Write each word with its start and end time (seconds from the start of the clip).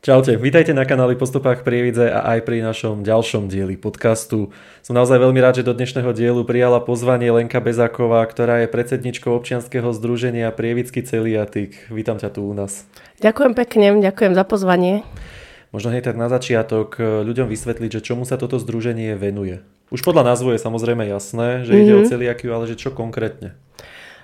Čaute, 0.00 0.32
vítajte 0.40 0.72
na 0.72 0.88
kanáli 0.88 1.12
Postupách 1.12 1.60
Prievidze 1.60 2.08
a 2.08 2.24
aj 2.32 2.48
pri 2.48 2.64
našom 2.64 3.04
ďalšom 3.04 3.52
dieli 3.52 3.76
podcastu. 3.76 4.48
Som 4.80 4.96
naozaj 4.96 5.20
veľmi 5.20 5.36
rád, 5.44 5.60
že 5.60 5.68
do 5.68 5.76
dnešného 5.76 6.16
dielu 6.16 6.40
prijala 6.48 6.80
pozvanie 6.80 7.28
Lenka 7.28 7.60
Bezáková, 7.60 8.24
ktorá 8.24 8.64
je 8.64 8.72
predsedničkou 8.72 9.28
občianskeho 9.28 9.92
združenia 9.92 10.48
Prievický 10.56 11.04
celiatik. 11.04 11.76
Vítam 11.92 12.16
ťa 12.16 12.32
tu 12.32 12.48
u 12.48 12.56
nás. 12.56 12.88
Ďakujem 13.20 13.52
pekne, 13.52 14.00
ďakujem 14.00 14.32
za 14.32 14.44
pozvanie. 14.48 15.04
Možno 15.68 15.92
hneď 15.92 16.08
tak 16.08 16.16
na 16.16 16.32
začiatok 16.32 16.96
eh, 16.96 17.20
ľuďom 17.20 17.52
vysvetliť, 17.52 18.00
že 18.00 18.00
čomu 18.00 18.24
sa 18.24 18.40
toto 18.40 18.56
združenie 18.56 19.20
venuje. 19.20 19.60
Už 19.92 20.00
podľa 20.00 20.32
názvu 20.32 20.56
je 20.56 20.64
samozrejme 20.64 21.04
jasné, 21.12 21.68
že 21.68 21.76
ide 21.76 21.92
mm-hmm. 21.92 22.08
o 22.08 22.08
celiakiu, 22.08 22.56
ale 22.56 22.64
že 22.72 22.80
čo 22.80 22.88
konkrétne? 22.88 23.52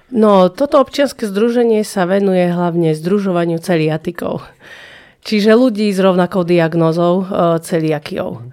No, 0.08 0.48
toto 0.48 0.80
občianske 0.80 1.28
združenie 1.28 1.84
sa 1.84 2.08
venuje 2.08 2.48
hlavne 2.48 2.96
združovaniu 2.96 3.60
celiatikov. 3.60 4.40
Čiže 5.26 5.58
ľudí 5.58 5.90
s 5.90 5.98
rovnakou 5.98 6.46
diagnózou 6.46 7.26
uh, 7.26 7.58
celiakiou. 7.58 8.46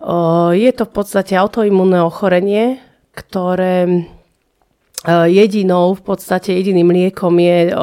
Uh, 0.00 0.56
je 0.56 0.72
to 0.72 0.88
v 0.88 0.92
podstate 0.96 1.36
autoimunné 1.36 2.00
ochorenie, 2.00 2.80
ktoré 3.12 3.84
uh, 3.84 5.28
jedinou, 5.28 5.92
v 5.92 6.02
podstate 6.08 6.56
jediným 6.56 6.88
liekom 6.88 7.36
je 7.36 7.76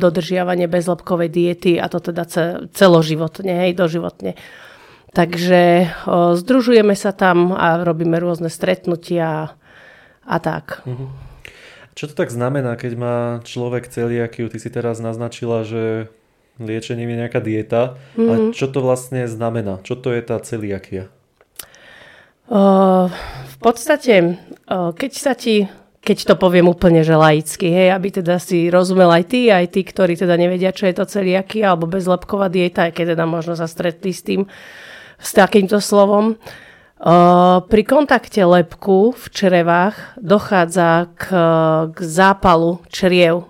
dodržiavanie 0.00 0.64
bezlepkovej 0.64 1.28
diety 1.28 1.72
a 1.76 1.92
to 1.92 2.00
teda 2.00 2.24
celoživotne, 2.72 3.68
hej, 3.68 3.76
doživotne. 3.76 4.32
Takže 5.08 5.88
združujeme 6.36 6.92
sa 6.92 7.16
tam 7.16 7.56
a 7.56 7.80
robíme 7.80 8.20
rôzne 8.20 8.52
stretnutia 8.52 9.56
a 10.28 10.36
tak. 10.36 10.84
Uh-huh. 10.84 11.08
Čo 11.96 12.12
to 12.12 12.14
tak 12.14 12.28
znamená, 12.28 12.76
keď 12.76 12.92
má 12.94 13.16
človek 13.42 13.88
celiakiu? 13.88 14.52
Ty 14.52 14.58
si 14.60 14.68
teraz 14.68 15.00
naznačila, 15.00 15.64
že 15.64 16.12
liečením 16.58 17.14
je 17.14 17.20
nejaká 17.24 17.40
dieta. 17.40 17.96
Mm-hmm. 18.14 18.28
A 18.28 18.32
mhm. 18.34 18.50
čo 18.54 18.66
to 18.68 18.82
vlastne 18.82 19.24
znamená? 19.30 19.80
Čo 19.86 19.98
to 19.98 20.10
je 20.12 20.22
tá 20.22 20.36
celiakia? 20.42 21.10
Uh, 22.48 23.12
v 23.44 23.56
podstate, 23.60 24.40
uh, 24.72 24.96
keď 24.96 25.12
sa 25.12 25.36
ti, 25.36 25.68
keď 26.00 26.32
to 26.32 26.34
poviem 26.40 26.64
úplne 26.64 27.04
že 27.04 27.12
laicky, 27.12 27.68
hej, 27.68 27.92
aby 27.92 28.08
teda 28.08 28.40
si 28.40 28.72
rozumel 28.72 29.12
aj 29.12 29.24
ty, 29.28 29.52
aj 29.52 29.68
tí, 29.68 29.84
ktorí 29.84 30.16
teda 30.16 30.32
nevedia, 30.40 30.72
čo 30.72 30.88
je 30.88 30.96
to 30.96 31.04
celiakia 31.04 31.76
alebo 31.76 31.84
bezlepková 31.84 32.48
dieta, 32.48 32.88
aj 32.88 32.96
keď 32.96 33.06
teda 33.12 33.24
možno 33.28 33.52
sa 33.52 33.68
stretli 33.68 34.16
s 34.16 34.24
tým, 34.24 34.48
s 35.20 35.30
takýmto 35.36 35.76
slovom. 35.76 36.40
Uh, 36.98 37.60
pri 37.68 37.84
kontakte 37.84 38.40
lepku 38.42 39.12
v 39.12 39.24
črevách 39.28 40.16
dochádza 40.16 41.12
k, 41.20 41.24
k 41.92 41.98
zápalu 42.00 42.80
čriev 42.88 43.46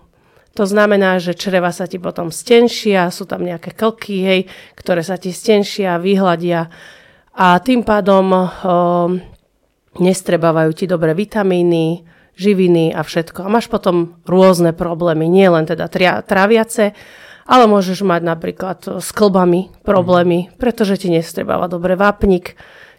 to 0.59 0.67
znamená, 0.67 1.23
že 1.23 1.39
čreva 1.39 1.71
sa 1.71 1.87
ti 1.87 2.03
potom 2.03 2.35
stenšia, 2.35 3.15
sú 3.15 3.31
tam 3.31 3.47
nejaké 3.47 3.71
klky, 3.79 4.17
hej, 4.27 4.41
ktoré 4.75 5.07
sa 5.07 5.15
ti 5.15 5.31
stenšia, 5.31 6.03
vyhľadia 6.03 6.67
a 7.39 7.63
tým 7.63 7.87
pádom 7.87 8.27
o, 8.35 8.39
nestrebávajú 10.03 10.71
ti 10.75 10.91
dobre 10.91 11.15
vitamíny, 11.15 12.03
živiny 12.35 12.91
a 12.91 13.07
všetko. 13.07 13.47
A 13.47 13.53
máš 13.55 13.71
potom 13.71 14.19
rôzne 14.27 14.75
problémy, 14.75 15.31
nie 15.31 15.47
len 15.47 15.63
teda 15.63 15.87
tria, 15.87 16.19
tráviace, 16.27 16.99
ale 17.47 17.71
môžeš 17.71 18.03
mať 18.03 18.23
napríklad 18.27 18.79
s 18.99 19.15
klbami 19.15 19.71
problémy, 19.87 20.51
pretože 20.59 21.07
ti 21.07 21.09
nestrebáva 21.15 21.71
dobre 21.71 21.95
vápnik, 21.95 22.59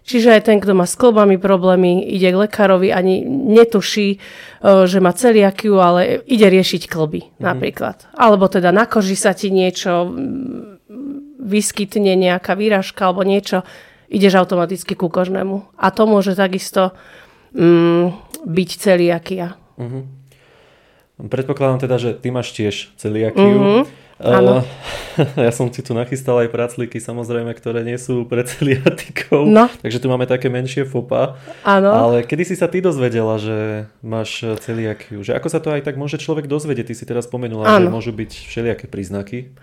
Čiže 0.09 0.41
aj 0.41 0.49
ten, 0.49 0.57
kto 0.57 0.73
má 0.73 0.89
s 0.89 0.97
klbami 0.97 1.37
problémy, 1.37 2.01
ide 2.01 2.33
k 2.33 2.49
lekárovi, 2.49 2.89
ani 2.89 3.21
netuší, 3.29 4.17
e, 4.17 4.89
že 4.89 4.97
má 4.97 5.13
celiakiu, 5.13 5.77
ale 5.77 6.25
ide 6.25 6.49
riešiť 6.49 6.89
klby 6.89 7.21
mm-hmm. 7.29 7.45
napríklad. 7.45 8.09
Alebo 8.17 8.49
teda 8.49 8.73
na 8.73 8.89
koži 8.89 9.13
sa 9.13 9.37
ti 9.37 9.53
niečo 9.53 10.09
vyskytne, 11.37 12.17
nejaká 12.17 12.57
výražka 12.57 13.05
alebo 13.05 13.21
niečo, 13.21 13.61
ideš 14.09 14.41
automaticky 14.41 14.97
ku 14.97 15.13
kožnému. 15.13 15.77
A 15.77 15.93
to 15.93 16.09
môže 16.09 16.33
takisto 16.33 16.97
mm, 17.53 18.09
byť 18.49 18.69
celiakia. 18.81 19.61
Mm-hmm. 19.77 20.03
Predpokladám 21.29 21.85
teda, 21.85 22.01
že 22.01 22.17
ty 22.17 22.33
máš 22.33 22.49
tiež 22.57 22.97
celiakiu. 22.97 23.45
Mm-hmm. 23.45 24.08
Áno. 24.19 24.61
Uh, 25.15 25.39
ja 25.47 25.51
som 25.55 25.71
si 25.71 25.79
tu 25.79 25.95
nachystal 25.95 26.43
aj 26.43 26.51
praclíky, 26.51 26.99
samozrejme, 26.99 27.55
ktoré 27.55 27.87
nie 27.87 27.95
sú 27.95 28.27
pre 28.27 28.43
celiatikov. 28.43 29.47
No. 29.47 29.71
Takže 29.79 29.99
tu 30.03 30.11
máme 30.11 30.27
také 30.27 30.51
menšie 30.51 30.83
fopa. 30.83 31.39
Áno. 31.63 31.89
Ale 31.89 32.27
kedy 32.27 32.43
si 32.51 32.55
sa 32.59 32.67
ty 32.67 32.83
dozvedela, 32.83 33.39
že 33.39 33.87
máš 34.03 34.43
celiakiu? 34.59 35.23
Že 35.23 35.39
ako 35.39 35.47
sa 35.47 35.59
to 35.63 35.71
aj 35.71 35.87
tak 35.87 35.95
môže 35.95 36.19
človek 36.19 36.51
dozvedieť? 36.51 36.91
Ty 36.91 36.95
si 36.99 37.05
teraz 37.07 37.31
spomenula, 37.31 37.79
Áno. 37.79 37.87
že 37.87 37.95
môžu 37.95 38.11
byť 38.11 38.31
všelijaké 38.51 38.85
príznaky. 38.91 39.55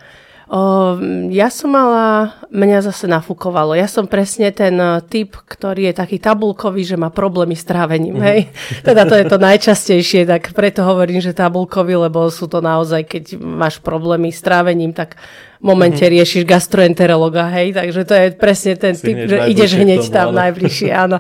Ja 1.35 1.51
som 1.51 1.75
mala, 1.75 2.39
mňa 2.55 2.87
zase 2.87 3.11
nafúkovalo. 3.11 3.75
Ja 3.75 3.91
som 3.91 4.07
presne 4.07 4.55
ten 4.55 4.79
e, 4.79 5.03
typ, 5.03 5.35
ktorý 5.43 5.91
je 5.91 5.95
taký 5.99 6.23
tabulkový, 6.23 6.87
že 6.87 6.95
má 6.95 7.11
problémy 7.11 7.59
s 7.59 7.67
trávením. 7.67 8.15
Mm. 8.15 8.23
Hej? 8.23 8.41
Teda 8.87 9.03
to 9.11 9.19
je 9.19 9.27
to 9.27 9.43
najčastejšie, 9.43 10.23
tak 10.23 10.55
preto 10.55 10.87
hovorím, 10.87 11.19
že 11.19 11.35
tabulkový, 11.35 11.99
lebo 11.99 12.31
sú 12.31 12.47
to 12.47 12.63
naozaj, 12.63 13.11
keď 13.11 13.43
máš 13.43 13.83
problémy 13.83 14.31
s 14.31 14.39
trávením, 14.39 14.95
tak 14.95 15.19
v 15.59 15.67
momente 15.67 16.07
mm. 16.07 16.15
riešiš 16.15 16.47
gastroenterologa, 16.47 17.51
hej? 17.51 17.75
Takže 17.75 18.01
to 18.07 18.15
je 18.15 18.27
presne 18.39 18.79
ten 18.79 18.95
si 18.95 19.03
typ, 19.03 19.27
že 19.27 19.51
ideš 19.51 19.83
hneď 19.83 20.15
tam 20.15 20.31
áno. 20.31 20.47
najbližšie, 20.47 20.91
áno. 21.11 21.19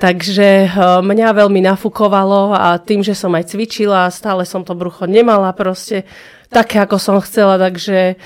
Takže 0.00 0.48
e, 0.64 0.68
mňa 1.04 1.28
veľmi 1.44 1.60
nafúkovalo 1.60 2.56
a 2.56 2.80
tým, 2.80 3.04
že 3.04 3.12
som 3.12 3.36
aj 3.36 3.52
cvičila, 3.52 4.08
stále 4.08 4.48
som 4.48 4.64
to 4.64 4.72
brucho 4.72 5.04
nemala 5.04 5.52
proste 5.52 6.08
také, 6.48 6.80
ako 6.80 6.96
som 6.96 7.20
chcela, 7.20 7.60
takže 7.60 8.16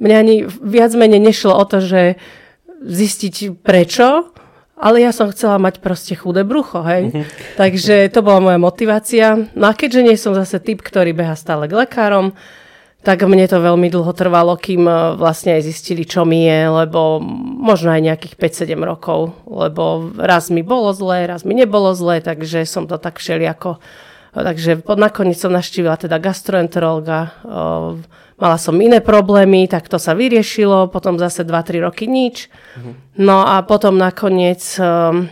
mňa 0.00 0.16
ani 0.16 0.36
viac 0.48 0.92
menej 0.96 1.20
nešlo 1.20 1.52
o 1.54 1.64
to, 1.68 1.84
že 1.84 2.16
zistiť 2.80 3.60
prečo, 3.60 4.32
ale 4.80 5.04
ja 5.04 5.12
som 5.12 5.28
chcela 5.28 5.60
mať 5.60 5.84
proste 5.84 6.16
chudé 6.16 6.40
brucho, 6.40 6.80
hej. 6.80 7.12
Uh-huh. 7.12 7.24
Takže 7.60 8.08
to 8.08 8.24
bola 8.24 8.40
moja 8.40 8.56
motivácia. 8.56 9.36
No 9.52 9.68
a 9.68 9.76
keďže 9.76 10.00
nie 10.00 10.16
som 10.16 10.32
zase 10.32 10.56
typ, 10.56 10.80
ktorý 10.80 11.12
beha 11.12 11.36
stále 11.36 11.68
k 11.68 11.76
lekárom, 11.84 12.32
tak 13.00 13.24
mne 13.24 13.48
to 13.48 13.60
veľmi 13.60 13.88
dlho 13.88 14.12
trvalo, 14.12 14.56
kým 14.60 14.84
e, 14.84 15.16
vlastne 15.16 15.56
aj 15.56 15.68
zistili, 15.68 16.04
čo 16.04 16.28
mi 16.28 16.44
je, 16.44 16.68
lebo 16.84 17.20
možno 17.60 17.92
aj 17.96 18.04
nejakých 18.04 18.36
5-7 18.36 18.76
rokov, 18.80 19.36
lebo 19.48 20.12
raz 20.20 20.52
mi 20.52 20.60
bolo 20.60 20.92
zlé, 20.92 21.24
raz 21.24 21.44
mi 21.44 21.56
nebolo 21.56 21.96
zlé, 21.96 22.24
takže 22.24 22.64
som 22.64 22.88
to 22.88 22.96
tak 22.96 23.20
všelijako... 23.20 23.80
Takže 24.30 24.86
nakoniec 24.94 25.42
som 25.42 25.50
naštívila 25.50 25.98
teda 25.98 26.22
gastroenterolga, 26.22 27.34
Mala 28.40 28.56
som 28.56 28.72
iné 28.80 29.04
problémy, 29.04 29.68
tak 29.68 29.84
to 29.92 30.00
sa 30.00 30.16
vyriešilo, 30.16 30.88
potom 30.88 31.20
zase 31.20 31.44
2-3 31.44 31.84
roky 31.84 32.08
nič. 32.08 32.48
No 33.20 33.44
a 33.44 33.60
potom 33.60 34.00
nakoniec 34.00 34.64
um, 34.80 35.28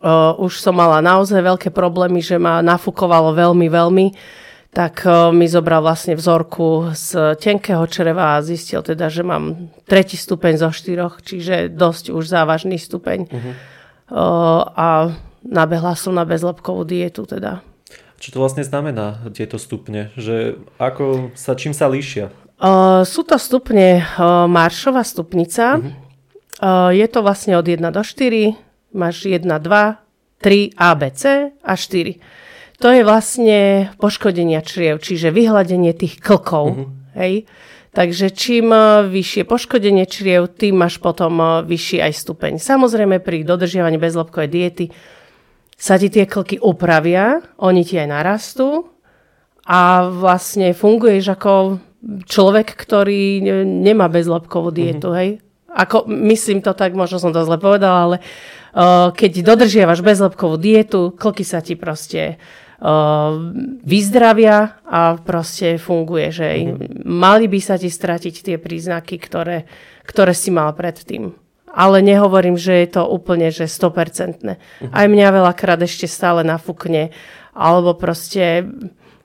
uh, 0.00 0.32
už 0.38 0.62
som 0.62 0.78
mala 0.78 1.02
naozaj 1.02 1.42
veľké 1.42 1.68
problémy, 1.74 2.22
že 2.22 2.38
ma 2.38 2.62
nafúkovalo 2.62 3.34
veľmi, 3.34 3.66
veľmi. 3.66 4.06
Tak 4.70 5.02
uh, 5.02 5.34
mi 5.34 5.50
zobral 5.50 5.82
vlastne 5.82 6.14
vzorku 6.14 6.94
z 6.94 7.34
tenkého 7.42 7.82
čreva 7.90 8.38
a 8.38 8.44
zistil 8.44 8.86
teda, 8.86 9.10
že 9.10 9.26
mám 9.26 9.74
tretí 9.82 10.14
stupeň 10.14 10.62
zo 10.62 10.70
štyroch, 10.70 11.26
čiže 11.26 11.74
dosť 11.74 12.14
už 12.14 12.22
závažný 12.30 12.78
stupeň. 12.78 13.18
Uh-huh. 13.26 13.52
Uh, 14.10 14.62
a 14.78 14.86
nabehla 15.42 15.98
som 15.98 16.14
na 16.14 16.22
bezlepkovú 16.22 16.86
dietu 16.86 17.26
teda. 17.26 17.66
Čo 18.20 18.36
to 18.36 18.38
vlastne 18.44 18.60
znamená, 18.60 19.32
tieto 19.32 19.56
stupne? 19.56 20.12
Že 20.20 20.60
ako 20.76 21.32
sa, 21.32 21.56
čím 21.56 21.72
sa 21.72 21.88
líšia? 21.88 22.28
Uh, 22.60 23.00
sú 23.08 23.24
to 23.24 23.40
stupne 23.40 24.04
uh, 24.04 24.44
Maršová 24.44 25.00
stupnica. 25.00 25.80
Uh-huh. 25.80 25.96
Uh, 26.60 26.92
je 26.92 27.08
to 27.08 27.24
vlastne 27.24 27.56
od 27.56 27.64
1 27.64 27.80
do 27.80 28.04
4. 28.04 28.92
Máš 28.92 29.24
1, 29.24 29.48
2, 29.48 29.64
3, 30.44 30.76
A, 30.76 30.88
B, 30.92 31.02
C 31.16 31.48
a 31.48 31.72
4. 31.72 32.20
To 32.84 32.92
je 32.92 33.00
vlastne 33.00 33.88
poškodenia 33.96 34.60
čriev, 34.60 35.00
čiže 35.00 35.32
vyhľadenie 35.32 35.96
tých 35.96 36.20
klkov. 36.20 36.64
Uh-huh. 36.76 36.92
Hej? 37.16 37.48
Takže 37.96 38.36
čím 38.36 38.68
vyššie 39.08 39.48
poškodenie 39.48 40.04
čriev, 40.04 40.52
tým 40.52 40.76
máš 40.76 41.00
potom 41.00 41.64
vyšší 41.64 42.04
aj 42.04 42.12
stupeň. 42.20 42.52
Samozrejme 42.60 43.18
pri 43.24 43.48
dodržiavaní 43.48 43.96
bezlepkovej 43.96 44.50
diety 44.52 44.86
sa 45.80 45.96
ti 45.96 46.12
tie 46.12 46.28
klky 46.28 46.60
upravia, 46.60 47.40
oni 47.56 47.80
ti 47.88 47.96
aj 47.96 48.08
narastú 48.12 48.84
a 49.64 50.12
vlastne 50.12 50.76
funguješ 50.76 51.32
ako 51.32 51.80
človek, 52.28 52.76
ktorý 52.76 53.40
nemá 53.64 54.12
bezlepkovú 54.12 54.68
dietu, 54.68 55.08
mm-hmm. 55.08 55.20
hej? 55.24 55.30
Ako, 55.70 56.04
myslím 56.10 56.60
to 56.60 56.76
tak, 56.76 56.92
možno 56.92 57.16
som 57.16 57.32
to 57.32 57.46
zle 57.46 57.56
povedala, 57.56 57.98
ale 58.04 58.16
uh, 58.20 59.08
keď 59.14 59.40
dodržiavaš 59.40 60.04
bezlepkovú 60.04 60.60
dietu, 60.60 61.14
klky 61.14 61.46
sa 61.46 61.62
ti 61.62 61.78
proste 61.78 62.36
uh, 62.36 63.38
vyzdravia 63.80 64.82
a 64.84 65.16
proste 65.16 65.80
funguje, 65.80 66.28
že 66.28 66.48
mm-hmm. 66.60 67.08
mali 67.08 67.46
by 67.48 67.60
sa 67.62 67.80
ti 67.80 67.88
stratiť 67.88 68.34
tie 68.52 68.56
príznaky, 68.60 69.16
ktoré, 69.16 69.64
ktoré 70.04 70.34
si 70.36 70.50
mal 70.52 70.74
predtým. 70.76 71.32
Ale 71.70 72.02
nehovorím, 72.02 72.58
že 72.58 72.82
je 72.82 72.88
to 72.98 73.06
úplne 73.06 73.54
že 73.54 73.70
100%. 73.70 74.42
Mm-hmm. 74.42 74.90
Aj 74.90 75.06
mňa 75.06 75.28
veľakrát 75.30 75.80
ešte 75.86 76.10
stále 76.10 76.42
nafúkne, 76.42 77.14
alebo 77.54 77.94
proste 77.94 78.66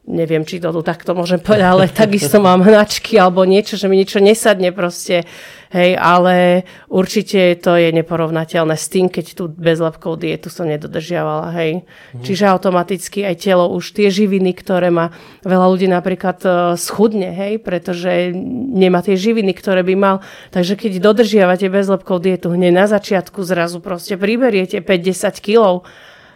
neviem, 0.06 0.46
či 0.46 0.62
to 0.62 0.70
tu 0.70 0.82
takto 0.86 1.18
môžem 1.18 1.42
povedať, 1.42 1.66
ale 1.66 1.86
takisto 2.06 2.38
mám 2.38 2.62
hnačky 2.62 3.18
alebo 3.18 3.42
niečo, 3.44 3.76
že 3.76 3.90
mi 3.90 3.98
niečo 3.98 4.22
nesadne 4.22 4.70
proste, 4.70 5.26
hej, 5.74 5.98
ale 5.98 6.64
určite 6.88 7.58
to 7.58 7.74
je 7.74 7.90
neporovnateľné 7.90 8.78
s 8.78 8.86
tým, 8.88 9.10
keď 9.10 9.26
tú 9.34 9.44
bezlepkovú 9.50 10.22
dietu 10.22 10.54
som 10.54 10.70
nedodržiavala, 10.70 11.50
hej. 11.58 11.72
Mm. 12.14 12.22
Čiže 12.22 12.46
automaticky 12.54 13.26
aj 13.26 13.36
telo 13.42 13.66
už 13.74 13.98
tie 13.98 14.14
živiny, 14.14 14.54
ktoré 14.54 14.94
má 14.94 15.10
veľa 15.42 15.66
ľudí 15.74 15.90
napríklad 15.90 16.40
uh, 16.46 16.54
schudne, 16.78 17.34
hej, 17.34 17.58
pretože 17.60 18.30
nemá 18.72 19.02
tie 19.02 19.18
živiny, 19.18 19.58
ktoré 19.58 19.82
by 19.82 19.96
mal. 19.98 20.16
Takže 20.54 20.78
keď 20.78 21.02
dodržiavate 21.02 21.66
bezlepkovú 21.68 22.22
dietu 22.22 22.54
hneď 22.54 22.72
na 22.72 22.86
začiatku 22.86 23.42
zrazu 23.42 23.82
proste 23.82 24.16
priberiete 24.16 24.80
5-10 24.86 25.42
kilov, 25.42 25.90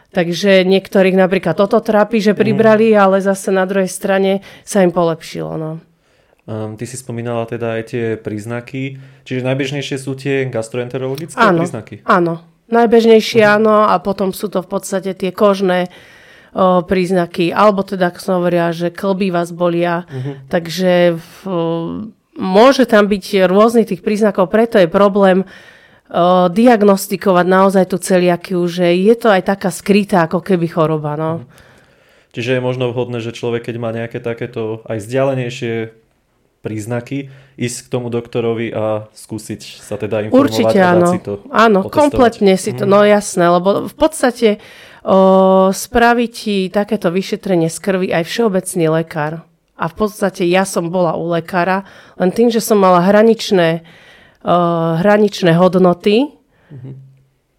Takže 0.09 0.65
niektorých 0.65 1.13
napríklad 1.13 1.53
toto 1.53 1.77
trápi, 1.77 2.17
že 2.17 2.33
pribrali, 2.33 2.93
mm. 2.93 2.97
ale 2.97 3.17
zase 3.21 3.53
na 3.53 3.69
druhej 3.69 3.89
strane 3.89 4.41
sa 4.65 4.81
im 4.81 4.89
polepšilo. 4.89 5.53
No. 5.53 5.71
Um, 6.49 6.73
ty 6.81 6.89
si 6.89 6.97
spomínala 6.97 7.45
teda 7.45 7.77
aj 7.77 7.83
tie 7.93 8.05
príznaky, 8.17 8.97
čiže 9.21 9.45
najbežnejšie 9.45 9.97
sú 10.01 10.17
tie 10.17 10.49
gastroenterologické 10.49 11.37
áno, 11.37 11.61
príznaky? 11.61 12.01
Áno, 12.09 12.41
najbežnejšie 12.73 13.45
uh-huh. 13.45 13.61
áno 13.61 13.85
a 13.85 13.93
potom 14.01 14.33
sú 14.33 14.49
to 14.49 14.65
v 14.65 14.69
podstate 14.73 15.13
tie 15.13 15.29
kožné 15.29 15.93
o, 16.57 16.81
príznaky, 16.81 17.53
alebo 17.53 17.85
teda, 17.85 18.09
ako 18.09 18.17
som 18.17 18.33
hovorila, 18.41 18.73
že 18.73 18.89
klby 18.89 19.29
vás 19.29 19.53
bolia, 19.53 20.09
uh-huh. 20.09 20.49
takže 20.49 21.21
v, 21.21 21.37
môže 22.33 22.89
tam 22.89 23.05
byť 23.05 23.45
rôznych 23.45 23.93
tých 23.93 24.01
príznakov, 24.01 24.49
preto 24.49 24.81
je 24.81 24.89
problém 24.89 25.45
diagnostikovať 26.49 27.45
naozaj 27.45 27.85
tú 27.93 28.01
celiakiu, 28.01 28.65
že 28.65 28.97
je 28.97 29.13
to 29.13 29.29
aj 29.29 29.45
taká 29.45 29.69
skrytá 29.69 30.25
ako 30.25 30.41
keby 30.41 30.65
choroba. 30.65 31.13
No. 31.13 31.31
Mhm. 31.45 31.67
Čiže 32.29 32.57
je 32.57 32.61
možno 32.61 32.93
vhodné, 32.93 33.25
že 33.25 33.33
človek, 33.33 33.69
keď 33.69 33.75
má 33.81 33.89
nejaké 33.89 34.21
takéto 34.21 34.85
aj 34.85 35.01
vzdialenejšie 35.01 35.73
príznaky, 36.59 37.31
ísť 37.55 37.77
k 37.87 37.91
tomu 37.91 38.11
doktorovi 38.11 38.69
a 38.75 39.07
skúsiť 39.15 39.79
sa 39.79 39.95
teda 39.95 40.27
informovať 40.27 40.43
Určite 40.43 40.77
áno. 40.83 41.07
si 41.09 41.19
to 41.23 41.33
Áno, 41.49 41.87
kompletne 41.87 42.59
si 42.59 42.75
to, 42.75 42.83
mhm. 42.85 42.91
no 42.91 42.99
jasné, 43.07 43.45
lebo 43.47 43.87
v 43.87 43.95
podstate 43.95 44.49
o, 45.01 45.71
spraví 45.71 46.27
ti 46.29 46.67
takéto 46.67 47.09
vyšetrenie 47.09 47.71
z 47.71 47.77
krvi 47.79 48.07
aj 48.11 48.23
všeobecný 48.27 48.85
lekár. 48.91 49.47
A 49.79 49.87
v 49.87 49.95
podstate 49.95 50.43
ja 50.43 50.67
som 50.67 50.91
bola 50.91 51.15
u 51.15 51.31
lekára, 51.31 51.87
len 52.19 52.35
tým, 52.35 52.51
že 52.51 52.59
som 52.59 52.75
mala 52.75 52.99
hraničné 52.99 53.87
uh, 54.43 54.99
hraničné 54.99 55.55
hodnoty, 55.55 56.29
mm-hmm. 56.71 56.93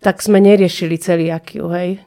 tak 0.01 0.25
sme 0.25 0.41
neriešili 0.41 0.97
celiakiu, 0.97 1.69
hej. 1.73 2.05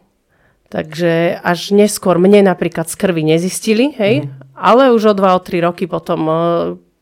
Takže 0.69 1.37
až 1.37 1.69
neskôr 1.69 2.17
mne 2.17 2.49
napríklad 2.49 2.89
z 2.89 2.95
krvi 2.97 3.21
nezistili, 3.21 3.93
hej, 3.93 4.25
mm-hmm. 4.25 4.57
ale 4.57 4.89
už 4.93 5.11
o 5.11 5.13
2-3 5.13 5.61
roky 5.61 5.85
potom, 5.85 6.19
uh, 6.25 6.37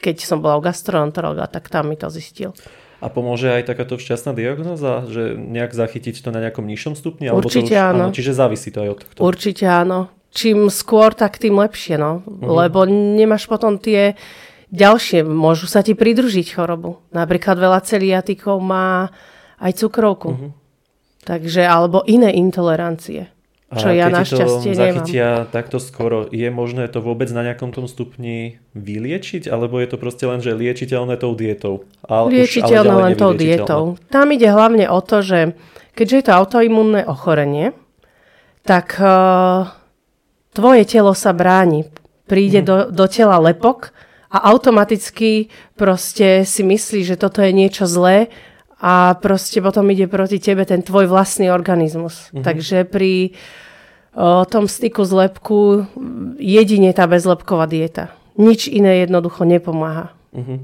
keď 0.01 0.25
som 0.25 0.43
bola 0.43 0.59
u 0.59 0.61
gastroenterologa, 0.63 1.47
tak 1.47 1.71
tam 1.71 1.87
mi 1.87 1.95
to 1.95 2.11
zistil. 2.11 2.51
A 3.01 3.09
pomôže 3.09 3.49
aj 3.49 3.65
takáto 3.65 3.97
včasná 3.97 4.29
diagnoza, 4.37 5.09
že 5.09 5.33
nejak 5.33 5.73
zachytiť 5.73 6.21
to 6.21 6.29
na 6.29 6.37
nejakom 6.37 6.61
nižšom 6.69 6.93
stupni? 6.93 7.33
Určite 7.33 7.73
to 7.73 7.81
už, 7.81 7.89
áno. 7.89 8.05
áno. 8.07 8.13
Čiže 8.13 8.31
závisí 8.37 8.69
to 8.69 8.85
aj 8.85 8.89
od 8.93 8.99
toho. 9.17 9.25
Určite 9.25 9.65
áno. 9.65 10.13
Čím 10.31 10.69
skôr, 10.69 11.11
tak 11.17 11.41
tým 11.41 11.57
lepšie, 11.57 11.97
no. 11.97 12.21
Uh-huh. 12.23 12.61
Lebo 12.61 12.85
nemáš 12.85 13.49
potom 13.49 13.81
tie 13.81 14.13
Ďalšie, 14.71 15.27
môžu 15.27 15.67
sa 15.67 15.83
ti 15.83 15.91
pridružiť 15.91 16.55
chorobu. 16.55 17.03
Napríklad 17.11 17.59
veľa 17.59 17.83
celiatikov 17.83 18.63
má 18.63 19.11
aj 19.59 19.83
cukrovku. 19.83 20.29
Uh-huh. 20.31 20.51
Takže, 21.27 21.67
alebo 21.67 22.01
iné 22.07 22.31
intolerancie. 22.33 23.29
Čo 23.71 23.87
a 23.87 23.95
ja 23.95 24.11
našťastie 24.11 24.75
to 24.75 24.79
zachytia 24.83 25.47
nemám. 25.47 25.51
takto 25.55 25.79
skoro, 25.79 26.27
je 26.27 26.43
možné 26.51 26.91
to 26.91 26.99
vôbec 26.99 27.31
na 27.31 27.39
nejakom 27.39 27.71
tom 27.71 27.87
stupni 27.87 28.59
vyliečiť? 28.75 29.47
Alebo 29.47 29.79
je 29.79 29.87
to 29.87 29.95
proste 29.95 30.27
len, 30.27 30.43
že 30.43 30.51
liečiteľné 30.51 31.15
tou 31.15 31.31
dietou? 31.39 31.87
A 32.03 32.27
liečiteľné 32.27 32.95
len 32.99 33.15
tou 33.15 33.31
dietou. 33.31 33.95
Tam 34.11 34.27
ide 34.35 34.51
hlavne 34.51 34.91
o 34.91 34.99
to, 34.99 35.23
že 35.23 35.55
keďže 35.95 36.15
je 36.19 36.25
to 36.27 36.33
autoimunné 36.35 37.07
ochorenie, 37.07 37.71
tak 38.67 38.99
uh, 38.99 39.71
tvoje 40.51 40.83
telo 40.83 41.15
sa 41.15 41.31
bráni. 41.31 41.87
Príde 42.27 42.59
hmm. 42.63 42.67
do, 42.67 42.77
do 42.91 43.05
tela 43.07 43.39
lepok, 43.39 43.95
a 44.31 44.37
automaticky 44.47 45.51
proste 45.75 46.47
si 46.47 46.63
myslí, 46.63 47.03
že 47.03 47.19
toto 47.19 47.43
je 47.43 47.51
niečo 47.51 47.83
zlé 47.83 48.31
a 48.79 49.13
proste 49.19 49.59
potom 49.59 49.91
ide 49.91 50.07
proti 50.07 50.39
tebe 50.39 50.63
ten 50.63 50.81
tvoj 50.81 51.11
vlastný 51.11 51.51
organizmus. 51.51 52.31
Mm-hmm. 52.31 52.43
Takže 52.47 52.77
pri 52.87 53.35
o, 54.15 54.47
tom 54.47 54.71
styku 54.71 55.03
z 55.03 55.11
lepku 55.27 55.85
jedine 56.39 56.95
tá 56.95 57.05
bezlepková 57.05 57.67
dieta. 57.67 58.15
Nič 58.39 58.71
iné 58.71 59.03
jednoducho 59.03 59.43
nepomáha. 59.43 60.15
Mm-hmm. 60.31 60.59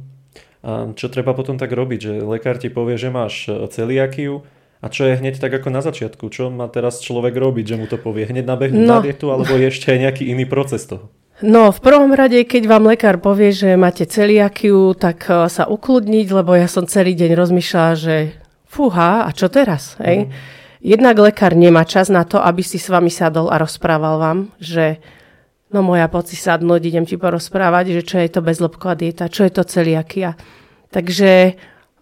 A 0.65 0.71
čo 0.97 1.11
treba 1.11 1.37
potom 1.37 1.59
tak 1.59 1.69
robiť? 1.69 1.99
Že 1.99 2.13
lekár 2.25 2.57
ti 2.57 2.71
povie, 2.71 2.97
že 2.97 3.13
máš 3.13 3.51
e, 3.51 3.69
celiakiu 3.69 4.41
a 4.81 4.89
čo 4.89 5.05
je 5.05 5.19
hneď 5.19 5.37
tak 5.37 5.53
ako 5.53 5.69
na 5.69 5.85
začiatku? 5.85 6.31
Čo 6.33 6.49
má 6.49 6.65
teraz 6.71 7.03
človek 7.03 7.35
robiť, 7.37 7.75
že 7.75 7.75
mu 7.77 7.85
to 7.85 8.01
povie? 8.01 8.25
Hneď 8.25 8.47
nabehnúť 8.47 8.85
no. 8.87 8.97
na 8.97 9.05
dietu 9.05 9.29
alebo 9.29 9.53
je 9.53 9.69
ešte 9.69 9.93
aj 9.93 9.99
nejaký 10.09 10.23
iný 10.33 10.49
proces 10.49 10.89
toho? 10.89 11.11
No, 11.37 11.69
v 11.69 11.79
prvom 11.85 12.17
rade, 12.17 12.41
keď 12.49 12.63
vám 12.65 12.89
lekár 12.89 13.21
povie, 13.21 13.53
že 13.53 13.77
máte 13.77 14.09
celiakiu, 14.09 14.97
tak 14.97 15.29
eh, 15.29 15.45
sa 15.45 15.69
ukludniť, 15.69 16.27
lebo 16.33 16.57
ja 16.57 16.65
som 16.65 16.89
celý 16.89 17.13
deň 17.13 17.37
rozmýšľala, 17.37 17.93
že 17.93 18.33
fúha, 18.65 19.21
a 19.25 19.29
čo 19.29 19.45
teraz? 19.45 19.93
Hej? 20.01 20.25
Mm. 20.25 20.29
Jednak 20.81 21.15
lekár 21.21 21.53
nemá 21.53 21.85
čas 21.85 22.09
na 22.09 22.25
to, 22.25 22.41
aby 22.41 22.65
si 22.65 22.81
s 22.81 22.89
vami 22.89 23.13
sadol 23.13 23.53
a 23.53 23.61
rozprával 23.61 24.17
vám, 24.17 24.39
že 24.57 24.97
no 25.69 25.85
moja 25.85 26.09
poď 26.09 26.25
si 26.33 26.37
sadnúť, 26.41 26.81
idem 26.89 27.05
ti 27.05 27.21
porozprávať, 27.21 28.01
že 28.01 28.01
čo 28.01 28.17
je 28.17 28.29
to 28.33 28.41
bezlobková 28.41 28.97
dieta, 28.97 29.29
čo 29.29 29.45
je 29.45 29.53
to 29.53 29.61
celiakia. 29.61 30.33
Takže 30.89 31.53
eh, 31.53 31.57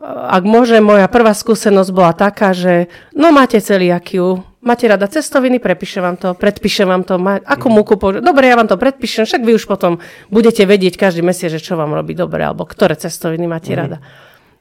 ak 0.07 0.47
môže, 0.47 0.79
moja 0.79 1.11
prvá 1.11 1.35
skúsenosť 1.35 1.91
bola 1.91 2.15
taká, 2.15 2.55
že 2.55 2.87
no 3.11 3.35
máte 3.35 3.59
celiakiu, 3.59 4.47
máte 4.65 4.89
rada 4.89 5.05
cestoviny, 5.05 5.61
prepíšem 5.61 6.01
vám 6.01 6.17
to, 6.17 6.29
predpíšem 6.33 6.89
vám 6.89 7.05
to, 7.05 7.21
má, 7.21 7.37
ako 7.39 7.67
múku 7.69 7.93
použiť. 7.95 8.25
Dobre, 8.25 8.49
ja 8.49 8.57
vám 8.57 8.65
to 8.65 8.75
predpíšem, 8.75 9.29
však 9.29 9.45
vy 9.45 9.55
už 9.55 9.69
potom 9.69 10.01
budete 10.33 10.65
vedieť 10.65 10.97
každý 10.97 11.21
mesiac, 11.21 11.53
že 11.53 11.61
čo 11.61 11.77
vám 11.77 11.93
robí 11.93 12.17
dobre, 12.17 12.41
alebo 12.41 12.65
ktoré 12.65 12.97
cestoviny 12.97 13.45
máte 13.45 13.71
mm. 13.71 13.77
rada. 13.77 13.97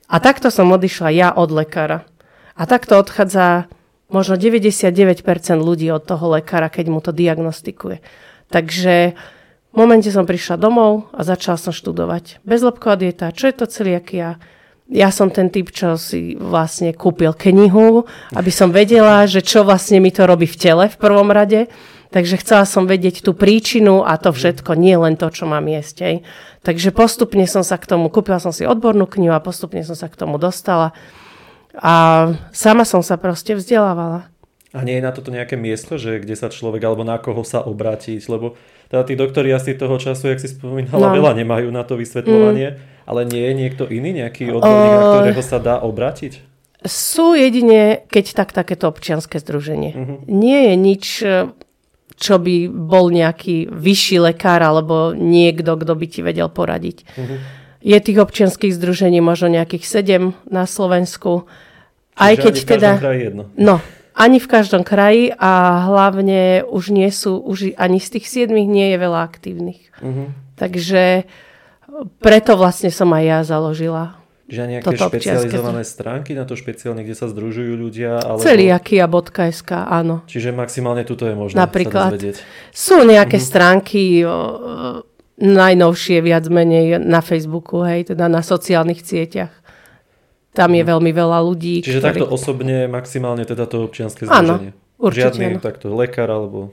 A 0.07 0.21
takto 0.21 0.53
som 0.53 0.69
odišla 0.69 1.09
ja 1.11 1.29
od 1.33 1.49
lekára. 1.49 2.05
A 2.55 2.69
takto 2.69 3.01
odchádza 3.01 3.67
možno 4.13 4.37
99% 4.39 5.25
ľudí 5.59 5.89
od 5.91 6.05
toho 6.05 6.39
lekára, 6.39 6.69
keď 6.69 6.87
mu 6.93 7.01
to 7.01 7.11
diagnostikuje. 7.11 8.05
Takže 8.53 9.17
v 9.73 9.75
momente 9.75 10.07
som 10.13 10.29
prišla 10.29 10.61
domov 10.61 11.11
a 11.11 11.27
začala 11.27 11.59
som 11.59 11.75
študovať. 11.75 12.45
Bezlepková 12.47 12.95
dieta, 12.95 13.35
čo 13.35 13.51
je 13.51 13.55
to 13.59 13.67
celiakia, 13.67 14.39
ja 14.89 15.09
som 15.09 15.33
ten 15.33 15.49
typ, 15.49 15.73
čo 15.73 15.97
si 15.97 16.37
vlastne 16.37 16.93
kúpil 16.93 17.33
knihu, 17.33 18.05
aby 18.37 18.51
som 18.53 18.69
vedela, 18.69 19.25
že 19.25 19.41
čo 19.41 19.65
vlastne 19.65 19.97
mi 19.97 20.13
to 20.13 20.29
robí 20.29 20.45
v 20.45 20.61
tele 20.61 20.85
v 20.93 21.01
prvom 21.01 21.33
rade. 21.33 21.73
Takže 22.13 22.39
chcela 22.39 22.63
som 22.63 22.87
vedieť 22.87 23.27
tú 23.27 23.35
príčinu 23.35 24.07
a 24.07 24.15
to 24.21 24.31
všetko, 24.31 24.79
nie 24.79 24.95
len 24.95 25.19
to, 25.19 25.27
čo 25.35 25.51
mám 25.51 25.67
jesť. 25.67 25.97
Aj. 26.07 26.17
Takže 26.63 26.95
postupne 26.95 27.43
som 27.49 27.67
sa 27.67 27.75
k 27.75 27.91
tomu, 27.91 28.07
kúpila 28.07 28.39
som 28.39 28.55
si 28.55 28.63
odbornú 28.63 29.11
knihu 29.11 29.35
a 29.35 29.43
postupne 29.43 29.83
som 29.83 29.99
sa 29.99 30.07
k 30.07 30.15
tomu 30.15 30.39
dostala. 30.39 30.95
A 31.75 32.31
sama 32.55 32.87
som 32.87 33.03
sa 33.03 33.19
proste 33.19 33.59
vzdelávala. 33.59 34.31
A 34.71 34.87
nie 34.87 35.03
je 35.03 35.07
na 35.07 35.11
toto 35.11 35.35
nejaké 35.35 35.59
miesto, 35.59 35.99
že 35.99 36.23
kde 36.23 36.39
sa 36.39 36.51
človek, 36.51 36.87
alebo 36.87 37.03
na 37.03 37.19
koho 37.19 37.43
sa 37.43 37.67
obrátiť, 37.67 38.31
lebo 38.31 38.55
teda 38.89 39.03
tí 39.05 39.15
doktori 39.17 39.51
asi 39.53 39.75
toho 39.75 39.97
času, 39.97 40.33
jak 40.33 40.41
si 40.41 40.49
spomínala, 40.49 41.11
no. 41.11 41.15
veľa 41.15 41.33
nemajú 41.39 41.69
na 41.73 41.83
to 41.85 41.97
vysvetľovanie. 41.97 42.69
Mm. 42.75 42.93
Ale 43.05 43.29
nie 43.29 43.45
je 43.45 43.53
niekto 43.53 43.85
iný, 43.85 44.17
nejaký 44.17 44.49
odborník, 44.49 44.93
na 44.97 45.05
ktorého 45.13 45.43
sa 45.45 45.61
dá 45.61 45.77
obrátiť? 45.85 46.41
Sú 46.89 47.37
jedine, 47.37 48.01
keď 48.09 48.25
tak 48.33 48.57
takéto 48.57 48.89
občianske 48.89 49.37
združenie. 49.41 49.93
Uh-huh. 49.93 50.17
Nie 50.25 50.73
je 50.73 50.75
nič, 50.77 51.05
čo 52.17 52.35
by 52.41 52.57
bol 52.69 53.13
nejaký 53.13 53.69
vyšší 53.69 54.25
lekár 54.25 54.65
alebo 54.65 55.13
niekto, 55.13 55.77
kto 55.77 55.93
by 55.97 56.07
ti 56.09 56.21
vedel 56.25 56.49
poradiť. 56.49 57.05
Uh-huh. 57.05 57.41
Je 57.85 57.99
tých 58.01 58.17
občianských 58.21 58.73
združení 58.73 59.21
možno 59.21 59.53
nejakých 59.53 59.85
sedem 59.85 60.33
na 60.49 60.65
Slovensku. 60.65 61.45
Čiže 62.17 62.25
aj 62.25 62.35
keď 62.41 62.55
teda... 62.65 62.91
jedno. 63.13 63.53
No, 63.61 63.85
ani 64.15 64.39
v 64.39 64.47
každom 64.47 64.87
kraji 64.87 65.35
a 65.35 65.85
hlavne 65.91 66.63
už 66.65 66.95
nie 66.95 67.11
sú, 67.11 67.37
už 67.43 67.75
ani 67.75 67.99
z 67.99 68.09
tých 68.19 68.27
siedmých 68.31 68.69
nie 68.71 68.87
je 68.95 68.99
veľa 68.99 69.21
aktívnych. 69.27 69.91
Uh-huh. 69.99 70.31
Takže 70.55 71.27
preto 72.23 72.55
vlastne 72.55 72.95
som 72.95 73.11
aj 73.11 73.25
ja 73.27 73.39
založila 73.43 74.25
aj 74.45 74.67
nejaké 74.69 74.87
Toto 74.93 75.09
občianske 75.09 75.49
špecializované 75.49 75.83
stránky 75.89 76.37
na 76.37 76.45
to 76.45 76.53
špeciálne, 76.53 77.01
kde 77.01 77.17
sa 77.17 77.33
združujú 77.33 77.73
ľudia? 77.81 78.21
Alebo... 78.21 78.45
Celiakia.sk, 78.45 79.71
áno. 79.73 80.21
Čiže 80.29 80.53
maximálne 80.53 81.03
tuto 81.09 81.25
je 81.25 81.33
možné 81.33 81.57
Napríklad. 81.57 82.13
sa 82.13 82.15
dozvedieť. 82.15 82.37
Sú 82.69 83.09
nejaké 83.09 83.41
stránky, 83.41 84.21
o, 84.21 84.29
o, 84.29 84.37
najnovšie 85.41 86.21
viac 86.21 86.45
menej 86.53 87.01
na 87.01 87.25
Facebooku, 87.25 87.83
hej, 87.89 88.13
teda 88.13 88.29
na 88.29 88.45
sociálnych 88.45 89.01
sieťach. 89.01 89.65
Tam 90.55 90.71
je 90.71 90.81
veľmi 90.81 91.11
veľa 91.11 91.39
ľudí, 91.43 91.83
Čiže 91.83 91.99
ktorí... 91.99 92.09
takto 92.15 92.27
osobne 92.31 92.87
maximálne 92.87 93.43
teda 93.43 93.67
to 93.67 93.83
občianske 93.83 94.25
Áno, 94.25 94.57
združenie. 94.57 94.71
určite 94.97 95.23
Žiadny 95.29 95.45
áno. 95.51 95.59
takto 95.59 95.87
lekár 95.91 96.29
alebo 96.29 96.71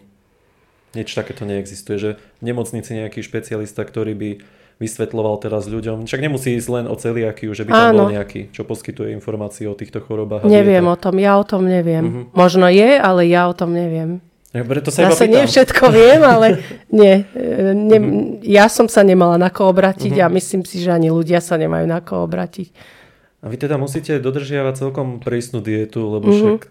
niečo 0.92 1.18
takéto 1.18 1.44
neexistuje. 1.44 1.98
Že 1.98 2.10
v 2.16 2.44
nemocnici 2.44 2.94
nejaký 2.94 3.20
špecialista, 3.20 3.82
ktorý 3.82 4.14
by 4.14 4.30
vysvetloval 4.78 5.38
teraz 5.38 5.66
ľuďom. 5.66 6.06
Však 6.06 6.20
nemusí 6.20 6.54
ísť 6.54 6.70
len 6.72 6.86
o 6.86 6.94
celiakiu, 6.94 7.54
že 7.54 7.64
by 7.64 7.72
tam 7.72 7.86
Áno. 7.90 7.98
bol 8.00 8.10
nejaký, 8.12 8.50
čo 8.50 8.62
poskytuje 8.62 9.14
informácie 9.14 9.66
o 9.66 9.74
týchto 9.74 9.98
chorobách. 10.00 10.42
Neviem 10.44 10.82
o 10.84 10.94
tom, 10.96 11.18
ja 11.18 11.38
o 11.38 11.46
tom 11.46 11.66
neviem. 11.66 12.02
Mhm. 12.02 12.22
Možno 12.34 12.66
je, 12.68 12.98
ale 12.98 13.26
ja 13.26 13.46
o 13.46 13.54
tom 13.54 13.72
neviem. 13.72 14.22
Ja 14.52 14.62
preto 14.62 14.92
sa 14.92 15.08
Zase 15.08 15.26
pýtam. 15.26 15.32
nie 15.32 15.44
všetko 15.48 15.84
viem, 15.90 16.22
ale 16.22 16.48
nie, 16.92 17.24
e, 17.30 17.72
ne, 17.72 17.98
ja 18.44 18.68
som 18.68 18.86
sa 18.86 19.00
nemala 19.00 19.38
na 19.38 19.48
koho 19.48 19.70
obratiť 19.70 20.12
Mhm. 20.12 20.22
a 20.22 20.28
myslím 20.30 20.62
si, 20.62 20.78
že 20.78 20.90
ani 20.90 21.08
ľudia 21.08 21.40
sa 21.40 21.56
nemajú 21.56 21.86
na 21.86 21.98
koho 21.98 22.26
obratiť. 22.26 23.00
A 23.42 23.50
vy 23.50 23.58
teda 23.58 23.78
musíte 23.78 24.22
dodržiavať 24.22 24.74
celkom 24.78 25.18
prísnu 25.18 25.66
dietu, 25.66 26.06
lebo 26.08 26.30
Mhm. 26.30 26.38
však 26.38 26.62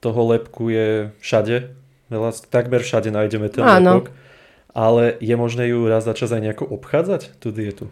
toho 0.00 0.20
lepku 0.26 0.68
je 0.68 1.10
všade. 1.18 1.70
Veľa, 2.10 2.30
takmer 2.50 2.82
všade 2.82 3.10
nájdeme 3.10 3.46
ten 3.50 3.62
Áno. 3.62 4.02
lepok. 4.02 4.10
Ale 4.74 5.18
je 5.18 5.34
možné 5.34 5.70
ju 5.70 5.86
raz 5.86 6.04
za 6.06 6.14
čas 6.14 6.30
aj 6.30 6.38
nejako 6.40 6.64
obchádzať, 6.70 7.40
tú 7.42 7.50
dietu? 7.50 7.90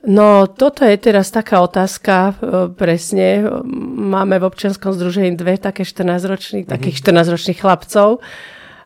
No, 0.00 0.48
toto 0.48 0.84
je 0.88 0.96
teraz 0.96 1.28
taká 1.28 1.60
otázka, 1.60 2.32
e, 2.32 2.32
presne. 2.72 3.44
Máme 3.92 4.40
v 4.40 4.48
občianskom 4.48 4.96
združení 4.96 5.36
dve 5.36 5.60
také 5.60 5.84
14-ročných, 5.84 6.64
takých 6.64 6.96
14-ročných 6.96 7.60
chlapcov. 7.60 8.24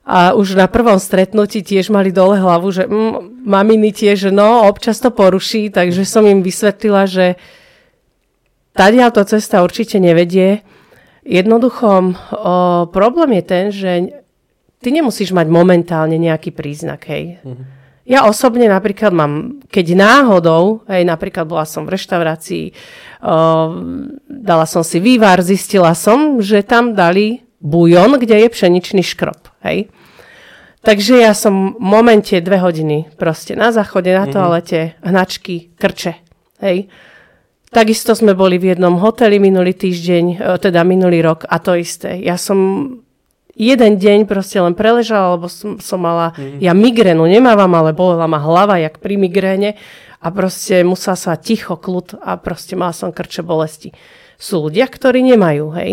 A 0.05 0.35
už 0.35 0.59
na 0.59 0.67
prvom 0.67 0.99
stretnutí 0.99 1.63
tiež 1.65 1.89
mali 1.89 2.11
dole 2.13 2.37
hlavu, 2.37 2.69
že 2.75 2.85
mm, 2.85 3.47
maminy 3.47 3.95
tiež, 3.95 4.35
no, 4.35 4.67
občas 4.69 4.99
to 5.01 5.15
poruší, 5.15 5.71
takže 5.71 6.03
som 6.05 6.27
im 6.27 6.43
vysvetlila, 6.43 7.07
že 7.09 7.39
tadiaľ 8.75 9.15
to 9.15 9.23
cesta 9.25 9.63
určite 9.63 10.03
nevedie. 10.03 10.67
Jednoducho, 11.25 11.89
o, 11.89 12.55
problém 12.93 13.41
je 13.41 13.43
ten, 13.43 13.65
že 13.73 13.93
ty 14.85 14.93
nemusíš 14.93 15.33
mať 15.33 15.49
momentálne 15.49 16.21
nejaký 16.21 16.53
príznak, 16.53 17.09
hej. 17.09 17.41
Ja 18.05 18.29
osobne 18.29 18.69
napríklad 18.69 19.17
mám, 19.17 19.65
keď 19.73 19.97
náhodou, 19.97 20.85
hej, 20.93 21.09
napríklad 21.09 21.49
bola 21.49 21.65
som 21.65 21.89
v 21.89 21.97
reštaurácii, 21.97 22.65
o, 22.69 22.75
dala 24.29 24.69
som 24.69 24.85
si 24.85 25.01
vývar, 25.01 25.41
zistila 25.41 25.97
som, 25.97 26.45
že 26.45 26.61
tam 26.61 26.93
dali 26.93 27.41
bujon, 27.65 28.21
kde 28.21 28.45
je 28.45 28.49
pšeničný 28.53 29.01
škrob, 29.01 29.49
hej. 29.65 29.89
Takže 30.85 31.17
ja 31.17 31.33
som 31.33 31.73
v 31.73 31.81
momente 31.81 32.37
dve 32.45 32.61
hodiny 32.61 33.17
proste 33.17 33.57
na 33.57 33.73
záchode, 33.73 34.13
na 34.13 34.29
toalete, 34.29 35.01
hnačky, 35.01 35.73
krče, 35.81 36.21
hej. 36.61 36.93
Takisto 37.75 38.15
sme 38.15 38.39
boli 38.39 38.55
v 38.55 38.71
jednom 38.71 39.03
hoteli 39.03 39.43
minulý 39.43 39.75
týždeň, 39.75 40.25
e, 40.31 40.37
teda 40.63 40.87
minulý 40.87 41.27
rok 41.27 41.43
a 41.51 41.59
to 41.59 41.75
isté. 41.75 42.23
Ja 42.23 42.39
som 42.39 42.87
jeden 43.59 43.99
deň 43.99 44.31
proste 44.31 44.63
len 44.63 44.79
preležala, 44.79 45.35
lebo 45.35 45.51
som, 45.51 45.83
som 45.83 45.99
mala, 45.99 46.35
ja 46.63 46.71
migrénu 46.71 47.27
nemávam, 47.27 47.71
ale 47.75 47.91
bolela 47.91 48.31
ma 48.31 48.39
hlava, 48.39 48.79
jak 48.79 49.03
pri 49.03 49.19
migréne 49.19 49.75
a 50.23 50.27
proste 50.31 50.87
musela 50.87 51.19
sa 51.19 51.35
ticho, 51.35 51.75
kľud 51.75 52.23
a 52.23 52.39
proste 52.39 52.79
mala 52.79 52.95
som 52.95 53.11
krče 53.11 53.43
bolesti. 53.43 53.91
Sú 54.39 54.71
ľudia, 54.71 54.91
ktorí 54.91 55.23
nemajú, 55.35 55.67
hej. 55.79 55.93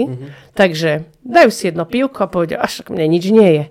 Takže 0.57 1.05
dajú 1.21 1.49
si 1.53 1.69
jedno 1.69 1.85
pivko 1.85 2.25
a 2.25 2.31
povedia, 2.31 2.57
až 2.57 2.81
mne 2.89 3.05
nič 3.09 3.29
nie 3.29 3.49
je. 3.57 3.65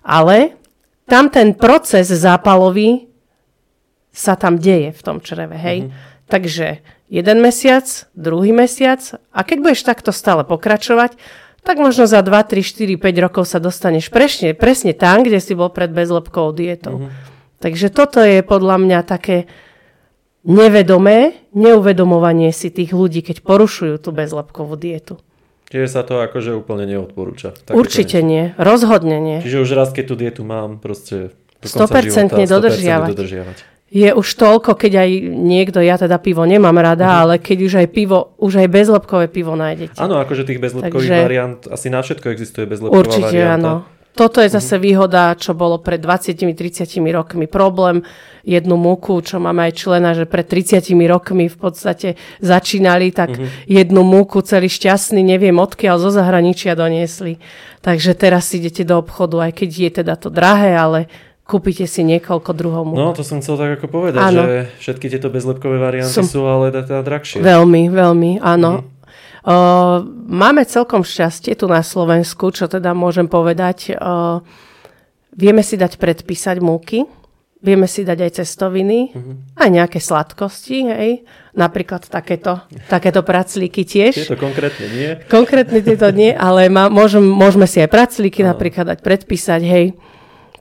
Ale 0.00 0.56
tam 1.04 1.28
ten 1.28 1.52
proces 1.52 2.08
zápalový 2.08 3.08
sa 4.12 4.36
tam 4.36 4.56
deje 4.56 4.96
v 4.96 5.00
tom 5.04 5.20
čreve, 5.20 5.56
hej. 5.60 5.92
Takže 6.24 6.80
jeden 7.08 7.38
mesiac, 7.40 7.84
druhý 8.16 8.52
mesiac 8.52 9.00
a 9.30 9.40
keď 9.44 9.58
budeš 9.60 9.80
takto 9.84 10.10
stále 10.10 10.42
pokračovať, 10.42 11.16
tak 11.64 11.80
možno 11.80 12.04
za 12.04 12.20
2, 12.20 12.28
3, 12.28 12.60
4, 12.60 13.00
5 13.00 13.24
rokov 13.24 13.44
sa 13.48 13.56
dostaneš 13.56 14.12
presne, 14.12 14.52
presne 14.52 14.92
tam, 14.92 15.24
kde 15.24 15.40
si 15.40 15.56
bol 15.56 15.72
pred 15.72 15.88
bezlepkovou 15.88 16.52
dietou. 16.52 17.08
Takže 17.64 17.88
toto 17.88 18.20
je 18.20 18.44
podľa 18.44 18.76
mňa 18.76 19.00
také 19.08 19.48
nevedomé 20.44 21.48
neuvedomovanie 21.56 22.52
si 22.52 22.68
tých 22.68 22.92
ľudí, 22.92 23.24
keď 23.24 23.40
porušujú 23.40 23.96
tú 23.96 24.12
bezlepkovú 24.12 24.76
dietu. 24.76 25.16
Čiže 25.72 25.88
sa 25.88 26.04
to 26.04 26.20
akože 26.20 26.52
úplne 26.52 26.84
neodporúča. 26.84 27.56
Takéto 27.56 27.80
Určite 27.80 28.20
nie, 28.20 28.52
rozhodne 28.60 29.16
nie. 29.16 29.40
Čiže 29.40 29.64
už 29.64 29.70
raz, 29.72 29.90
keď 29.96 30.04
tú 30.04 30.14
dietu 30.20 30.42
mám, 30.44 30.76
proste 30.76 31.32
do 31.64 31.66
konca 31.72 31.96
100% 31.96 32.04
života 32.04 32.44
dodržiavať. 32.44 33.08
dodržiavať. 33.16 33.56
Je 33.94 34.10
už 34.10 34.26
toľko, 34.26 34.74
keď 34.74 35.06
aj 35.06 35.10
niekto, 35.30 35.78
ja 35.78 35.94
teda 35.94 36.18
pivo 36.18 36.42
nemám 36.42 36.74
rada, 36.74 37.06
Mhm. 37.06 37.18
ale 37.22 37.34
keď 37.38 37.58
už 37.62 37.72
aj 37.78 37.88
pivo, 37.94 38.34
už 38.42 38.66
aj 38.66 38.68
bezlepkové 38.68 39.30
pivo 39.30 39.54
nájdete. 39.54 40.02
Áno, 40.02 40.18
akože 40.18 40.42
tých 40.42 40.58
bezlepkových 40.58 40.90
Takže- 41.14 41.22
variant, 41.22 41.60
asi 41.70 41.86
na 41.94 42.02
všetko 42.02 42.26
existuje 42.34 42.66
bezlepková 42.66 42.98
Určite 42.98 43.30
varianta. 43.30 43.54
áno. 43.54 43.74
Toto 44.14 44.38
je 44.38 44.46
zase 44.46 44.78
výhoda, 44.78 45.34
čo 45.34 45.58
bolo 45.58 45.82
pred 45.82 45.98
20-30 45.98 47.10
rokmi 47.10 47.50
problém. 47.50 48.06
Jednu 48.46 48.78
múku, 48.78 49.18
čo 49.26 49.42
máme 49.42 49.66
aj 49.66 49.72
člena, 49.74 50.14
že 50.14 50.22
pred 50.22 50.46
30 50.46 51.02
rokmi 51.10 51.50
v 51.50 51.58
podstate 51.58 52.14
začínali, 52.38 53.10
tak 53.10 53.34
jednu 53.66 54.06
múku 54.06 54.38
celý 54.46 54.70
šťastný, 54.70 55.18
neviem 55.18 55.58
odkiaľ, 55.58 55.98
zo 55.98 56.14
zahraničia 56.14 56.78
doniesli. 56.78 57.42
Takže 57.82 58.14
teraz 58.14 58.54
idete 58.54 58.86
do 58.86 59.02
obchodu, 59.02 59.50
aj 59.50 59.52
keď 59.58 59.70
je 59.74 59.90
teda 60.02 60.14
to 60.14 60.30
drahé, 60.30 60.78
ale 60.78 61.10
kúpite 61.44 61.84
si 61.84 62.00
niekoľko 62.02 62.50
druhov 62.56 62.84
múk. 62.88 62.96
No, 62.96 63.12
to 63.12 63.20
som 63.20 63.44
chcel 63.44 63.60
tak 63.60 63.80
ako 63.80 63.86
povedať, 63.92 64.20
Áno. 64.20 64.42
že 64.48 64.56
všetky 64.80 65.06
tieto 65.12 65.28
bezlepkové 65.28 65.76
varianty 65.76 66.12
Som- 66.12 66.28
sú 66.28 66.42
ale 66.48 66.72
teda 66.72 67.04
drahšie. 67.04 67.44
Veľmi, 67.44 67.92
veľmi, 67.92 68.40
áno. 68.40 68.88
Uh, 69.44 70.00
máme 70.24 70.64
celkom 70.64 71.04
šťastie 71.04 71.52
tu 71.52 71.68
na 71.68 71.84
Slovensku, 71.84 72.48
čo 72.48 72.64
teda 72.64 72.96
môžem 72.96 73.28
povedať. 73.28 73.92
Uh, 73.92 74.40
vieme 75.36 75.60
si 75.60 75.76
dať 75.76 76.00
predpísať 76.00 76.64
múky, 76.64 77.04
vieme 77.60 77.84
si 77.84 78.08
dať 78.08 78.24
aj 78.24 78.30
cestoviny, 78.40 79.12
aj 79.60 79.68
nejaké 79.68 80.00
sladkosti, 80.00 80.88
hej. 80.88 81.12
Napríklad 81.52 82.08
takéto, 82.08 82.64
takéto 82.88 83.20
praclíky 83.20 83.84
tiež. 83.84 84.16
Tieto 84.16 84.40
konkrétne 84.40 84.86
nie. 84.88 85.10
Konkrétne 85.28 85.84
tieto 85.84 86.08
nie, 86.08 86.32
ale 86.32 86.72
má, 86.72 86.88
môžem, 86.88 87.20
môžeme 87.20 87.68
si 87.68 87.84
aj 87.84 87.92
praclíky 87.92 88.40
napríklad 88.40 88.96
dať 88.96 89.04
predpísať, 89.04 89.60
hej. 89.60 89.92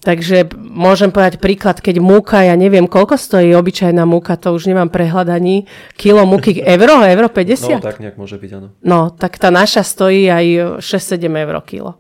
Takže 0.04 0.38
môžem 0.54 1.10
povedať 1.10 1.40
príklad, 1.40 1.80
keď 1.80 1.98
múka, 1.98 2.44
ja 2.44 2.54
neviem, 2.54 2.86
koľko 2.86 3.16
stojí 3.16 3.56
obyčajná 3.56 4.04
múka, 4.04 4.36
to 4.36 4.52
už 4.52 4.68
nemám 4.68 4.92
prehľadaní. 4.92 5.64
Kilo 5.96 6.28
múky, 6.28 6.60
euro, 6.60 7.00
euro 7.00 7.28
No, 7.28 7.32
50? 7.32 7.80
tak 7.80 7.98
nejak 7.98 8.20
môže 8.20 8.36
byť, 8.36 8.52
áno. 8.54 8.76
No, 8.80 9.08
tak 9.10 9.40
tá 9.40 9.48
naša 9.48 9.80
stojí 9.80 10.28
aj 10.28 10.46
6-7 10.84 11.24
eur 11.24 11.56
kilo. 11.64 11.92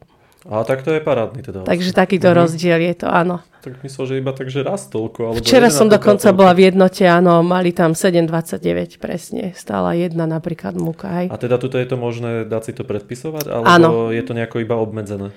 A 0.44 0.68
tak 0.68 0.84
to 0.84 0.92
je 0.92 1.00
parádny 1.00 1.40
teda. 1.40 1.64
Takže 1.64 1.96
takýto 1.96 2.28
rozdiel 2.30 2.76
je 2.84 2.96
to, 3.00 3.08
áno. 3.08 3.40
Tak 3.64 3.80
myslel, 3.80 4.04
že 4.04 4.14
iba 4.20 4.36
tak, 4.36 4.52
že 4.52 4.60
raz 4.60 4.92
toľko. 4.92 5.20
Alebo 5.24 5.40
Včera 5.40 5.72
som 5.72 5.88
1,5 5.88 5.96
dokonca 5.96 6.28
toľko. 6.28 6.36
bola 6.36 6.52
v 6.52 6.62
jednote, 6.68 7.04
áno, 7.08 7.40
mali 7.40 7.72
tam 7.72 7.96
7,29 7.96 9.00
presne. 9.00 9.56
Stála 9.56 9.96
jedna 9.96 10.28
napríklad 10.28 10.76
múka, 10.76 11.08
hej. 11.16 11.32
A 11.32 11.40
teda 11.40 11.56
tuto 11.56 11.80
je 11.80 11.88
to 11.88 11.96
možné 11.96 12.44
dať 12.44 12.62
si 12.62 12.72
to 12.74 12.84
predpisovať? 12.84 13.48
Alebo 13.48 13.64
Áno. 13.64 13.88
je 14.12 14.20
to 14.20 14.36
nejako 14.36 14.60
iba 14.60 14.76
obmedzené? 14.76 15.32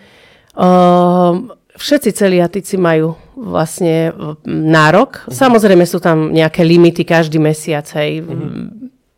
Um, 0.57 1.55
všetci 1.77 2.11
celiatici 2.13 2.75
majú 2.75 3.15
vlastne 3.35 4.13
nárok. 4.45 5.29
Samozrejme 5.29 5.85
sú 5.85 5.99
tam 5.99 6.31
nejaké 6.31 6.61
limity 6.61 7.03
každý 7.03 7.37
mesiac, 7.37 7.85
hej. 7.95 8.25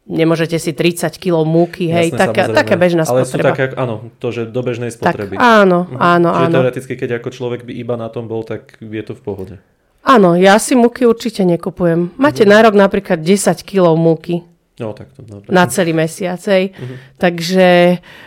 Nemôžete 0.05 0.57
si 0.57 0.73
30 0.73 1.15
kg 1.15 1.45
múky, 1.45 1.87
hej. 1.87 2.09
Jasné, 2.09 2.17
taká, 2.19 2.43
samozrejme. 2.43 2.57
taká 2.57 2.75
bežná 2.75 3.03
Ale 3.05 3.23
sú 3.23 3.29
spotreba. 3.31 3.53
také, 3.53 3.65
áno, 3.77 3.95
to, 4.17 4.33
že 4.33 4.49
do 4.49 4.61
bežnej 4.61 4.89
tak, 4.91 5.13
spotreby. 5.13 5.37
áno, 5.37 5.85
áno, 5.93 6.29
Čiže 6.31 6.43
áno. 6.43 6.55
teoreticky, 6.55 6.93
keď 6.97 7.11
ako 7.19 7.29
človek 7.29 7.61
by 7.63 7.73
iba 7.75 7.95
na 7.95 8.09
tom 8.09 8.25
bol, 8.25 8.41
tak 8.41 8.81
je 8.81 9.03
to 9.03 9.13
v 9.13 9.21
pohode. 9.21 9.55
Áno, 10.01 10.33
ja 10.33 10.57
si 10.57 10.73
múky 10.73 11.05
určite 11.05 11.45
nekupujem. 11.45 12.17
Máte 12.17 12.43
Mhm. 12.43 12.49
nárok 12.49 12.75
napríklad 12.75 13.21
10 13.21 13.61
kg 13.61 13.93
múky 13.95 14.41
No, 14.81 14.95
tak 14.95 15.13
to 15.13 15.21
dobre. 15.21 15.51
na 15.51 15.67
celý 15.67 15.93
mesiac, 15.93 16.41
hej. 16.41 16.73
Mhm. 16.73 16.95
Takže 17.21 17.69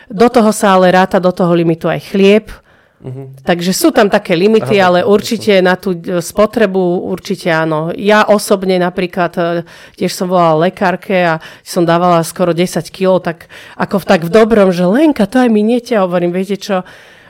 do 0.06 0.28
toho 0.30 0.54
sa 0.54 0.78
ale 0.78 0.94
ráta 0.94 1.18
do 1.18 1.32
toho 1.32 1.50
limitu 1.52 1.90
aj 1.90 2.14
chlieb. 2.14 2.46
Takže 3.42 3.74
sú 3.74 3.90
tam 3.90 4.14
také 4.14 4.38
limity. 4.38 4.78
Aha, 4.78 4.88
ale 4.88 5.00
určite 5.02 5.58
na 5.66 5.74
tú 5.74 5.98
e, 5.98 6.22
spotrebu 6.22 7.10
určite 7.10 7.50
áno. 7.50 7.90
Ja 7.98 8.30
osobne 8.30 8.78
napríklad 8.78 9.32
e, 9.42 9.42
tiež 9.98 10.14
som 10.14 10.30
volala 10.30 10.70
lekárke 10.70 11.18
a 11.18 11.42
som 11.66 11.82
dávala 11.82 12.22
skoro 12.22 12.54
10 12.54 12.94
kg, 12.94 13.18
tak 13.18 13.50
ako 13.74 14.02
v, 14.02 14.06
tak 14.06 14.22
v 14.22 14.30
dobrom, 14.30 14.70
že 14.70 14.86
Lenka, 14.86 15.26
to 15.26 15.42
aj 15.42 15.50
miniete. 15.50 15.98
A 15.98 16.06
hovorím, 16.06 16.30
viete 16.30 16.62
čo, 16.62 16.86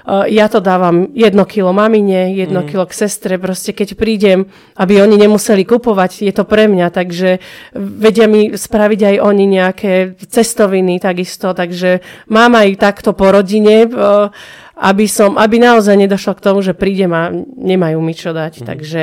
ja 0.08 0.46
to 0.50 0.60
dávam 0.60 1.14
jedno 1.14 1.46
kilo 1.46 1.74
mamine, 1.74 2.34
jedno 2.34 2.62
mm. 2.62 2.68
kilo 2.68 2.86
k 2.90 2.94
sestre, 2.94 3.38
proste 3.38 3.74
keď 3.74 3.94
prídem, 3.94 4.50
aby 4.76 5.02
oni 5.02 5.18
nemuseli 5.18 5.62
kupovať, 5.66 6.26
je 6.26 6.34
to 6.34 6.44
pre 6.46 6.66
mňa, 6.66 6.90
takže 6.90 7.38
vedia 7.78 8.26
mi 8.26 8.58
spraviť 8.58 9.02
aj 9.02 9.16
oni 9.22 9.46
nejaké 9.46 10.18
cestoviny 10.18 10.98
takisto, 10.98 11.54
takže 11.54 12.02
mám 12.34 12.58
aj 12.58 12.82
takto 12.82 13.14
po 13.14 13.30
rodine, 13.30 13.86
uh, 13.86 14.34
aby, 14.82 15.06
som, 15.06 15.38
aby 15.38 15.62
naozaj 15.62 15.94
nedošlo 15.94 16.34
k 16.34 16.42
tomu, 16.42 16.66
že 16.66 16.74
prídem 16.74 17.14
a 17.14 17.30
nemajú 17.62 18.02
mi 18.02 18.18
čo 18.18 18.34
dať, 18.34 18.62
mm. 18.62 18.66
takže 18.66 19.02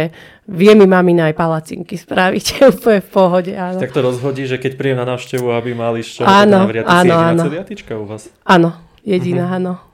vie 0.50 0.72
mi 0.74 0.90
mamina 0.90 1.30
aj 1.30 1.38
palacinky 1.38 1.94
spraviť 1.94 2.44
úplne 2.74 3.00
v 3.04 3.10
pohode. 3.14 3.52
Áno. 3.54 3.78
Tak 3.78 3.94
to 3.94 4.02
rozhodí, 4.02 4.50
že 4.50 4.58
keď 4.58 4.74
príjem 4.74 4.98
na 4.98 5.06
návštevu, 5.06 5.54
aby 5.54 5.78
mali 5.78 6.02
čo 6.02 6.26
áno, 6.26 6.66
áno, 6.82 7.14
áno. 7.14 7.42
u 7.46 8.06
vás? 8.10 8.26
Áno, 8.42 8.74
jediná, 9.06 9.46
mm-hmm. 9.46 9.87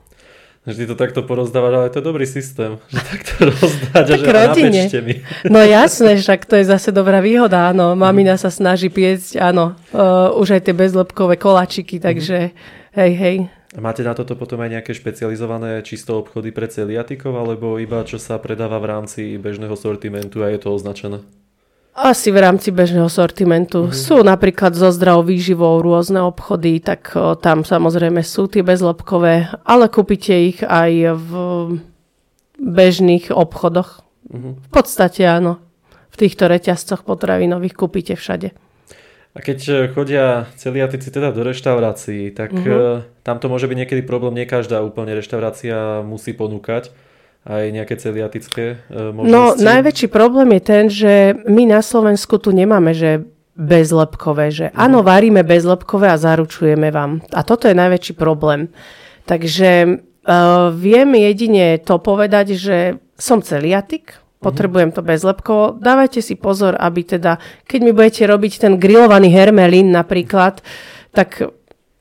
Vždy 0.64 0.88
to 0.88 0.97
takto 0.97 1.21
porozdávaš, 1.21 1.75
ale 1.76 1.92
to 1.92 2.00
je 2.00 2.04
dobrý 2.09 2.25
systém, 2.25 2.80
že 2.92 2.97
takto 3.04 3.52
rozdať 3.52 4.04
tak 4.16 4.21
a 4.33 4.88
že 4.88 5.00
mi. 5.04 5.21
No 5.52 5.61
jasné, 5.61 6.16
však 6.16 6.49
to 6.49 6.56
je 6.56 6.64
zase 6.64 6.88
dobrá 6.88 7.21
výhoda, 7.21 7.68
áno. 7.68 7.92
Mamina 7.92 8.40
sa 8.40 8.49
snaží 8.49 8.88
piecť, 8.88 9.44
áno, 9.44 9.76
uh, 9.92 10.33
už 10.33 10.56
aj 10.56 10.62
tie 10.64 10.75
bezlepkové 10.75 11.37
kolačiky, 11.37 12.00
takže 12.00 12.56
hej, 12.97 13.12
hej. 13.12 13.37
A 13.76 13.83
máte 13.85 14.00
na 14.06 14.16
toto 14.16 14.40
potom 14.40 14.56
aj 14.64 14.80
nejaké 14.80 14.97
špecializované 14.97 15.85
čisto 15.85 16.16
obchody 16.16 16.49
pre 16.49 16.71
celiatikov, 16.71 17.37
alebo 17.37 17.76
iba 17.76 18.00
čo 18.06 18.16
sa 18.16 18.40
predáva 18.40 18.80
v 18.80 18.88
rámci 18.88 19.37
bežného 19.37 19.76
sortimentu 19.76 20.40
a 20.40 20.49
je 20.49 20.64
to 20.64 20.73
označené? 20.73 21.21
Asi 21.94 22.34
v 22.34 22.42
rámci 22.42 22.74
bežného 22.74 23.06
sortimentu. 23.06 23.86
Mm-hmm. 23.86 23.94
Sú 23.94 24.26
napríklad 24.26 24.74
so 24.74 24.90
zdravou 24.90 25.30
výživou 25.30 25.78
rôzne 25.78 26.26
obchody, 26.26 26.82
tak 26.82 27.14
o, 27.14 27.38
tam 27.38 27.62
samozrejme 27.62 28.18
sú 28.18 28.50
tie 28.50 28.66
bezlepkové, 28.66 29.54
ale 29.62 29.86
kúpite 29.86 30.34
ich 30.34 30.58
aj 30.66 30.90
v 31.14 31.30
bežných 32.58 33.30
obchodoch. 33.30 34.02
Mm-hmm. 34.26 34.52
V 34.58 34.68
podstate 34.74 35.22
áno. 35.22 35.62
V 36.10 36.16
týchto 36.18 36.50
reťazcoch 36.50 37.06
potravinových 37.06 37.78
kúpite 37.78 38.18
všade. 38.18 38.50
A 39.34 39.38
keď 39.38 39.58
e, 39.66 39.72
chodia 39.94 40.50
celiatici 40.58 41.14
teda 41.14 41.30
do 41.30 41.46
reštaurácií, 41.46 42.34
tak 42.34 42.54
mm-hmm. 42.54 43.22
tam 43.22 43.38
to 43.38 43.46
môže 43.46 43.70
byť 43.70 43.78
niekedy 43.86 44.02
problém, 44.02 44.34
nie 44.34 44.50
každá 44.50 44.82
úplne 44.82 45.14
reštaurácia 45.14 46.02
musí 46.02 46.34
ponúkať 46.34 46.90
aj 47.44 47.64
nejaké 47.72 47.94
celiatické 48.00 48.64
e, 48.88 48.96
možnosti? 49.12 49.32
No, 49.32 49.52
najväčší 49.56 50.08
problém 50.08 50.56
je 50.56 50.62
ten, 50.64 50.84
že 50.88 51.12
my 51.44 51.68
na 51.68 51.84
Slovensku 51.84 52.40
tu 52.40 52.56
nemáme, 52.56 52.96
že 52.96 53.24
bezlepkové, 53.54 54.50
že 54.50 54.66
mhm. 54.72 54.76
áno, 54.76 54.98
varíme 55.06 55.46
bezlepkové 55.46 56.10
a 56.10 56.18
zaručujeme 56.18 56.90
vám. 56.90 57.22
A 57.30 57.46
toto 57.46 57.70
je 57.70 57.76
najväčší 57.76 58.14
problém. 58.18 58.72
Takže 59.24 59.70
uh, 59.88 60.68
viem 60.74 61.08
jedine 61.16 61.80
to 61.80 61.96
povedať, 61.96 62.58
že 62.58 62.78
som 63.14 63.40
celiatik, 63.40 64.18
mhm. 64.18 64.42
potrebujem 64.42 64.90
to 64.90 65.06
bezlepkovo. 65.06 65.78
Dávajte 65.78 66.20
si 66.24 66.34
pozor, 66.34 66.74
aby 66.80 67.06
teda, 67.06 67.38
keď 67.68 67.80
mi 67.84 67.92
budete 67.94 68.26
robiť 68.26 68.52
ten 68.58 68.72
grillovaný 68.80 69.30
hermelín 69.30 69.94
napríklad, 69.94 70.64
tak 71.14 71.46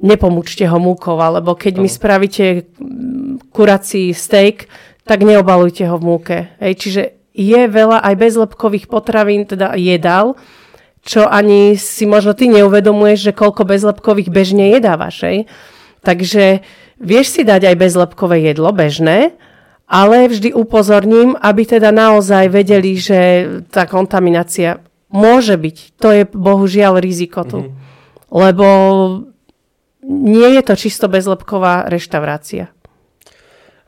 nepomúčte 0.04 0.68
ho 0.68 0.82
múkov, 0.82 1.22
alebo 1.22 1.56
keď 1.56 1.80
mi 1.80 1.88
spravíte 1.88 2.68
kurací 3.56 4.12
steak, 4.12 4.68
tak 5.04 5.24
neobalujte 5.24 5.84
ho 5.88 5.96
v 6.00 6.04
múke. 6.04 6.38
Hej, 6.60 6.74
čiže 6.80 7.02
je 7.34 7.62
veľa 7.68 8.00
aj 8.06 8.16
bezlepkových 8.16 8.86
potravín, 8.88 9.44
teda 9.44 9.76
jedál, 9.76 10.38
čo 11.04 11.28
ani 11.28 11.76
si 11.76 12.08
možno 12.08 12.32
ty 12.32 12.48
neuvedomuješ, 12.48 13.32
že 13.32 13.34
koľko 13.36 13.68
bezlepkových 13.68 14.32
bežne 14.32 14.72
jedávaš. 14.72 15.28
Hej. 15.28 15.38
Takže 16.04 16.64
vieš 17.02 17.28
si 17.36 17.42
dať 17.44 17.74
aj 17.74 17.76
bezlepkové 17.76 18.48
jedlo, 18.48 18.72
bežné, 18.72 19.36
ale 19.84 20.32
vždy 20.32 20.56
upozorním, 20.56 21.36
aby 21.36 21.68
teda 21.68 21.92
naozaj 21.92 22.48
vedeli, 22.48 22.96
že 22.96 23.20
tá 23.68 23.84
kontaminácia 23.84 24.80
môže 25.12 25.60
byť. 25.60 25.78
To 26.00 26.08
je 26.10 26.24
bohužiaľ 26.32 27.04
riziko 27.04 27.44
tu. 27.44 27.60
Mm-hmm. 27.68 27.82
Lebo 28.34 28.68
nie 30.08 30.50
je 30.58 30.62
to 30.66 30.74
čisto 30.80 31.06
bezlepková 31.12 31.86
reštaurácia. 31.92 32.74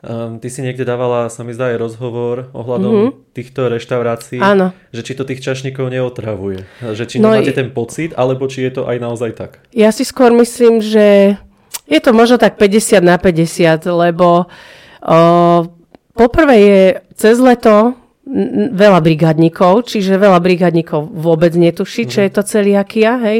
Um, 0.04 0.36
ty 0.36 0.52
si 0.52 0.60
niekde 0.60 0.84
dávala, 0.84 1.32
sa 1.32 1.40
mi 1.40 1.56
zdá, 1.56 1.72
aj 1.72 1.80
rozhovor 1.80 2.52
ohľadom 2.52 2.92
mm-hmm. 2.92 3.32
týchto 3.32 3.72
reštaurácií. 3.72 4.44
Áno. 4.44 4.76
Že 4.92 5.00
či 5.02 5.12
to 5.16 5.24
tých 5.24 5.40
čašníkov 5.40 5.88
neotravuje. 5.88 6.68
Že 6.84 7.04
či 7.08 7.16
no 7.16 7.32
nemáte 7.32 7.56
ten 7.56 7.72
pocit, 7.72 8.12
alebo 8.12 8.44
či 8.44 8.68
je 8.68 8.76
to 8.76 8.82
aj 8.84 9.00
naozaj 9.00 9.32
tak. 9.32 9.64
Ja 9.72 9.88
si 9.96 10.04
skôr 10.04 10.36
myslím, 10.36 10.84
že 10.84 11.40
je 11.88 12.00
to 12.04 12.12
možno 12.12 12.36
tak 12.36 12.60
50 12.60 13.00
na 13.00 13.16
50, 13.16 13.88
lebo 13.88 14.44
o, 15.00 15.18
poprvé 16.12 16.56
je 16.60 16.82
cez 17.16 17.40
leto 17.40 17.96
veľa 18.76 19.00
brigádnikov, 19.00 19.88
čiže 19.88 20.20
veľa 20.20 20.44
brigádnikov 20.44 21.08
vôbec 21.08 21.56
netuší, 21.56 22.04
mm-hmm. 22.04 22.12
čo 22.12 22.20
je 22.20 22.30
to 22.36 22.42
celiakia, 22.44 23.12
hej. 23.22 23.38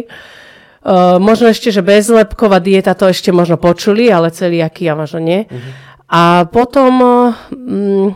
Uh, 0.87 1.19
možno 1.19 1.51
ešte, 1.51 1.75
že 1.75 1.83
bezlepková 1.83 2.63
dieta 2.63 2.95
to 2.95 3.11
ešte 3.11 3.35
možno 3.35 3.59
počuli, 3.59 4.07
ale 4.07 4.31
celiakia 4.31 4.95
možno 4.95 5.19
nie. 5.19 5.43
Mm-hmm. 5.51 5.87
A 6.07 6.47
potom 6.47 6.93
mm, 7.51 8.09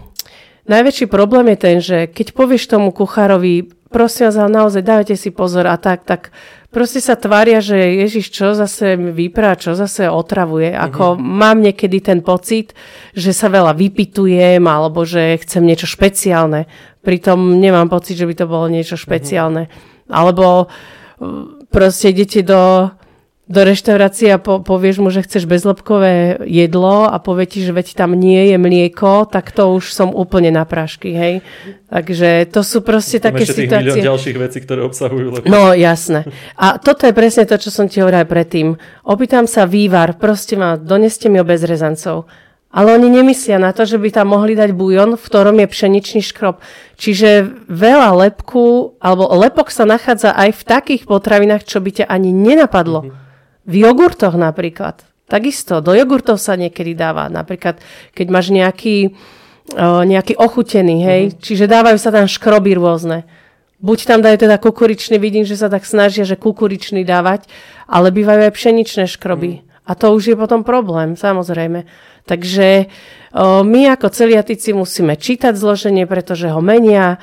najväčší 0.71 1.11
problém 1.11 1.51
je 1.55 1.59
ten, 1.59 1.77
že 1.83 1.99
keď 2.07 2.27
povieš 2.39 2.71
tomu 2.71 2.95
kuchárovi, 2.95 3.67
prosím 3.91 4.31
vás, 4.31 4.39
naozaj 4.39 4.83
dávajte 4.87 5.17
si 5.19 5.35
pozor 5.35 5.67
a 5.67 5.75
tak, 5.75 6.07
tak 6.07 6.31
proste 6.71 7.03
sa 7.03 7.19
tvária, 7.19 7.59
že 7.59 7.75
Ježiš, 7.75 8.31
čo 8.31 8.55
zase 8.55 8.95
vyprá, 8.95 9.59
čo 9.59 9.75
zase 9.75 10.07
otravuje. 10.07 10.71
Ako 10.71 11.19
mm-hmm. 11.19 11.27
mám 11.27 11.59
niekedy 11.59 11.99
ten 11.99 12.23
pocit, 12.23 12.79
že 13.11 13.35
sa 13.35 13.51
veľa 13.51 13.75
vypitujem 13.75 14.63
alebo 14.63 15.03
že 15.03 15.43
chcem 15.43 15.67
niečo 15.67 15.91
špeciálne. 15.91 16.71
Pritom 17.03 17.59
nemám 17.59 17.91
pocit, 17.91 18.15
že 18.15 18.29
by 18.31 18.35
to 18.39 18.47
bolo 18.47 18.71
niečo 18.71 18.95
mhm. 18.95 19.03
špeciálne. 19.03 19.63
Mm-hmm. 19.67 20.15
Alebo 20.15 20.71
proste 21.71 22.15
idete 22.15 22.47
do 22.47 22.91
do 23.51 23.67
reštaurácie 23.67 24.31
a 24.31 24.39
po, 24.39 24.63
povieš 24.63 25.03
mu, 25.03 25.11
že 25.11 25.27
chceš 25.27 25.51
bezlepkové 25.51 26.39
jedlo 26.47 27.11
a 27.11 27.19
povie 27.19 27.51
ti, 27.51 27.59
že 27.67 27.75
veď 27.75 27.99
tam 27.99 28.15
nie 28.15 28.55
je 28.55 28.57
mlieko, 28.63 29.27
tak 29.27 29.51
to 29.51 29.75
už 29.75 29.91
som 29.91 30.15
úplne 30.15 30.55
na 30.55 30.63
prášky, 30.63 31.11
hej. 31.11 31.35
Takže 31.91 32.47
to 32.47 32.63
sú 32.63 32.87
proste 32.87 33.19
tam 33.19 33.35
také 33.35 33.51
ešte 33.51 33.67
situácie. 33.67 33.99
Tých 33.99 34.07
ďalších 34.07 34.37
vecí, 34.39 34.59
ktoré 34.63 34.87
obsahujú 34.87 35.29
lepšie. 35.35 35.51
No, 35.51 35.75
jasné. 35.75 36.31
A 36.55 36.79
toto 36.79 37.11
je 37.11 37.13
presne 37.13 37.43
to, 37.43 37.59
čo 37.59 37.75
som 37.75 37.91
ti 37.91 37.99
hovorila 37.99 38.23
predtým. 38.23 38.79
Opýtam 39.03 39.51
sa 39.51 39.67
vývar, 39.67 40.15
proste 40.15 40.55
ma, 40.55 40.79
doneste 40.79 41.27
mi 41.27 41.43
o 41.43 41.45
bezrezancov. 41.45 42.31
Ale 42.71 42.95
oni 42.95 43.11
nemyslia 43.11 43.59
na 43.59 43.75
to, 43.75 43.83
že 43.83 43.99
by 43.99 44.15
tam 44.15 44.31
mohli 44.31 44.55
dať 44.55 44.71
bujon, 44.79 45.19
v 45.19 45.27
ktorom 45.27 45.59
je 45.59 45.67
pšeničný 45.67 46.23
škrob. 46.23 46.63
Čiže 46.95 47.51
veľa 47.67 48.15
lepku, 48.15 48.95
alebo 49.03 49.27
lepok 49.35 49.75
sa 49.75 49.83
nachádza 49.83 50.31
aj 50.39 50.55
v 50.55 50.63
takých 50.63 51.03
potravinách, 51.11 51.67
čo 51.67 51.83
by 51.83 51.91
ťa 51.91 52.07
ani 52.07 52.31
nenapadlo. 52.31 53.03
Mm-hmm 53.03 53.20
v 53.71 53.75
jogurtoch 53.87 54.35
napríklad. 54.35 55.07
Takisto, 55.31 55.79
do 55.79 55.95
jogurtov 55.95 56.43
sa 56.43 56.59
niekedy 56.59 56.99
dáva. 56.99 57.31
Napríklad, 57.31 57.79
keď 58.19 58.27
máš 58.35 58.51
nejaký, 58.51 59.15
o, 59.79 60.03
nejaký 60.03 60.35
ochutený, 60.35 61.07
hej, 61.07 61.23
uh-huh. 61.31 61.39
čiže 61.39 61.71
dávajú 61.71 61.99
sa 62.03 62.11
tam 62.11 62.27
škroby 62.27 62.75
rôzne. 62.75 63.23
Buď 63.79 64.11
tam 64.11 64.21
dajú 64.27 64.43
teda 64.43 64.59
kukuričný, 64.59 65.23
vidím, 65.23 65.47
že 65.47 65.55
sa 65.55 65.71
tak 65.71 65.87
snažia, 65.87 66.27
že 66.27 66.35
kukuričný 66.35 67.07
dávať, 67.07 67.47
ale 67.87 68.11
bývajú 68.11 68.51
aj 68.51 68.53
pšeničné 68.59 69.07
škroby. 69.07 69.63
Uh-huh. 69.63 69.87
A 69.87 69.95
to 69.95 70.11
už 70.11 70.35
je 70.35 70.37
potom 70.37 70.67
problém, 70.67 71.15
samozrejme. 71.15 71.87
Takže 72.27 72.91
o, 73.31 73.63
my 73.63 73.95
ako 73.95 74.11
celiatici 74.11 74.75
musíme 74.75 75.15
čítať 75.15 75.55
zloženie, 75.55 76.11
pretože 76.11 76.51
ho 76.51 76.59
menia. 76.59 77.23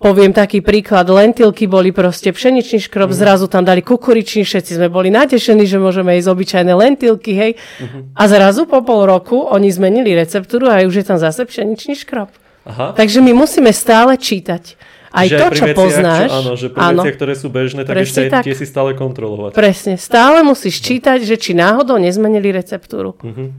Poviem 0.00 0.32
taký 0.32 0.64
príklad, 0.64 1.04
lentilky 1.04 1.68
boli 1.68 1.92
proste 1.92 2.32
pšeničný 2.32 2.80
škrob, 2.88 3.12
mm. 3.12 3.18
zrazu 3.20 3.44
tam 3.44 3.60
dali 3.60 3.84
kukuričný, 3.84 4.40
všetci 4.40 4.80
sme 4.80 4.88
boli 4.88 5.12
natešení, 5.12 5.68
že 5.68 5.76
môžeme 5.76 6.16
jesť 6.16 6.32
obyčajné 6.32 6.72
lentilky, 6.72 7.36
hej. 7.36 7.52
Mm-hmm. 7.60 8.16
A 8.16 8.22
zrazu 8.24 8.64
po 8.64 8.80
pol 8.80 9.04
roku 9.04 9.36
oni 9.44 9.68
zmenili 9.68 10.16
receptúru 10.16 10.72
a 10.72 10.80
už 10.88 11.04
je 11.04 11.04
tam 11.04 11.20
zase 11.20 11.44
pšeničný 11.44 11.92
škrob. 11.92 12.32
Aha. 12.64 12.96
Takže 12.96 13.20
my 13.20 13.36
musíme 13.36 13.68
stále 13.76 14.16
čítať. 14.16 14.80
Aj 15.14 15.28
že 15.28 15.36
to, 15.36 15.46
čo 15.52 15.64
veciach, 15.68 15.76
poznáš. 15.76 16.30
Čo, 16.32 16.38
áno, 16.40 16.52
že 16.56 16.66
pri 16.72 16.80
áno. 16.80 17.02
veciach, 17.04 17.16
ktoré 17.20 17.34
sú 17.36 17.48
bežné, 17.52 17.80
tak 17.84 18.02
ešte 18.02 18.32
tak. 18.32 18.42
tie 18.48 18.56
si 18.56 18.66
stále 18.66 18.96
kontrolovať. 18.96 19.52
Presne. 19.54 19.94
Stále 20.00 20.40
musíš 20.40 20.80
čítať, 20.80 21.20
že 21.22 21.36
či 21.38 21.52
náhodou 21.54 22.00
nezmenili 22.00 22.50
receptúru. 22.50 23.14
Uh-huh. 23.20 23.52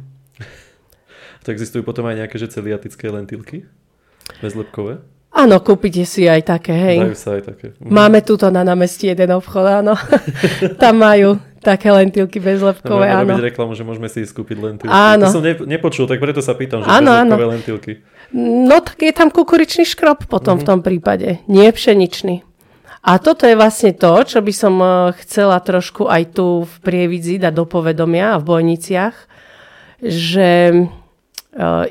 To 1.45 1.47
existujú 1.53 1.85
potom 1.85 2.09
aj 2.09 2.25
nejaké 2.25 2.35
že 2.41 2.51
celiatické 2.51 3.07
lentilky? 3.07 3.69
Bezlepkové? 4.41 4.99
Áno, 5.35 5.59
kúpite 5.59 6.07
si 6.07 6.23
aj 6.31 6.47
také, 6.47 6.71
hej. 6.71 6.99
Dajú 7.11 7.17
sa 7.19 7.29
aj 7.35 7.43
také. 7.43 7.65
Mhm. 7.75 7.91
Máme 7.91 8.23
tuto 8.23 8.47
na 8.47 8.63
námestí 8.63 9.11
jeden 9.11 9.35
obchod, 9.35 9.83
áno. 9.83 9.99
Tam 10.81 10.95
majú 10.95 11.35
také 11.59 11.91
lentilky 11.91 12.39
bezlepkové, 12.39 13.09
no, 13.11 13.19
áno. 13.25 13.33
robiť 13.35 13.51
reklamu, 13.51 13.73
že 13.75 13.83
môžeme 13.83 14.07
si 14.07 14.23
skúpiť 14.23 14.57
lentilky. 14.61 14.93
Áno. 14.93 15.27
To 15.27 15.41
som 15.41 15.43
ne, 15.43 15.57
nepočul, 15.65 16.05
tak 16.05 16.21
preto 16.21 16.39
sa 16.39 16.53
pýtam, 16.53 16.85
že 16.85 16.87
áno, 16.87 17.09
bezlepkové 17.09 17.41
áno. 17.41 17.53
lentilky. 17.57 17.91
No 18.37 18.77
tak 18.85 19.01
je 19.01 19.11
tam 19.11 19.33
kukuričný 19.33 19.83
škrob 19.83 20.29
potom 20.29 20.55
mm-hmm. 20.55 20.61
v 20.61 20.69
tom 20.69 20.79
prípade, 20.85 21.29
nie 21.49 21.65
pšeničný. 21.65 22.45
A 23.05 23.17
toto 23.17 23.49
je 23.49 23.57
vlastne 23.57 23.97
to, 23.97 24.13
čo 24.25 24.45
by 24.45 24.53
som 24.53 24.77
eh, 24.77 24.93
chcela 25.25 25.57
trošku 25.57 26.05
aj 26.05 26.37
tu 26.37 26.63
v 26.63 26.75
Prievidzi 26.85 27.41
dať 27.41 27.53
do 27.53 27.65
povedomia 27.65 28.37
a 28.37 28.41
v 28.41 28.45
Bojniciach, 28.45 29.15
že 30.05 30.49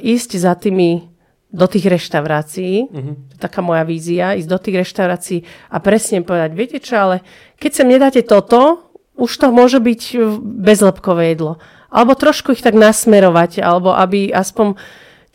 ísť 0.04 0.30
za 0.36 0.52
tými 0.60 1.13
do 1.54 1.66
tých 1.70 1.86
reštaurácií, 1.86 2.90
uh-huh. 2.90 3.14
to 3.30 3.32
je 3.38 3.40
taká 3.40 3.62
moja 3.62 3.86
vízia, 3.86 4.34
ísť 4.34 4.50
do 4.50 4.58
tých 4.58 4.82
reštaurácií 4.82 5.38
a 5.70 5.78
presne 5.78 6.26
povedať, 6.26 6.50
viete 6.58 6.78
čo, 6.82 6.98
ale 6.98 7.16
keď 7.62 7.70
sem 7.70 7.86
nedáte 7.86 8.26
toto, 8.26 8.90
už 9.14 9.30
to 9.38 9.54
môže 9.54 9.78
byť 9.78 10.18
bezlepkové 10.42 11.38
jedlo. 11.38 11.62
Alebo 11.94 12.18
trošku 12.18 12.58
ich 12.58 12.66
tak 12.66 12.74
nasmerovať, 12.74 13.62
alebo 13.62 13.94
aby 13.94 14.34
aspoň 14.34 14.74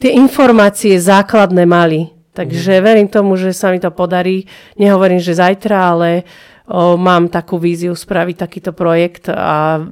tie 0.03 0.12
informácie 0.19 0.99
základné 0.99 1.63
mali. 1.63 2.12
Takže 2.36 2.75
uh-huh. 2.75 2.84
verím 2.84 3.08
tomu, 3.08 3.39
že 3.39 3.55
sa 3.55 3.71
mi 3.71 3.79
to 3.79 3.88
podarí. 3.88 4.43
Nehovorím, 4.75 5.23
že 5.23 5.39
zajtra, 5.39 5.95
ale 5.95 6.27
o, 6.67 6.99
mám 6.99 7.32
takú 7.32 7.55
víziu 7.55 7.95
spraviť 7.95 8.36
takýto 8.36 8.71
projekt 8.75 9.32
a 9.32 9.88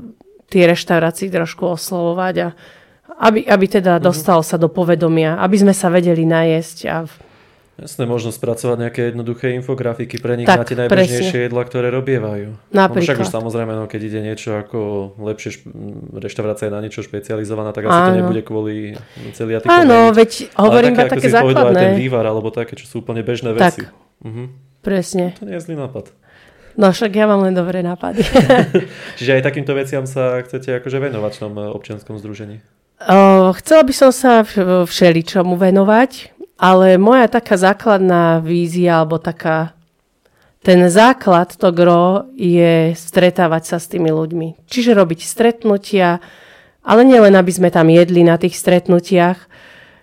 tie 0.52 0.64
reštaurácie 0.68 1.32
trošku 1.32 1.76
oslovovať 1.80 2.36
a 2.44 2.48
aby, 3.18 3.46
aby 3.50 3.66
teda 3.66 3.98
mm-hmm. 3.98 4.08
dostal 4.08 4.40
sa 4.46 4.62
do 4.62 4.70
povedomia, 4.70 5.42
aby 5.42 5.58
sme 5.58 5.74
sa 5.74 5.90
vedeli 5.90 6.24
najesť 6.24 6.78
a 6.90 6.96
Jasné, 7.78 8.10
možno 8.10 8.34
spracovať 8.34 8.90
nejaké 8.90 9.02
jednoduché 9.14 9.54
infografiky 9.54 10.18
pre 10.18 10.34
nich 10.34 10.50
tak, 10.50 10.58
na 10.58 10.66
tie 10.66 10.74
najbežnejšie 10.82 11.46
jedla, 11.46 11.62
ktoré 11.62 11.94
robievajú. 11.94 12.74
Napríklad. 12.74 12.98
No, 12.98 13.06
však 13.06 13.18
už 13.22 13.30
samozrejme, 13.30 13.74
no, 13.78 13.86
keď 13.86 14.02
ide 14.02 14.20
niečo 14.26 14.58
ako 14.58 15.14
lepšie, 15.22 15.62
šp- 15.62 15.70
reštaurácia 16.18 16.68
je 16.70 16.74
na 16.74 16.82
niečo 16.82 17.06
špecializovaná, 17.06 17.78
tak 17.78 17.86
asi 17.86 17.94
Áno. 17.94 18.10
to 18.10 18.18
nebude 18.18 18.42
kvôli 18.42 18.98
celiatikom. 19.38 19.70
Áno, 19.70 20.10
veď 20.10 20.58
hovorím 20.58 20.98
také, 20.98 21.22
také 21.22 21.30
základné. 21.30 21.54
Povedal, 21.54 21.68
aj 21.70 21.78
ten 21.78 21.94
vývar, 22.02 22.26
alebo 22.26 22.50
také, 22.50 22.74
čo 22.74 22.90
sú 22.90 23.06
úplne 23.06 23.22
bežné 23.22 23.54
veci. 23.54 23.86
Tak, 23.86 23.94
uh-huh. 24.26 24.48
presne. 24.82 25.38
To 25.38 25.46
nie 25.46 25.54
je 25.54 25.62
zlý 25.62 25.78
nápad. 25.78 26.10
No 26.82 26.90
však 26.90 27.14
ja 27.14 27.30
mám 27.30 27.46
len 27.46 27.54
dobré 27.54 27.86
nápady. 27.86 28.26
Čiže 29.22 29.38
aj 29.38 29.42
takýmto 29.46 29.78
veciam 29.78 30.10
sa 30.10 30.42
chcete 30.42 30.82
akože 30.82 30.98
venovať 30.98 31.32
v 31.38 31.42
tom 31.46 31.54
občianskom 31.54 32.18
združení? 32.18 32.58
Uh, 32.98 33.54
chcela 33.62 33.86
by 33.86 33.94
som 33.94 34.10
sa 34.10 34.42
všeličomu 34.90 35.54
venovať, 35.54 36.34
ale 36.58 36.98
moja 36.98 37.30
taká 37.30 37.54
základná 37.54 38.42
vízia, 38.42 38.98
alebo 38.98 39.22
taká 39.22 39.78
ten 40.66 40.82
základ, 40.90 41.54
to 41.54 41.70
gro, 41.70 42.26
je 42.34 42.98
stretávať 42.98 43.64
sa 43.64 43.78
s 43.78 43.88
tými 43.88 44.10
ľuďmi. 44.10 44.66
Čiže 44.66 44.98
robiť 44.98 45.20
stretnutia, 45.22 46.20
ale 46.82 47.06
nielen, 47.06 47.38
aby 47.38 47.52
sme 47.54 47.70
tam 47.70 47.88
jedli 47.94 48.26
na 48.26 48.36
tých 48.42 48.58
stretnutiach, 48.58 49.46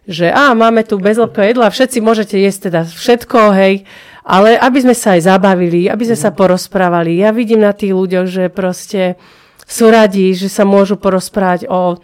že 0.06 0.30
á, 0.30 0.54
máme 0.54 0.86
tu 0.86 1.00
bezlepkové 1.00 1.52
jedlo 1.52 1.66
a 1.66 1.74
všetci 1.74 1.98
môžete 1.98 2.36
jesť 2.38 2.70
teda 2.70 2.80
všetko, 2.86 3.38
hej, 3.56 3.74
ale 4.22 4.56
aby 4.56 4.78
sme 4.80 4.94
sa 4.94 5.18
aj 5.18 5.28
zabavili, 5.28 5.90
aby 5.90 6.04
sme 6.08 6.16
sa 6.16 6.30
mhm. 6.30 6.36
porozprávali. 6.38 7.18
Ja 7.18 7.34
vidím 7.34 7.66
na 7.66 7.74
tých 7.74 7.90
ľuďoch, 7.90 8.26
že 8.30 8.44
proste 8.48 9.18
sú 9.66 9.90
radi, 9.90 10.32
že 10.36 10.46
sa 10.46 10.62
môžu 10.62 10.94
porozprávať 10.94 11.66
o 11.66 11.98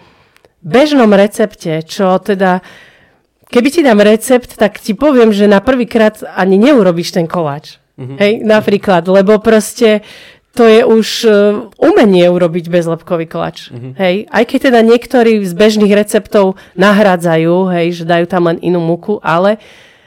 bežnom 0.60 1.10
recepte, 1.12 1.84
čo 1.84 2.20
teda 2.20 2.60
keby 3.50 3.68
ti 3.68 3.80
dám 3.82 4.00
recept, 4.00 4.54
tak 4.56 4.78
ti 4.78 4.94
poviem, 4.94 5.34
že 5.34 5.50
na 5.50 5.58
prvýkrát 5.60 6.22
ani 6.36 6.56
neurobíš 6.56 7.12
ten 7.12 7.26
koláč. 7.26 7.82
Mm-hmm. 8.00 8.16
Hej, 8.16 8.32
napríklad, 8.46 9.04
lebo 9.12 9.36
proste 9.44 10.00
to 10.56 10.66
je 10.66 10.82
už 10.82 11.08
uh, 11.28 11.32
umenie 11.78 12.26
urobiť 12.26 12.72
bezlepkový 12.72 13.28
koláč. 13.28 13.68
Mm-hmm. 13.70 13.92
Hej, 14.00 14.14
aj 14.32 14.44
keď 14.48 14.58
teda 14.72 14.80
niektorí 14.82 15.32
z 15.44 15.52
bežných 15.52 15.92
receptov 15.92 16.56
nahrádzajú, 16.80 17.54
hej, 17.76 17.86
že 18.02 18.04
dajú 18.08 18.26
tam 18.26 18.48
len 18.48 18.58
inú 18.64 18.80
muku, 18.80 19.20
ale 19.20 19.60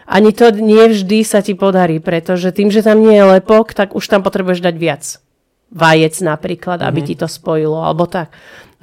ani 0.04 0.36
to 0.36 0.52
nie 0.52 0.84
vždy 0.92 1.24
sa 1.24 1.40
ti 1.40 1.56
podarí, 1.56 2.04
pretože 2.04 2.52
tým, 2.52 2.74
že 2.74 2.84
tam 2.84 3.00
nie 3.00 3.16
je 3.16 3.40
lepok, 3.40 3.72
tak 3.72 3.96
už 3.96 4.04
tam 4.10 4.20
potrebuješ 4.20 4.60
dať 4.60 4.76
viac. 4.76 5.04
Vajec 5.72 6.20
napríklad, 6.20 6.82
mm-hmm. 6.82 6.92
aby 6.92 7.00
mhm. 7.02 7.08
ti 7.08 7.16
to 7.16 7.28
spojilo, 7.30 7.80
alebo 7.80 8.10
tak. 8.10 8.34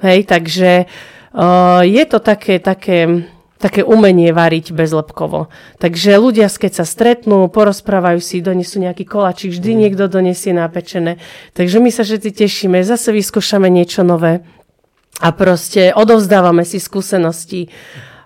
Hej, 0.01 0.25
takže 0.25 0.89
uh, 1.33 1.81
je 1.83 2.03
to 2.07 2.17
také, 2.19 2.59
také 2.59 3.27
také 3.61 3.85
umenie 3.85 4.33
variť 4.33 4.73
bezlepkovo. 4.73 5.53
Takže 5.77 6.17
ľudia, 6.17 6.49
keď 6.49 6.81
sa 6.81 6.85
stretnú, 6.89 7.45
porozprávajú 7.53 8.17
si, 8.17 8.41
donesú 8.41 8.81
nejaký 8.81 9.05
koláčik, 9.05 9.53
vždy 9.53 9.71
mm. 9.71 9.79
niekto 9.85 10.09
donesie 10.09 10.49
napečené. 10.49 11.21
Takže 11.53 11.77
my 11.77 11.93
sa 11.93 12.01
všetci 12.01 12.29
tešíme, 12.33 12.81
zase 12.81 13.13
vyskúšame 13.13 13.69
niečo 13.69 14.01
nové 14.01 14.41
a 15.21 15.29
proste 15.29 15.93
odovzdávame 15.93 16.65
si 16.65 16.81
skúsenosti 16.81 17.69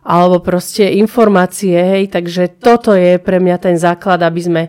alebo 0.06 0.40
proste 0.40 0.96
informácie, 1.02 1.76
hej, 1.76 2.14
takže 2.14 2.62
toto 2.62 2.94
je 2.94 3.18
pre 3.18 3.42
mňa 3.42 3.58
ten 3.58 3.76
základ, 3.76 4.22
aby 4.22 4.38
sme 4.38 4.64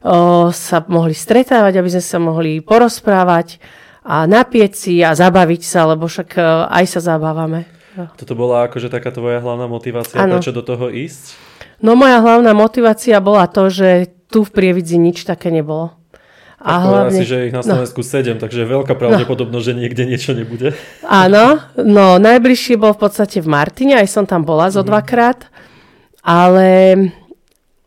o, 0.00 0.48
sa 0.50 0.80
mohli 0.88 1.12
stretávať, 1.12 1.76
aby 1.76 1.90
sme 1.92 2.04
sa 2.04 2.16
mohli 2.16 2.64
porozprávať 2.64 3.60
a 4.00 4.24
napieť 4.24 4.72
si 4.72 4.94
a 5.04 5.12
zabaviť 5.12 5.62
sa, 5.64 5.84
lebo 5.90 6.08
však 6.08 6.40
aj 6.68 6.84
sa 6.88 7.00
zabávame. 7.00 7.68
Toto 8.16 8.38
bola 8.38 8.70
akože 8.70 8.88
taká 8.88 9.10
tvoja 9.10 9.42
hlavná 9.42 9.66
motivácia, 9.66 10.16
ano. 10.16 10.38
prečo 10.38 10.54
do 10.54 10.62
toho 10.64 10.88
ísť? 10.88 11.36
No 11.82 11.98
moja 11.98 12.20
hlavná 12.22 12.52
motivácia 12.56 13.18
bola 13.20 13.48
to, 13.50 13.68
že 13.68 14.12
tu 14.30 14.46
v 14.46 14.50
Prievidzi 14.52 14.96
nič 14.96 15.26
také 15.26 15.50
nebolo. 15.50 15.96
A 16.60 16.76
tak 16.76 16.88
hlavne... 16.92 17.18
si, 17.18 17.24
že 17.24 17.48
ich 17.48 17.54
na 17.56 17.64
no. 17.64 17.72
Slovensku 17.72 18.04
no. 18.04 18.36
7, 18.36 18.36
takže 18.36 18.58
je 18.62 18.68
veľká 18.68 18.92
pravdepodobnosť, 18.92 19.64
no. 19.64 19.68
že 19.72 19.78
niekde 19.80 20.04
niečo 20.04 20.36
nebude. 20.36 20.76
Áno, 21.08 21.56
no 21.80 22.20
najbližšie 22.20 22.76
bol 22.76 22.92
v 22.92 23.00
podstate 23.08 23.40
v 23.40 23.48
Martine, 23.48 23.96
aj 23.96 24.08
som 24.12 24.28
tam 24.28 24.44
bola 24.44 24.68
zo 24.68 24.84
mm. 24.84 24.88
dvakrát, 24.92 25.48
ale 26.20 26.68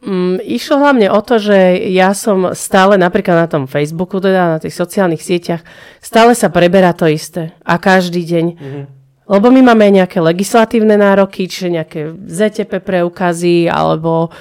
mm, 0.04 0.44
išlo 0.44 0.84
hlavne 0.84 1.08
o 1.08 1.20
to, 1.24 1.40
že 1.40 1.80
ja 1.96 2.12
som 2.12 2.52
stále 2.52 3.00
napríklad 3.00 3.36
na 3.36 3.48
tom 3.48 3.66
Facebooku, 3.66 4.20
teda 4.20 4.56
na 4.56 4.60
tých 4.60 4.76
sociálnych 4.76 5.24
sieťach, 5.24 5.64
stále 6.04 6.36
sa 6.36 6.52
preberá 6.52 6.92
to 6.92 7.08
isté 7.08 7.56
a 7.64 7.80
každý 7.80 8.28
deň. 8.28 8.46
Mm. 8.54 8.86
Lebo 9.24 9.48
my 9.48 9.62
máme 9.72 9.88
nejaké 10.04 10.20
legislatívne 10.20 11.00
nároky, 11.00 11.48
čiže 11.48 11.72
nejaké 11.72 12.12
ZTP 12.28 12.84
preukazy 12.84 13.72
alebo 13.72 14.36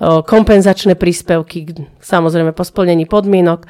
kompenzačné 0.00 0.92
príspevky, 0.92 1.72
samozrejme 2.04 2.52
po 2.52 2.64
splnení 2.68 3.08
podmienok. 3.08 3.64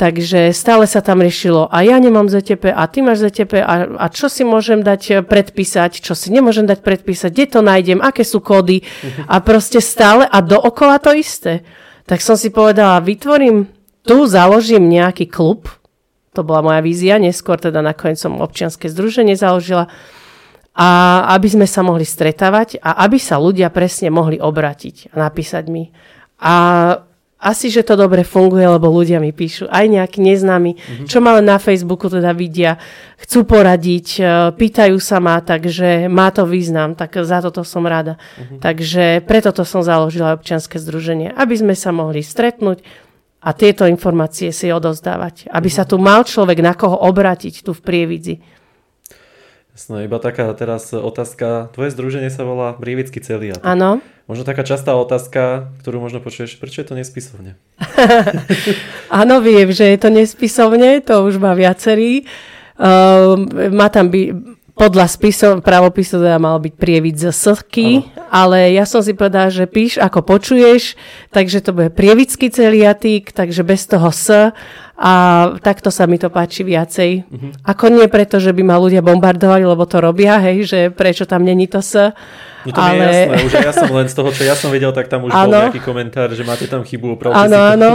Takže 0.00 0.56
stále 0.56 0.88
sa 0.88 1.04
tam 1.04 1.20
riešilo 1.20 1.68
a 1.68 1.84
ja 1.84 2.00
nemám 2.00 2.24
ZTP 2.24 2.72
a 2.72 2.88
ty 2.88 3.04
máš 3.04 3.20
ZTP 3.20 3.60
a, 3.60 3.84
a 4.00 4.06
čo 4.08 4.32
si 4.32 4.48
môžem 4.48 4.80
dať 4.80 5.02
e, 5.12 5.14
predpísať, 5.20 6.00
čo 6.00 6.16
si 6.16 6.32
nemôžem 6.32 6.64
dať 6.64 6.80
predpísať, 6.80 7.28
kde 7.28 7.46
to 7.52 7.60
nájdem, 7.60 8.00
aké 8.00 8.24
sú 8.24 8.40
kódy 8.40 8.80
a 9.28 9.44
proste 9.44 9.76
stále 9.84 10.24
a 10.24 10.40
dookola 10.40 10.96
to 11.04 11.12
isté. 11.12 11.68
Tak 12.08 12.24
som 12.24 12.32
si 12.32 12.48
povedala, 12.48 13.04
vytvorím, 13.04 13.68
tu 14.00 14.24
založím 14.24 14.88
nejaký 14.88 15.28
klub, 15.28 15.68
to 16.32 16.40
bola 16.48 16.64
moja 16.64 16.80
vízia, 16.80 17.20
neskôr 17.20 17.60
teda 17.60 17.84
nakoniec 17.84 18.16
som 18.16 18.40
občianske 18.40 18.88
združenie 18.88 19.36
založila, 19.36 19.92
a 20.72 20.88
aby 21.36 21.60
sme 21.60 21.68
sa 21.68 21.84
mohli 21.84 22.08
stretávať 22.08 22.80
a 22.80 23.04
aby 23.04 23.20
sa 23.20 23.36
ľudia 23.36 23.68
presne 23.68 24.08
mohli 24.08 24.40
obratiť 24.40 25.12
a 25.12 25.28
napísať 25.28 25.68
mi. 25.68 25.92
A 26.40 26.54
asi, 27.40 27.72
že 27.72 27.80
to 27.80 27.96
dobre 27.96 28.20
funguje, 28.20 28.68
lebo 28.68 28.92
ľudia 28.92 29.16
mi 29.16 29.32
píšu, 29.32 29.64
aj 29.72 29.88
nejakí 29.88 30.20
neznámi, 30.20 30.76
mm-hmm. 30.76 31.06
čo 31.08 31.24
ma 31.24 31.40
len 31.40 31.48
na 31.48 31.56
Facebooku 31.56 32.12
teda 32.12 32.36
vidia, 32.36 32.76
chcú 33.16 33.48
poradiť, 33.48 34.08
e, 34.20 34.22
pýtajú 34.52 35.00
sa 35.00 35.24
ma, 35.24 35.40
takže 35.40 36.12
má 36.12 36.28
to 36.28 36.44
význam, 36.44 36.92
tak 36.92 37.16
za 37.16 37.40
toto 37.40 37.64
som 37.64 37.88
rada. 37.88 38.20
Mm-hmm. 38.20 38.58
Takže 38.60 39.04
preto 39.24 39.56
to 39.56 39.64
som 39.64 39.80
založila 39.80 40.36
občianske 40.36 40.76
združenie, 40.76 41.32
aby 41.32 41.56
sme 41.56 41.72
sa 41.72 41.90
mohli 41.96 42.20
stretnúť, 42.20 43.08
a 43.40 43.56
tieto 43.56 43.88
informácie 43.88 44.52
si 44.52 44.68
odozdávať. 44.68 45.48
Aby 45.48 45.72
sa 45.72 45.88
tu 45.88 45.96
mal 45.96 46.28
človek 46.28 46.60
na 46.60 46.76
koho 46.76 47.08
obrátiť 47.08 47.64
tu 47.64 47.72
v 47.72 47.80
Prievidzi. 47.80 48.59
Jasné, 49.70 50.10
iba 50.10 50.18
taká 50.18 50.50
teraz 50.58 50.90
otázka. 50.90 51.70
Tvoje 51.70 51.94
združenie 51.94 52.28
sa 52.28 52.42
volá 52.42 52.74
Prievický 52.74 53.22
celiat. 53.22 53.62
Áno. 53.62 54.02
Možno 54.26 54.42
taká 54.42 54.66
častá 54.66 54.94
otázka, 54.98 55.70
ktorú 55.82 56.02
možno 56.02 56.18
počuješ, 56.22 56.58
prečo 56.58 56.82
je 56.82 56.86
to 56.90 56.94
nespisovne? 56.98 57.58
Áno, 59.22 59.42
viem, 59.42 59.70
že 59.74 59.90
je 59.94 59.98
to 59.98 60.10
nespisovne, 60.10 61.02
to 61.02 61.26
už 61.26 61.42
má 61.42 61.54
viacerý. 61.54 62.26
Uh, 62.78 63.34
má 63.70 63.90
tam 63.90 64.10
by, 64.10 64.34
podľa 64.80 65.12
spisov, 65.12 65.60
pravopisu 65.60 66.24
teda 66.24 66.40
mal 66.40 66.56
byť 66.56 66.74
prievid 66.80 67.20
z 67.20 67.28
sky, 67.36 68.00
ale 68.32 68.72
ja 68.72 68.88
som 68.88 69.04
si 69.04 69.12
povedala, 69.12 69.52
že 69.52 69.68
píš 69.68 70.00
ako 70.00 70.24
počuješ, 70.24 70.96
takže 71.28 71.60
to 71.60 71.76
bude 71.76 71.92
prievický 71.92 72.48
celiatík, 72.48 73.36
takže 73.36 73.60
bez 73.60 73.84
toho 73.84 74.08
s 74.08 74.32
a 75.00 75.12
takto 75.60 75.92
sa 75.92 76.08
mi 76.08 76.16
to 76.16 76.32
páči 76.32 76.64
viacej. 76.64 77.10
Uh-huh. 77.28 77.52
Ako 77.68 77.92
nie 77.92 78.08
preto, 78.08 78.40
že 78.40 78.56
by 78.56 78.62
ma 78.64 78.80
ľudia 78.80 79.04
bombardovali, 79.04 79.68
lebo 79.68 79.84
to 79.84 80.00
robia, 80.00 80.40
hej, 80.40 80.64
že 80.64 80.80
prečo 80.88 81.28
tam 81.28 81.44
není 81.44 81.68
to 81.68 81.84
s. 81.84 82.16
No 82.64 82.72
to 82.72 82.80
ale... 82.80 83.04
je 83.04 83.04
jasné, 83.04 83.36
už 83.44 83.52
ja 83.60 83.72
som 83.76 83.90
len 83.92 84.08
z 84.08 84.14
toho, 84.16 84.28
čo 84.32 84.42
ja 84.48 84.56
som 84.56 84.72
videl, 84.72 84.92
tak 84.96 85.12
tam 85.12 85.28
už 85.28 85.32
ano. 85.32 85.44
bol 85.44 85.52
nejaký 85.68 85.84
komentár, 85.84 86.32
že 86.32 86.44
máte 86.44 86.64
tam 86.68 86.84
chybu 86.84 87.20
opravdu. 87.20 87.36
Áno, 87.36 87.60
áno. 87.60 87.90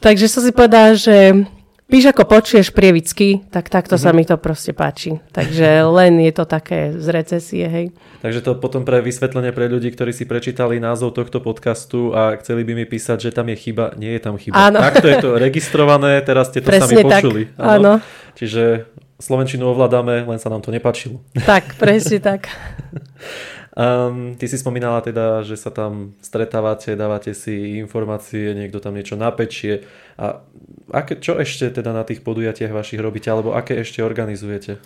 Takže 0.00 0.24
som 0.28 0.40
si 0.40 0.52
povedala, 0.52 0.96
že 0.96 1.44
Píš 1.90 2.14
ako 2.14 2.22
počuješ 2.22 2.70
prievicky, 2.70 3.42
tak 3.50 3.66
takto 3.66 3.98
mm-hmm. 3.98 4.06
sa 4.06 4.14
mhm. 4.14 4.16
mi 4.16 4.24
to 4.24 4.36
proste 4.38 4.70
páči. 4.70 5.18
Takže 5.34 5.82
len 5.90 6.22
je 6.22 6.32
to 6.32 6.46
také 6.46 6.94
z 6.94 7.06
recesie, 7.10 7.66
hej. 7.66 7.86
Takže 8.22 8.46
to 8.46 8.54
potom 8.54 8.86
pre 8.86 9.02
vysvetlenie 9.02 9.50
pre 9.50 9.66
ľudí, 9.66 9.90
ktorí 9.90 10.14
si 10.14 10.22
prečítali 10.22 10.78
názov 10.78 11.18
tohto 11.18 11.42
podcastu 11.42 12.14
a 12.14 12.38
chceli 12.38 12.62
by 12.62 12.78
mi 12.78 12.86
písať, 12.86 13.26
že 13.26 13.30
tam 13.34 13.50
je 13.50 13.56
chyba. 13.58 13.98
Nie 13.98 14.16
je 14.16 14.22
tam 14.22 14.38
chyba. 14.38 14.54
Áno. 14.54 14.78
Takto 14.78 15.06
je 15.10 15.16
to 15.18 15.30
registrované, 15.34 16.22
teraz 16.22 16.54
ste 16.54 16.62
to 16.62 16.70
Presne 16.70 16.94
sami 16.94 17.02
počuli. 17.02 17.42
Tak. 17.50 17.58
Áno. 17.58 17.92
Čiže 18.38 18.86
Slovenčinu 19.20 19.68
ovládame, 19.68 20.24
len 20.24 20.38
sa 20.40 20.48
nám 20.48 20.64
to 20.64 20.72
nepačilo. 20.72 21.20
Tak, 21.44 21.76
presne 21.76 22.22
tak. 22.22 22.48
Um, 23.70 24.34
ty 24.34 24.50
si 24.50 24.58
spomínala 24.58 24.98
teda, 24.98 25.46
že 25.46 25.54
sa 25.54 25.70
tam 25.70 26.18
stretávate, 26.18 26.98
dávate 26.98 27.38
si 27.38 27.78
informácie, 27.78 28.50
niekto 28.50 28.82
tam 28.82 28.98
niečo 28.98 29.14
napečie. 29.14 29.86
A 30.18 30.42
aké, 30.90 31.22
čo 31.22 31.38
ešte 31.38 31.70
teda 31.70 31.94
na 31.94 32.02
tých 32.02 32.26
podujatiach 32.26 32.74
vašich 32.74 32.98
robíte, 32.98 33.30
alebo 33.30 33.54
aké 33.54 33.78
ešte 33.78 34.02
organizujete? 34.02 34.82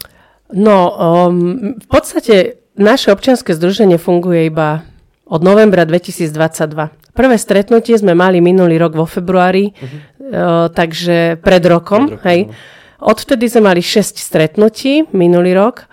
No, 0.53 0.92
um, 0.92 1.81
v 1.81 1.88
podstate 1.88 2.61
naše 2.77 3.09
občianske 3.09 3.57
združenie 3.57 3.97
funguje 3.97 4.53
iba 4.53 4.85
od 5.25 5.40
novembra 5.40 5.88
2022. 5.88 7.16
Prvé 7.16 7.37
stretnutie 7.40 7.97
sme 7.97 8.12
mali 8.12 8.44
minulý 8.44 8.77
rok 8.77 8.92
vo 9.01 9.09
februári, 9.09 9.73
uh-huh. 9.73 9.88
uh, 9.88 10.66
takže 10.68 11.40
pred 11.40 11.64
rokom. 11.64 12.12
Pred 12.12 12.20
rokom 12.20 12.27
hej. 12.29 12.40
Odvtedy 13.05 13.49
sme 13.49 13.73
mali 13.73 13.81
6 13.85 14.16
stretnutí 14.16 15.09
minulý 15.12 15.53
rok 15.57 15.88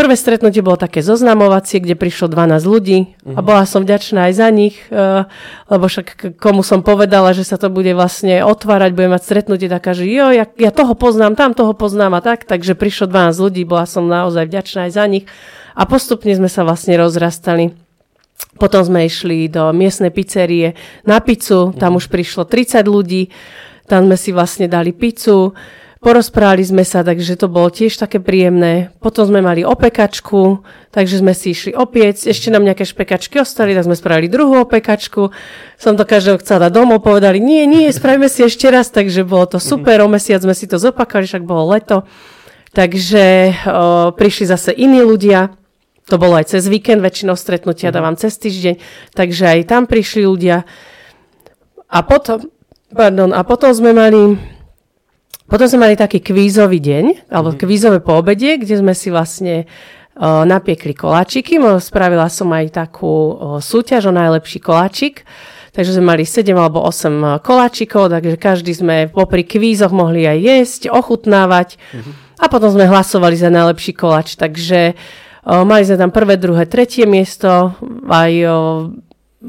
Prvé 0.00 0.16
stretnutie 0.16 0.64
bolo 0.64 0.80
také 0.80 1.04
zoznamovacie, 1.04 1.76
kde 1.76 1.92
prišlo 1.92 2.32
12 2.32 2.64
ľudí 2.64 2.98
uh-huh. 3.20 3.36
a 3.36 3.40
mhm. 3.40 3.44
bola 3.44 3.68
som 3.68 3.84
vďačná 3.84 4.32
aj 4.32 4.32
za 4.32 4.48
nich, 4.48 4.80
uh, 4.88 5.28
lebo 5.68 5.92
však 5.92 6.40
komu 6.40 6.64
som 6.64 6.80
povedala, 6.80 7.36
že 7.36 7.44
sa 7.44 7.60
to 7.60 7.68
bude 7.68 7.92
vlastne 7.92 8.40
otvárať, 8.40 8.96
bude 8.96 9.12
mať 9.12 9.20
stretnutie 9.28 9.68
taká, 9.68 9.92
že 9.92 10.08
jo, 10.08 10.32
ja, 10.32 10.48
ja 10.48 10.70
toho 10.72 10.96
poznám, 10.96 11.36
tam 11.36 11.52
toho 11.52 11.76
poznám 11.76 12.16
a 12.16 12.24
tak, 12.24 12.48
takže 12.48 12.72
prišlo 12.72 13.12
12 13.12 13.44
ľudí, 13.44 13.68
bola 13.68 13.84
som 13.84 14.08
naozaj 14.08 14.48
vďačná 14.48 14.88
aj 14.88 14.92
za 14.96 15.04
nich 15.04 15.28
a 15.76 15.84
postupne 15.84 16.32
sme 16.32 16.48
sa 16.48 16.64
vlastne 16.64 16.96
rozrastali. 16.96 17.76
Potom 18.56 18.80
sme 18.80 19.04
išli 19.04 19.52
do 19.52 19.68
miestnej 19.76 20.08
pizzerie 20.08 20.80
na 21.04 21.20
pizzu, 21.20 21.76
tam 21.76 21.92
uh-huh. 21.92 22.00
už 22.00 22.08
prišlo 22.08 22.48
30 22.48 22.88
ľudí, 22.88 23.28
tam 23.84 24.08
sme 24.08 24.16
si 24.16 24.32
vlastne 24.32 24.64
dali 24.64 24.96
pizzu, 24.96 25.52
Porozprávali 26.00 26.64
sme 26.64 26.80
sa, 26.80 27.04
takže 27.04 27.36
to 27.36 27.44
bolo 27.52 27.68
tiež 27.68 27.92
také 28.00 28.24
príjemné. 28.24 28.88
Potom 29.04 29.28
sme 29.28 29.44
mali 29.44 29.68
opekačku, 29.68 30.64
takže 30.88 31.20
sme 31.20 31.36
si 31.36 31.52
išli 31.52 31.76
opiec. 31.76 32.24
Ešte 32.24 32.48
nám 32.48 32.64
nejaké 32.64 32.88
špekačky 32.88 33.36
ostali, 33.36 33.76
tak 33.76 33.84
sme 33.84 33.92
spravili 33.92 34.32
druhú 34.32 34.64
opekačku. 34.64 35.28
Som 35.76 36.00
to 36.00 36.08
každého 36.08 36.40
chcela 36.40 36.72
domov, 36.72 37.04
povedali, 37.04 37.36
nie, 37.36 37.68
nie, 37.68 37.92
spravíme 37.92 38.32
si 38.32 38.40
ešte 38.40 38.72
raz, 38.72 38.88
takže 38.88 39.28
bolo 39.28 39.44
to 39.44 39.58
super. 39.60 40.00
O 40.00 40.08
mesiac 40.08 40.40
sme 40.40 40.56
si 40.56 40.64
to 40.64 40.80
zopakali, 40.80 41.28
však 41.28 41.44
bolo 41.44 41.68
leto. 41.68 42.08
Takže 42.72 43.52
o, 43.52 44.16
prišli 44.16 44.48
zase 44.48 44.72
iní 44.72 45.04
ľudia. 45.04 45.52
To 46.08 46.16
bolo 46.16 46.40
aj 46.40 46.56
cez 46.56 46.64
víkend, 46.64 47.04
väčšinou 47.04 47.36
stretnutia 47.36 47.92
dávam 47.92 48.16
cez 48.16 48.40
týždeň, 48.40 48.80
takže 49.12 49.44
aj 49.52 49.68
tam 49.68 49.84
prišli 49.84 50.24
ľudia. 50.24 50.64
A 51.92 51.98
potom, 52.08 52.48
pardon, 52.88 53.36
a 53.36 53.44
potom 53.44 53.68
sme 53.76 53.92
mali 53.92 54.40
potom 55.50 55.66
sme 55.66 55.90
mali 55.90 55.98
taký 55.98 56.22
kvízový 56.22 56.78
deň, 56.78 57.26
alebo 57.26 57.50
mm-hmm. 57.50 57.66
kvízové 57.66 57.98
poobede, 57.98 58.54
kde 58.62 58.78
sme 58.78 58.94
si 58.94 59.10
vlastne 59.10 59.66
uh, 59.66 60.46
napiekli 60.46 60.94
koláčiky. 60.94 61.58
Spravila 61.82 62.30
som 62.30 62.54
aj 62.54 62.70
takú 62.70 63.34
uh, 63.34 63.58
súťaž 63.58 64.08
o 64.08 64.12
najlepší 64.14 64.62
koláčik. 64.62 65.26
Takže 65.74 65.98
sme 65.98 66.14
mali 66.14 66.22
7 66.26 66.50
alebo 66.54 66.82
8 66.82 67.42
koláčikov, 67.42 68.10
takže 68.10 68.38
každý 68.38 68.74
sme 68.74 69.06
popri 69.10 69.46
kvízoch 69.46 69.94
mohli 69.94 70.26
aj 70.26 70.38
jesť, 70.38 70.80
ochutnávať 70.90 71.78
mm-hmm. 71.78 72.42
a 72.42 72.46
potom 72.46 72.70
sme 72.70 72.90
hlasovali 72.90 73.34
za 73.34 73.50
najlepší 73.50 73.98
koláč. 73.98 74.38
Takže 74.38 74.94
uh, 74.94 75.66
mali 75.66 75.82
sme 75.82 75.98
tam 75.98 76.14
prvé, 76.14 76.38
druhé, 76.38 76.70
tretie 76.70 77.10
miesto, 77.10 77.74
aj 78.06 78.32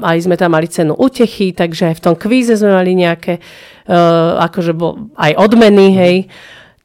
aj 0.00 0.24
sme 0.24 0.40
tam 0.40 0.56
mali 0.56 0.72
cenu 0.72 0.96
utechy, 0.96 1.52
takže 1.52 1.92
aj 1.92 1.94
v 2.00 2.04
tom 2.04 2.14
kvíze 2.16 2.56
sme 2.56 2.72
mali 2.72 2.96
nejaké, 2.96 3.44
uh, 3.92 4.40
akože 4.48 4.72
bol 4.72 5.12
aj 5.20 5.36
odmeny, 5.36 5.92
hej. 5.92 6.16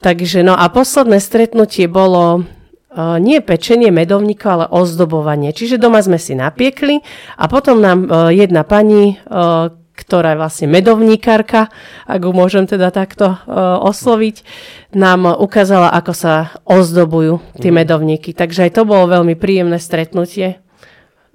Takže 0.03 0.43
no 0.43 0.53
a 0.53 0.67
posledné 0.67 1.17
stretnutie 1.23 1.87
bolo 1.87 2.43
uh, 2.43 3.17
nie 3.17 3.39
pečenie 3.39 3.89
medovníkov, 3.89 4.49
ale 4.51 4.65
ozdobovanie. 4.69 5.55
Čiže 5.55 5.79
doma 5.79 6.03
sme 6.03 6.19
si 6.19 6.35
napiekli 6.35 6.99
a 7.39 7.47
potom 7.47 7.79
nám 7.79 7.99
uh, 8.05 8.29
jedna 8.29 8.67
pani, 8.67 9.15
uh, 9.31 9.71
ktorá 9.97 10.37
je 10.37 10.41
vlastne 10.43 10.67
medovníkarka, 10.69 11.73
ak 12.05 12.19
ju 12.21 12.29
môžem 12.29 12.69
teda 12.69 12.93
takto 12.93 13.33
uh, 13.33 13.81
osloviť, 13.81 14.45
nám 14.93 15.25
ukázala, 15.25 15.89
ako 15.95 16.13
sa 16.13 16.33
ozdobujú 16.69 17.41
tie 17.57 17.73
mm. 17.73 17.77
medovníky. 17.81 18.29
Takže 18.37 18.69
aj 18.69 18.77
to 18.77 18.83
bolo 18.85 19.09
veľmi 19.09 19.33
príjemné 19.33 19.81
stretnutie. 19.81 20.61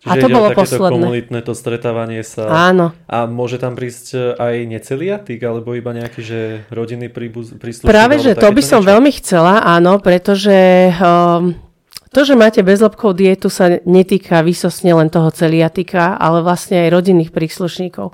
Čiže 0.03 0.19
a 0.19 0.23
to 0.27 0.29
bolo 0.35 0.49
posledné. 0.51 0.99
komunitné 0.99 1.39
to 1.47 1.55
stretávanie 1.55 2.27
sa. 2.27 2.51
Áno. 2.75 2.91
A 3.07 3.31
môže 3.31 3.63
tam 3.63 3.79
prísť 3.79 4.35
aj 4.35 4.67
neceliatik, 4.67 5.39
alebo 5.47 5.79
iba 5.79 5.95
nejaký, 5.95 6.21
že 6.27 6.41
rodinný 6.75 7.07
príslušník? 7.07 7.87
Práve, 7.87 8.19
že 8.19 8.35
to 8.35 8.51
by 8.51 8.59
niečo? 8.59 8.71
som 8.75 8.83
veľmi 8.83 9.15
chcela, 9.23 9.63
áno, 9.63 10.03
pretože 10.03 10.91
um, 10.99 11.55
to, 12.11 12.21
že 12.27 12.35
máte 12.35 12.67
bezlepkovú 12.67 13.15
dietu 13.15 13.47
sa 13.47 13.79
netýka 13.87 14.43
vysosne 14.43 14.91
len 14.91 15.07
toho 15.07 15.31
celiatika, 15.31 16.19
ale 16.19 16.43
vlastne 16.43 16.83
aj 16.83 16.93
rodinných 16.99 17.31
príslušníkov. 17.31 18.13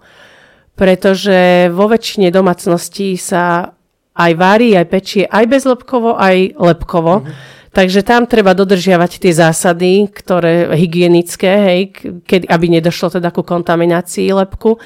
Pretože 0.76 1.72
vo 1.72 1.88
väčšine 1.88 2.28
domácností 2.28 3.16
sa 3.16 3.74
aj 4.12 4.32
varí, 4.36 4.76
aj 4.78 4.86
pečie, 4.92 5.24
aj 5.24 5.44
bezlepkovo, 5.50 6.14
aj 6.20 6.52
lepkovo. 6.54 7.24
Mm-hmm. 7.24 7.57
Takže 7.78 8.02
tam 8.02 8.26
treba 8.26 8.58
dodržiavať 8.58 9.22
tie 9.22 9.30
zásady, 9.30 10.10
ktoré 10.10 10.74
hygienické, 10.74 11.52
hej, 11.62 11.80
keď, 12.26 12.50
aby 12.50 12.66
nedošlo 12.74 13.22
teda 13.22 13.30
ku 13.30 13.46
kontaminácii 13.46 14.34
lepku. 14.34 14.82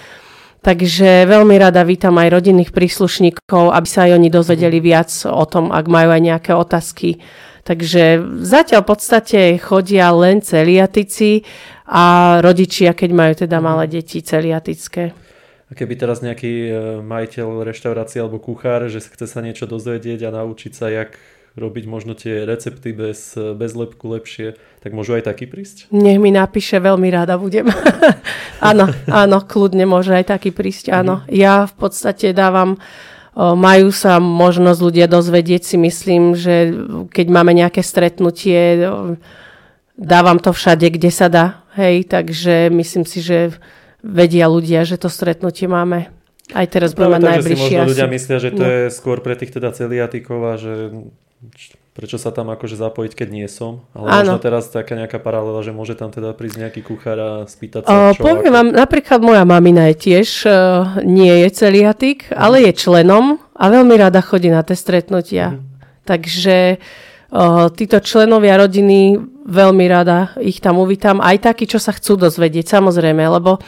Takže 0.60 1.24
veľmi 1.24 1.56
rada 1.56 1.88
vítam 1.88 2.12
aj 2.20 2.28
rodinných 2.28 2.68
príslušníkov, 2.68 3.72
aby 3.72 3.88
sa 3.88 4.04
aj 4.04 4.20
oni 4.20 4.28
dozvedeli 4.28 4.76
viac 4.84 5.08
o 5.24 5.40
tom, 5.48 5.72
ak 5.72 5.88
majú 5.88 6.12
aj 6.12 6.20
nejaké 6.20 6.52
otázky. 6.52 7.24
Takže 7.64 8.20
zatiaľ 8.44 8.84
v 8.84 8.90
podstate 8.92 9.40
chodia 9.56 10.12
len 10.12 10.44
celiatici 10.44 11.48
a 11.88 12.36
rodičia, 12.44 12.92
keď 12.92 13.10
majú 13.16 13.32
teda 13.40 13.56
malé 13.64 13.88
deti 13.88 14.20
celiatické. 14.20 15.16
A 15.66 15.72
keby 15.72 15.96
teraz 15.96 16.20
nejaký 16.20 16.52
e, 16.68 16.70
majiteľ 17.00 17.64
reštaurácie 17.64 18.20
alebo 18.20 18.36
kuchár, 18.36 18.92
že 18.92 19.00
chce 19.00 19.24
sa 19.24 19.40
niečo 19.40 19.64
dozvedieť 19.64 20.28
a 20.28 20.44
naučiť 20.44 20.72
sa, 20.76 20.92
jak 20.92 21.16
robiť 21.52 21.84
možno 21.84 22.16
tie 22.16 22.48
recepty 22.48 22.96
bez, 22.96 23.36
bez 23.36 23.72
lepku 23.76 24.08
lepšie, 24.08 24.56
tak 24.80 24.96
môžu 24.96 25.20
aj 25.20 25.28
taký 25.28 25.44
prísť? 25.44 25.92
Nech 25.92 26.16
mi 26.16 26.32
napíše, 26.32 26.80
veľmi 26.80 27.12
rada 27.12 27.36
budem. 27.36 27.68
áno, 28.70 28.88
áno, 29.08 29.38
kľudne 29.44 29.84
môže 29.84 30.16
aj 30.16 30.32
taký 30.32 30.48
prísť, 30.48 30.88
áno. 30.92 31.20
Mm-hmm. 31.20 31.36
Ja 31.36 31.68
v 31.68 31.74
podstate 31.76 32.32
dávam 32.32 32.80
majú 33.36 33.88
sa 33.88 34.20
možnosť 34.20 34.80
ľudia 34.80 35.06
dozvedieť 35.08 35.62
si 35.64 35.76
myslím, 35.80 36.36
že 36.36 36.68
keď 37.08 37.26
máme 37.32 37.56
nejaké 37.56 37.80
stretnutie, 37.80 38.76
dávam 39.96 40.36
to 40.36 40.52
všade, 40.52 40.84
kde 40.92 41.08
sa 41.08 41.32
dá. 41.32 41.64
Hej, 41.72 42.12
takže 42.12 42.68
myslím 42.68 43.08
si, 43.08 43.24
že 43.24 43.56
vedia 44.04 44.52
ľudia, 44.52 44.84
že 44.84 45.00
to 45.00 45.08
stretnutie 45.08 45.64
máme. 45.64 46.12
Aj 46.52 46.66
teraz 46.68 46.92
budeme 46.92 47.16
mať 47.16 47.40
najbližšie. 47.40 47.72
Si 47.72 47.80
možno 47.80 47.92
ľudia 47.96 48.08
myslia, 48.12 48.36
že 48.36 48.50
to 48.52 48.60
no. 48.60 48.68
je 48.68 48.80
skôr 48.92 49.24
pre 49.24 49.32
tých 49.32 49.56
teda 49.56 49.72
celiatikov 49.72 50.40
a 50.52 50.54
že 50.60 50.92
prečo 51.92 52.16
sa 52.16 52.32
tam 52.32 52.48
akože 52.48 52.80
zapojiť, 52.80 53.12
keď 53.12 53.28
nie 53.28 53.48
som. 53.48 53.84
Ale 53.92 54.08
Áno. 54.08 54.36
možno 54.36 54.38
teraz 54.40 54.72
taká 54.72 54.96
nejaká 54.96 55.20
paralela, 55.20 55.60
že 55.60 55.76
môže 55.76 55.92
tam 55.92 56.08
teda 56.08 56.32
prísť 56.32 56.56
nejaký 56.68 56.80
kuchár 56.80 57.18
a 57.20 57.30
spýtať 57.44 57.84
sa, 57.84 58.16
čo 58.16 58.24
Poviem 58.24 58.52
vám, 58.52 58.68
napríklad 58.72 59.20
moja 59.20 59.44
mamina 59.44 59.92
je 59.92 59.96
tiež, 60.00 60.28
uh, 60.48 60.52
nie 61.04 61.44
je 61.44 61.48
celiatik, 61.52 62.32
mm. 62.32 62.36
ale 62.36 62.64
je 62.64 62.72
členom 62.72 63.36
a 63.52 63.64
veľmi 63.68 63.94
rada 64.00 64.24
chodí 64.24 64.48
na 64.48 64.64
tie 64.64 64.76
stretnutia. 64.76 65.52
Mm. 65.52 65.60
Takže 66.08 66.56
uh, 66.80 67.68
títo 67.76 68.00
členovia 68.00 68.56
rodiny, 68.56 69.20
veľmi 69.44 69.84
rada 69.84 70.32
ich 70.40 70.64
tam 70.64 70.80
uvítam. 70.80 71.20
Aj 71.20 71.36
takí, 71.36 71.68
čo 71.68 71.76
sa 71.76 71.92
chcú 71.92 72.16
dozvedieť, 72.16 72.72
samozrejme, 72.72 73.20
lebo 73.20 73.60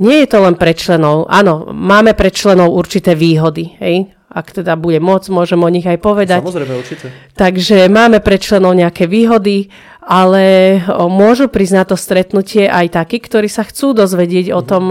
nie 0.00 0.24
je 0.24 0.28
to 0.32 0.40
len 0.40 0.56
pre 0.56 0.72
členov. 0.72 1.28
Áno, 1.28 1.68
máme 1.68 2.16
pre 2.16 2.32
členov 2.32 2.72
určité 2.72 3.12
výhody, 3.12 3.76
hej? 3.76 4.08
Ak 4.32 4.64
teda 4.64 4.80
bude 4.80 4.96
môcť, 4.96 5.28
môžem 5.28 5.60
o 5.60 5.68
nich 5.68 5.84
aj 5.84 6.00
povedať. 6.00 6.40
Samozrejme, 6.40 6.72
určite. 6.72 7.06
Takže 7.36 7.92
máme 7.92 8.24
pre 8.24 8.40
členov 8.40 8.72
nejaké 8.72 9.04
výhody, 9.04 9.68
ale 10.00 10.80
môžu 10.88 11.52
prísť 11.52 11.74
na 11.76 11.84
to 11.84 11.94
stretnutie 12.00 12.64
aj 12.66 12.96
takí, 12.96 13.20
ktorí 13.20 13.46
sa 13.46 13.62
chcú 13.62 13.92
dozvedieť 13.92 14.50
mm-hmm. 14.50 14.58
o 14.58 14.62
mhm. 14.64 14.68
tom, 14.68 14.84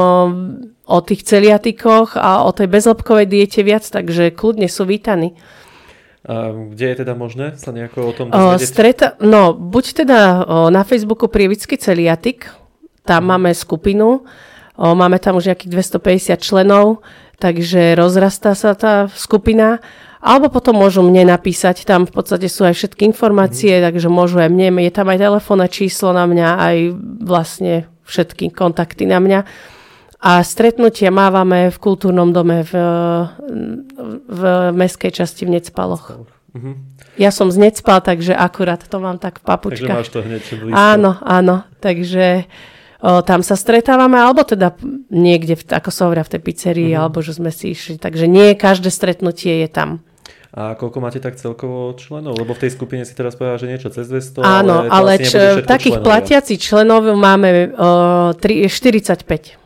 o, 0.85 0.97
tých 1.01 1.25
celiatikoch 1.25 2.15
a 2.15 2.45
o 2.45 2.51
tej 2.53 2.69
bezlepkovej 2.69 3.25
diete 3.25 3.65
viac, 3.65 3.83
takže 3.83 4.29
kľudne 4.31 4.69
sú 4.69 4.85
vítaní. 4.85 5.33
A 6.21 6.53
kde 6.53 6.85
je 6.93 6.95
teda 7.01 7.17
možné 7.17 7.57
sa 7.57 7.73
nejako 7.73 7.99
o 8.05 8.13
tom 8.13 8.29
dozvedieť? 8.29 8.69
Streta, 8.69 9.07
no, 9.25 9.57
buď 9.57 10.05
teda 10.05 10.19
na 10.69 10.85
Facebooku 10.85 11.25
Prievický 11.25 11.81
celiatik, 11.81 12.45
tam 13.01 13.25
mm. 13.25 13.29
máme 13.33 13.51
skupinu, 13.57 14.21
máme 14.77 15.17
tam 15.17 15.41
už 15.41 15.49
nejakých 15.49 15.97
250 15.97 16.37
členov, 16.45 17.01
takže 17.41 17.97
rozrastá 17.97 18.53
sa 18.53 18.77
tá 18.77 19.09
skupina. 19.09 19.81
Alebo 20.21 20.53
potom 20.53 20.77
môžu 20.77 21.01
mne 21.01 21.33
napísať, 21.33 21.81
tam 21.81 22.05
v 22.05 22.13
podstate 22.13 22.45
sú 22.45 22.61
aj 22.61 22.77
všetky 22.77 23.09
informácie, 23.09 23.81
mm. 23.81 23.89
takže 23.89 24.05
môžu 24.05 24.37
aj 24.37 24.53
mne, 24.53 24.77
je 24.85 24.93
tam 24.93 25.09
aj 25.09 25.17
telefónne 25.17 25.65
číslo 25.65 26.13
na 26.13 26.29
mňa, 26.29 26.47
aj 26.61 26.77
vlastne 27.25 27.73
všetky 28.05 28.53
kontakty 28.53 29.09
na 29.09 29.17
mňa. 29.17 29.39
A 30.21 30.45
stretnutia 30.45 31.09
mávame 31.09 31.73
v 31.73 31.77
kultúrnom 31.81 32.29
dome 32.29 32.61
v, 32.61 32.73
v 34.29 34.41
meskej 34.77 35.09
časti 35.09 35.49
v 35.49 35.57
Necpaloch. 35.57 36.21
Mhm. 36.53 36.71
Ja 37.17 37.33
som 37.33 37.49
z 37.49 37.57
Necpal, 37.57 38.05
takže 38.05 38.37
akurát 38.37 38.85
to 38.85 39.01
mám 39.01 39.17
tak 39.17 39.41
v 39.41 39.43
Takže 39.43 39.49
papučkách. 39.49 39.97
máš 39.97 40.09
to 40.13 40.21
hneď 40.21 40.41
blízko. 40.45 40.77
Áno, 40.77 41.11
áno, 41.25 41.55
takže 41.81 42.45
o, 43.01 43.19
tam 43.19 43.41
sa 43.41 43.53
stretávame, 43.53 44.15
alebo 44.15 44.41
teda 44.41 44.77
niekde, 45.07 45.53
v, 45.55 45.63
ako 45.67 45.89
sa 45.89 46.01
hovoria, 46.03 46.21
v 46.21 46.31
tej 46.31 46.41
pizzerii, 46.41 46.91
Mhm. 46.91 46.99
alebo 46.99 47.19
že 47.19 47.33
sme 47.33 47.49
si 47.49 47.69
išli. 47.69 47.97
Takže 47.97 48.25
nie 48.25 48.53
každé 48.53 48.87
stretnutie 48.87 49.59
je 49.59 49.67
tam. 49.67 50.05
A 50.51 50.75
koľko 50.75 50.99
máte 50.99 51.17
tak 51.17 51.35
celkovo 51.35 51.95
členov? 51.95 52.35
Lebo 52.35 52.51
v 52.51 52.59
tej 52.59 52.71
skupine 52.71 53.01
si 53.01 53.15
teraz 53.15 53.33
povedal, 53.33 53.55
že 53.55 53.67
niečo 53.67 53.87
cez 53.87 54.03
200, 54.05 54.43
Áno, 54.43 54.83
ale, 54.85 55.15
ale 55.15 55.23
č- 55.23 55.63
takých 55.63 56.03
platiacich 56.03 56.59
členov 56.59 57.07
máme 57.07 57.71
o, 57.71 57.89
tri, 58.35 58.67
45. 58.67 59.60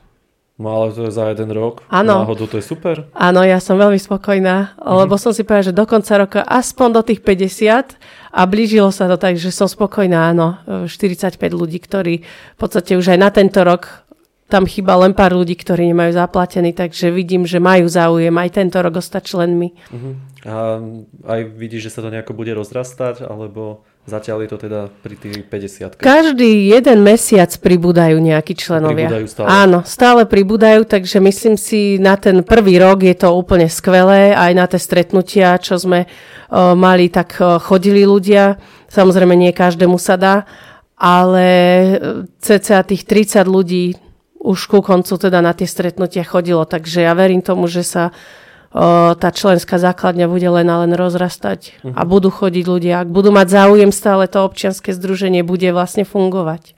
No 0.56 0.72
ale 0.72 0.96
to 0.96 1.04
je 1.08 1.12
za 1.12 1.36
jeden 1.36 1.52
rok. 1.52 1.84
Áno. 1.92 2.24
Náhodou 2.24 2.48
to 2.48 2.56
je 2.56 2.64
super. 2.64 3.12
Áno, 3.12 3.44
ja 3.44 3.60
som 3.60 3.76
veľmi 3.76 4.00
spokojná, 4.00 4.80
lebo 4.80 5.20
som 5.20 5.36
si 5.36 5.44
povedala, 5.44 5.68
že 5.68 5.76
do 5.76 5.84
konca 5.84 6.16
roka 6.16 6.40
aspoň 6.48 6.90
do 6.96 7.02
tých 7.04 7.20
50 7.28 8.00
a 8.32 8.42
blížilo 8.48 8.88
sa 8.88 9.12
to 9.12 9.20
tak, 9.20 9.36
že 9.36 9.52
som 9.52 9.68
spokojná, 9.68 10.32
áno, 10.32 10.56
45 10.88 11.36
ľudí, 11.52 11.84
ktorí 11.84 12.24
v 12.56 12.58
podstate 12.58 12.96
už 12.96 13.16
aj 13.16 13.20
na 13.20 13.30
tento 13.36 13.60
rok 13.68 14.08
tam 14.46 14.70
chýba 14.70 14.94
len 15.02 15.18
pár 15.18 15.34
ľudí, 15.34 15.58
ktorí 15.58 15.90
nemajú 15.90 16.16
zaplatený, 16.16 16.78
takže 16.78 17.10
vidím, 17.10 17.50
že 17.50 17.58
majú 17.58 17.90
záujem 17.90 18.32
aj 18.32 18.50
tento 18.54 18.78
rok 18.78 19.02
ostať 19.02 19.24
členmi. 19.26 19.74
Uh-huh. 19.90 20.14
A 20.46 20.78
aj 21.26 21.42
vidíš, 21.58 21.90
že 21.90 21.94
sa 21.98 22.06
to 22.06 22.14
nejako 22.14 22.38
bude 22.38 22.54
rozrastať, 22.54 23.26
alebo 23.26 23.82
zatiaľ 24.06 24.46
je 24.46 24.50
to 24.54 24.58
teda 24.70 24.82
pri 25.02 25.16
tých 25.18 25.50
50 25.50 25.98
Každý 25.98 26.70
jeden 26.70 27.02
mesiac 27.02 27.50
pribúdajú 27.58 28.22
nejakí 28.22 28.54
členovia. 28.54 29.10
Pribúdajú 29.10 29.28
stále. 29.28 29.48
Áno, 29.50 29.80
stále 29.82 30.22
pribúdajú, 30.30 30.86
takže 30.86 31.18
myslím 31.18 31.58
si, 31.58 31.98
na 31.98 32.14
ten 32.14 32.46
prvý 32.46 32.78
rok 32.78 33.02
je 33.02 33.18
to 33.18 33.34
úplne 33.34 33.66
skvelé. 33.66 34.38
Aj 34.38 34.54
na 34.54 34.70
tie 34.70 34.78
stretnutia, 34.78 35.58
čo 35.58 35.82
sme 35.82 36.06
o, 36.06 36.78
mali, 36.78 37.10
tak 37.10 37.42
o, 37.42 37.58
chodili 37.58 38.06
ľudia. 38.06 38.62
Samozrejme, 38.94 39.34
nie 39.34 39.52
každému 39.52 39.98
sa 39.98 40.16
dá, 40.16 40.36
ale 40.96 41.48
e, 41.50 41.96
cca 42.40 42.86
tých 42.86 43.04
30 43.10 43.44
ľudí 43.50 43.98
už 44.46 44.70
ku 44.70 44.86
koncu 44.86 45.18
teda 45.18 45.42
na 45.42 45.58
tie 45.58 45.66
stretnutia 45.66 46.22
chodilo. 46.22 46.62
Takže 46.70 47.02
ja 47.02 47.18
verím 47.18 47.42
tomu, 47.42 47.66
že 47.66 47.82
sa 47.82 48.14
o, 48.14 48.45
tá 49.16 49.30
členská 49.32 49.80
základňa 49.80 50.28
bude 50.28 50.44
len 50.52 50.68
a 50.68 50.84
len 50.84 50.92
rozrastať 51.00 51.80
a 51.96 52.04
budú 52.04 52.28
chodiť 52.28 52.66
ľudia. 52.68 53.08
Ak 53.08 53.10
budú 53.10 53.32
mať 53.32 53.48
záujem, 53.56 53.96
stále 53.96 54.28
to 54.28 54.44
občianske 54.44 54.92
združenie 54.92 55.48
bude 55.48 55.72
vlastne 55.72 56.04
fungovať. 56.04 56.76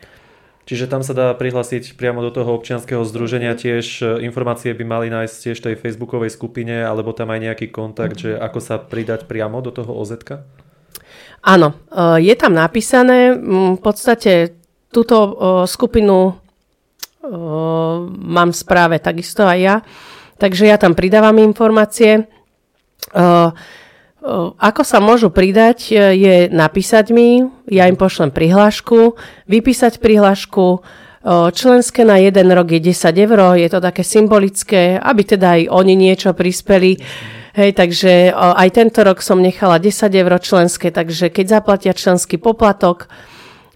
Čiže 0.68 0.92
tam 0.92 1.00
sa 1.02 1.16
dá 1.16 1.32
prihlásiť 1.32 1.96
priamo 1.96 2.20
do 2.20 2.30
toho 2.30 2.60
občianskeho 2.60 3.02
združenia 3.08 3.56
tiež. 3.56 4.04
e, 4.04 4.28
Informácie 4.28 4.76
by 4.76 4.84
mali 4.84 5.08
nájsť 5.08 5.36
tiež 5.40 5.58
tej 5.64 5.76
facebookovej 5.80 6.28
skupine, 6.28 6.84
alebo 6.84 7.16
tam 7.16 7.32
aj 7.32 7.40
nejaký 7.40 7.72
kontakt, 7.72 8.20
že 8.20 8.36
ako 8.36 8.60
sa 8.60 8.76
pridať 8.76 9.32
priamo 9.32 9.64
do 9.64 9.72
toho 9.72 9.96
OZ. 9.96 10.20
Áno, 11.40 11.72
je 12.20 12.36
tam 12.36 12.52
napísané, 12.52 13.32
mm, 13.32 13.80
v 13.80 13.82
podstate 13.82 14.60
túto 14.92 15.16
skupinu 15.64 16.36
mám 18.28 18.50
v 18.52 18.58
správe 18.58 19.00
takisto 19.00 19.48
aj 19.48 19.60
ja, 19.60 19.76
takže 20.38 20.70
ja 20.70 20.78
tam 20.78 20.94
pridávam 20.94 21.38
informácie. 21.42 22.12
E, 22.18 22.24
e, 23.12 23.52
Ako 24.58 24.82
sa 24.86 25.02
môžu 25.02 25.34
pridať, 25.34 25.92
e, 25.92 25.94
je 26.16 26.36
napísať 26.54 27.12
mi, 27.12 27.46
ja 27.68 27.90
im 27.90 27.98
pošlem 27.98 28.32
prihlášku, 28.32 29.18
vypísať 29.50 30.00
prihlášku, 30.00 30.82
členské 31.28 32.08
na 32.08 32.24
jeden 32.24 32.48
rok 32.56 32.72
je 32.72 32.96
10 32.96 33.12
eur, 33.12 33.60
je 33.60 33.68
to 33.68 33.84
také 33.84 34.00
symbolické, 34.00 34.96
aby 34.96 35.28
teda 35.28 35.60
aj 35.60 35.62
oni 35.76 36.00
niečo 36.00 36.32
prispeli. 36.32 37.04
Hej, 37.52 37.76
takže 37.76 38.32
aj 38.32 38.70
tento 38.72 39.04
rok 39.04 39.20
som 39.20 39.44
nechala 39.44 39.76
10 39.76 40.08
eur 40.08 40.34
členské, 40.40 40.88
takže 40.88 41.28
keď 41.28 41.60
zaplatia 41.60 41.92
členský 41.92 42.40
poplatok, 42.40 43.12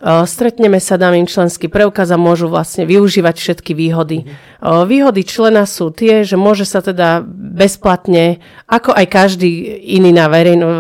stretneme 0.02 0.82
sa, 0.82 0.98
dám 0.98 1.14
im 1.14 1.30
členský 1.30 1.70
preukaz 1.70 2.10
a 2.10 2.18
môžu 2.18 2.50
vlastne 2.50 2.90
využívať 2.90 3.36
všetky 3.38 3.78
výhody. 3.78 4.26
O, 4.58 4.90
výhody 4.90 5.22
člena 5.22 5.70
sú 5.70 5.94
tie, 5.94 6.26
že 6.26 6.42
môže 6.42 6.66
sa 6.66 6.82
teda 6.82 7.22
bezplatne, 7.30 8.42
ako 8.66 8.98
aj 8.98 9.06
každý 9.06 9.48
iný 9.94 10.10
na 10.10 10.26
verejno, 10.26 10.66
o, 10.66 10.76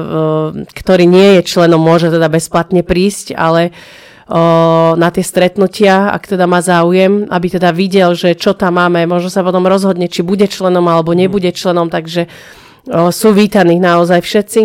ktorý 0.73 1.05
nie 1.05 1.37
je 1.37 1.45
členom, 1.45 1.77
môže 1.77 2.09
teda 2.09 2.27
bezplatne 2.33 2.81
prísť, 2.81 3.37
ale 3.37 3.71
na 4.31 5.11
tie 5.11 5.27
stretnutia, 5.27 6.07
ak 6.07 6.23
teda 6.23 6.47
má 6.47 6.63
záujem, 6.63 7.27
aby 7.27 7.51
teda 7.51 7.75
videl, 7.75 8.15
že 8.15 8.31
čo 8.39 8.55
tam 8.55 8.79
máme, 8.79 9.03
možno 9.03 9.27
sa 9.27 9.43
potom 9.43 9.67
rozhodne, 9.67 10.07
či 10.07 10.23
bude 10.23 10.47
členom 10.47 10.87
alebo 10.87 11.11
nebude 11.11 11.51
členom, 11.51 11.91
takže 11.91 12.31
sú 13.11 13.27
vítaní 13.35 13.75
naozaj 13.83 14.23
všetci, 14.23 14.63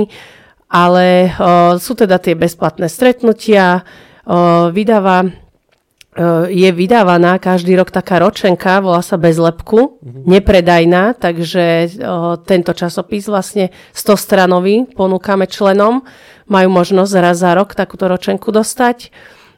ale 0.70 1.34
sú 1.82 1.98
teda 1.98 2.22
tie 2.22 2.38
bezplatné 2.38 2.86
stretnutia, 2.86 3.82
vydáva, 4.74 5.30
je 6.48 6.70
vydávaná 6.72 7.36
každý 7.36 7.76
rok 7.76 7.92
taká 7.92 8.18
ročenka, 8.18 8.80
volá 8.80 9.04
sa 9.04 9.20
bez 9.20 9.36
lepku, 9.36 10.00
nepredajná, 10.02 11.12
takže 11.14 11.92
o, 12.00 12.40
tento 12.40 12.72
časopis 12.72 13.28
vlastne 13.28 13.68
100 13.92 14.16
stranový 14.16 14.88
ponúkame 14.96 15.44
členom, 15.44 16.02
majú 16.48 16.68
možnosť 16.72 17.12
raz 17.20 17.36
za 17.44 17.52
rok 17.52 17.76
takúto 17.76 18.08
ročenku 18.08 18.48
dostať 18.48 19.12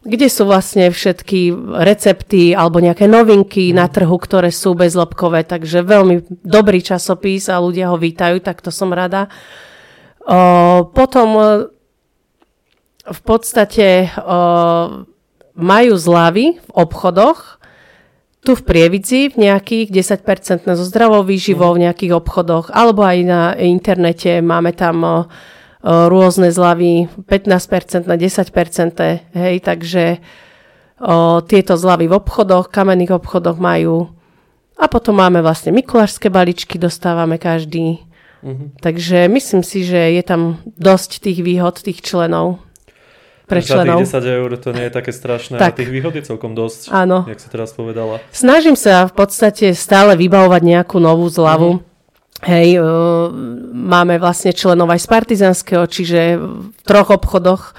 kde 0.09 0.31
sú 0.31 0.47
vlastne 0.47 0.89
všetky 0.89 1.53
recepty 1.85 2.55
alebo 2.55 2.79
nejaké 2.79 3.11
novinky 3.11 3.75
na 3.75 3.91
trhu, 3.91 4.15
ktoré 4.17 4.55
sú 4.55 4.79
bezlepkové. 4.79 5.43
Takže 5.45 5.83
veľmi 5.83 6.25
dobrý 6.47 6.81
časopis 6.81 7.51
a 7.51 7.59
ľudia 7.61 7.91
ho 7.91 7.99
vítajú, 7.99 8.39
tak 8.39 8.63
to 8.63 8.71
som 8.71 8.95
rada. 8.95 9.27
O, 10.23 10.87
potom 10.95 11.29
v 13.11 13.21
podstate 13.25 14.12
o, 14.21 15.07
majú 15.59 15.94
zľavy 15.97 16.61
v 16.61 16.71
obchodoch, 16.73 17.59
tu 18.47 18.55
v 18.55 18.62
Prievidzi 18.64 19.35
v 19.35 19.51
nejakých 19.51 19.90
10% 20.23 20.64
so 20.73 20.85
zdravou 20.87 21.27
výživou 21.27 21.75
v 21.75 21.90
nejakých 21.90 22.16
obchodoch, 22.16 22.71
alebo 22.71 23.03
aj 23.03 23.18
na 23.27 23.42
internete 23.59 24.40
máme 24.40 24.73
tam 24.73 24.97
o, 25.03 25.16
rôzne 25.85 26.49
zľavy 26.55 27.11
15% 27.27 28.09
na 28.09 28.16
10%, 28.16 29.35
hej, 29.35 29.55
takže 29.61 30.05
o, 31.03 31.42
tieto 31.42 31.75
zľavy 31.75 32.07
v 32.09 32.16
obchodoch, 32.16 32.71
kamenných 32.71 33.18
obchodoch 33.18 33.59
majú. 33.59 34.12
A 34.79 34.87
potom 34.87 35.18
máme 35.18 35.42
vlastne 35.42 35.75
mikulášske 35.75 36.31
balíčky, 36.31 36.79
dostávame 36.79 37.35
každý. 37.35 38.07
Takže 38.79 39.27
myslím 39.27 39.66
si, 39.66 39.83
že 39.83 40.14
je 40.14 40.23
tam 40.23 40.62
dosť 40.79 41.27
tých 41.27 41.42
výhod 41.42 41.83
tých 41.83 41.99
členov. 42.07 42.62
Pre 43.49 43.65
Za 43.65 43.81
členov. 43.81 44.05
tých 44.05 44.13
10 44.13 44.37
eur 44.45 44.51
to 44.61 44.77
nie 44.77 44.85
je 44.87 44.93
také 44.93 45.09
strašné, 45.09 45.57
Tak. 45.57 45.73
a 45.73 45.77
tých 45.81 45.89
výhod 45.89 46.13
je 46.13 46.21
celkom 46.21 46.53
dosť, 46.53 46.93
Áno. 46.93 47.25
jak 47.25 47.41
si 47.41 47.49
teraz 47.49 47.73
povedala. 47.73 48.21
Snažím 48.29 48.77
sa 48.77 49.09
v 49.09 49.15
podstate 49.17 49.73
stále 49.73 50.21
vybavovať 50.21 50.61
nejakú 50.61 51.01
novú 51.01 51.33
zľavu. 51.33 51.81
Hej, 52.45 52.79
uh, 52.79 53.33
máme 53.73 54.21
vlastne 54.21 54.53
členov 54.53 54.93
aj 54.93 55.01
z 55.01 55.09
Partizanského, 55.11 55.85
čiže 55.89 56.39
v 56.39 56.81
troch 56.85 57.11
obchodoch 57.11 57.73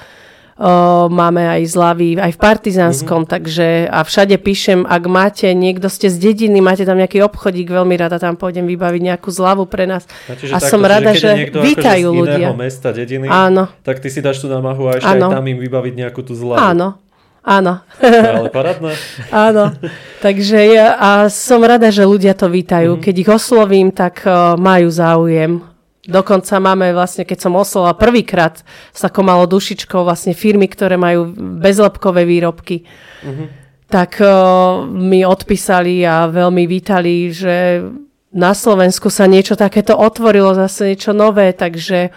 máme 1.07 1.39
aj 1.47 1.71
zľavy 1.71 2.19
aj 2.19 2.35
v 2.35 2.39
Partizanskom, 2.39 3.23
takže 3.23 3.87
a 3.87 4.03
všade 4.03 4.35
píšem, 4.35 4.83
ak 4.83 5.03
máte, 5.07 5.47
niekto 5.55 5.87
ste 5.87 6.11
z 6.11 6.19
dediny, 6.19 6.59
máte 6.59 6.83
tam 6.83 6.99
nejaký 6.99 7.23
obchodík, 7.23 7.71
veľmi 7.71 7.95
rada 7.95 8.19
tam 8.19 8.35
pôjdem 8.35 8.67
vybaviť 8.67 9.01
nejakú 9.15 9.31
zľavu 9.31 9.63
pre 9.71 9.87
nás. 9.87 10.03
A, 10.27 10.35
čiže 10.35 10.51
A 10.51 10.59
takto, 10.59 10.71
som 10.75 10.81
rada, 10.83 11.15
že 11.15 11.31
niekto 11.31 11.63
vítajú 11.63 12.11
akože 12.11 12.19
z 12.19 12.27
ľudia. 12.35 12.47
mesta, 12.59 12.91
dediny, 12.91 13.31
Áno. 13.31 13.71
tak 13.87 14.03
ty 14.03 14.11
si 14.11 14.19
dáš 14.19 14.43
tú 14.43 14.51
námahu 14.51 14.91
a 14.91 14.99
ešte 14.99 15.07
Áno. 15.15 15.31
aj 15.31 15.39
tam 15.39 15.45
im 15.47 15.59
vybaviť 15.63 15.93
nejakú 15.95 16.27
tú 16.27 16.35
zľavu. 16.35 16.59
Áno, 16.59 16.99
áno. 17.39 17.73
Ale 18.03 18.51
parádne. 18.51 18.91
Áno, 19.31 19.71
takže 20.19 20.59
ja 20.75 20.99
a 20.99 21.09
som 21.31 21.63
rada, 21.63 21.87
že 21.87 22.03
ľudia 22.03 22.35
to 22.35 22.51
vítajú. 22.51 22.99
Keď 22.99 23.15
ich 23.15 23.29
oslovím, 23.31 23.95
tak 23.95 24.27
uh, 24.27 24.59
majú 24.59 24.91
záujem. 24.91 25.68
Dokonca 26.09 26.57
máme 26.57 26.89
vlastne, 26.91 27.23
keď 27.23 27.47
som 27.47 27.53
oslovila 27.53 27.93
prvýkrát 27.93 28.65
s 28.89 28.99
takou 28.99 29.21
malou 29.21 29.45
dušičkou 29.45 30.01
vlastne 30.01 30.33
firmy, 30.33 30.65
ktoré 30.65 30.97
majú 30.97 31.29
bezlepkové 31.37 32.25
výrobky, 32.25 32.83
tak 33.85 34.17
uh, 34.21 34.85
mi 34.89 35.21
odpísali 35.21 36.01
a 36.05 36.25
veľmi 36.25 36.65
vítali, 36.65 37.29
že 37.29 37.85
na 38.29 38.53
Slovensku 38.53 39.09
sa 39.09 39.25
niečo 39.25 39.57
takéto 39.57 39.97
otvorilo, 39.97 40.53
zase 40.53 40.93
niečo 40.93 41.13
nové, 41.13 41.53
takže 41.53 42.13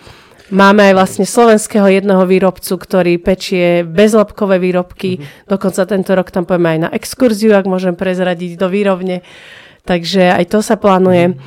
Máme 0.52 0.92
aj 0.92 0.94
vlastne 1.00 1.24
slovenského 1.24 1.88
jedného 1.88 2.28
výrobcu, 2.28 2.76
ktorý 2.76 3.16
pečie 3.16 3.88
bezlepkové 3.88 4.60
výrobky. 4.60 5.16
Dokonca 5.48 5.88
tento 5.88 6.12
rok 6.12 6.28
tam 6.28 6.44
pojeme 6.44 6.76
aj 6.76 6.78
na 6.84 6.90
exkurziu, 6.92 7.56
ak 7.56 7.64
môžem 7.64 7.96
prezradiť 7.96 8.60
do 8.60 8.68
výrovne. 8.68 9.24
Takže 9.88 10.28
aj 10.28 10.52
to 10.52 10.60
sa 10.60 10.76
plánuje. 10.76 11.40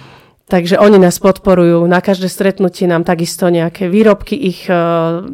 Takže 0.45 0.77
oni 0.77 1.01
nás 1.01 1.17
podporujú. 1.17 1.89
Na 1.89 2.05
každé 2.05 2.29
stretnutie 2.29 2.85
nám 2.85 3.01
takisto 3.01 3.49
nejaké 3.49 3.89
výrobky 3.89 4.37
ich 4.37 4.69
uh, 4.69 5.25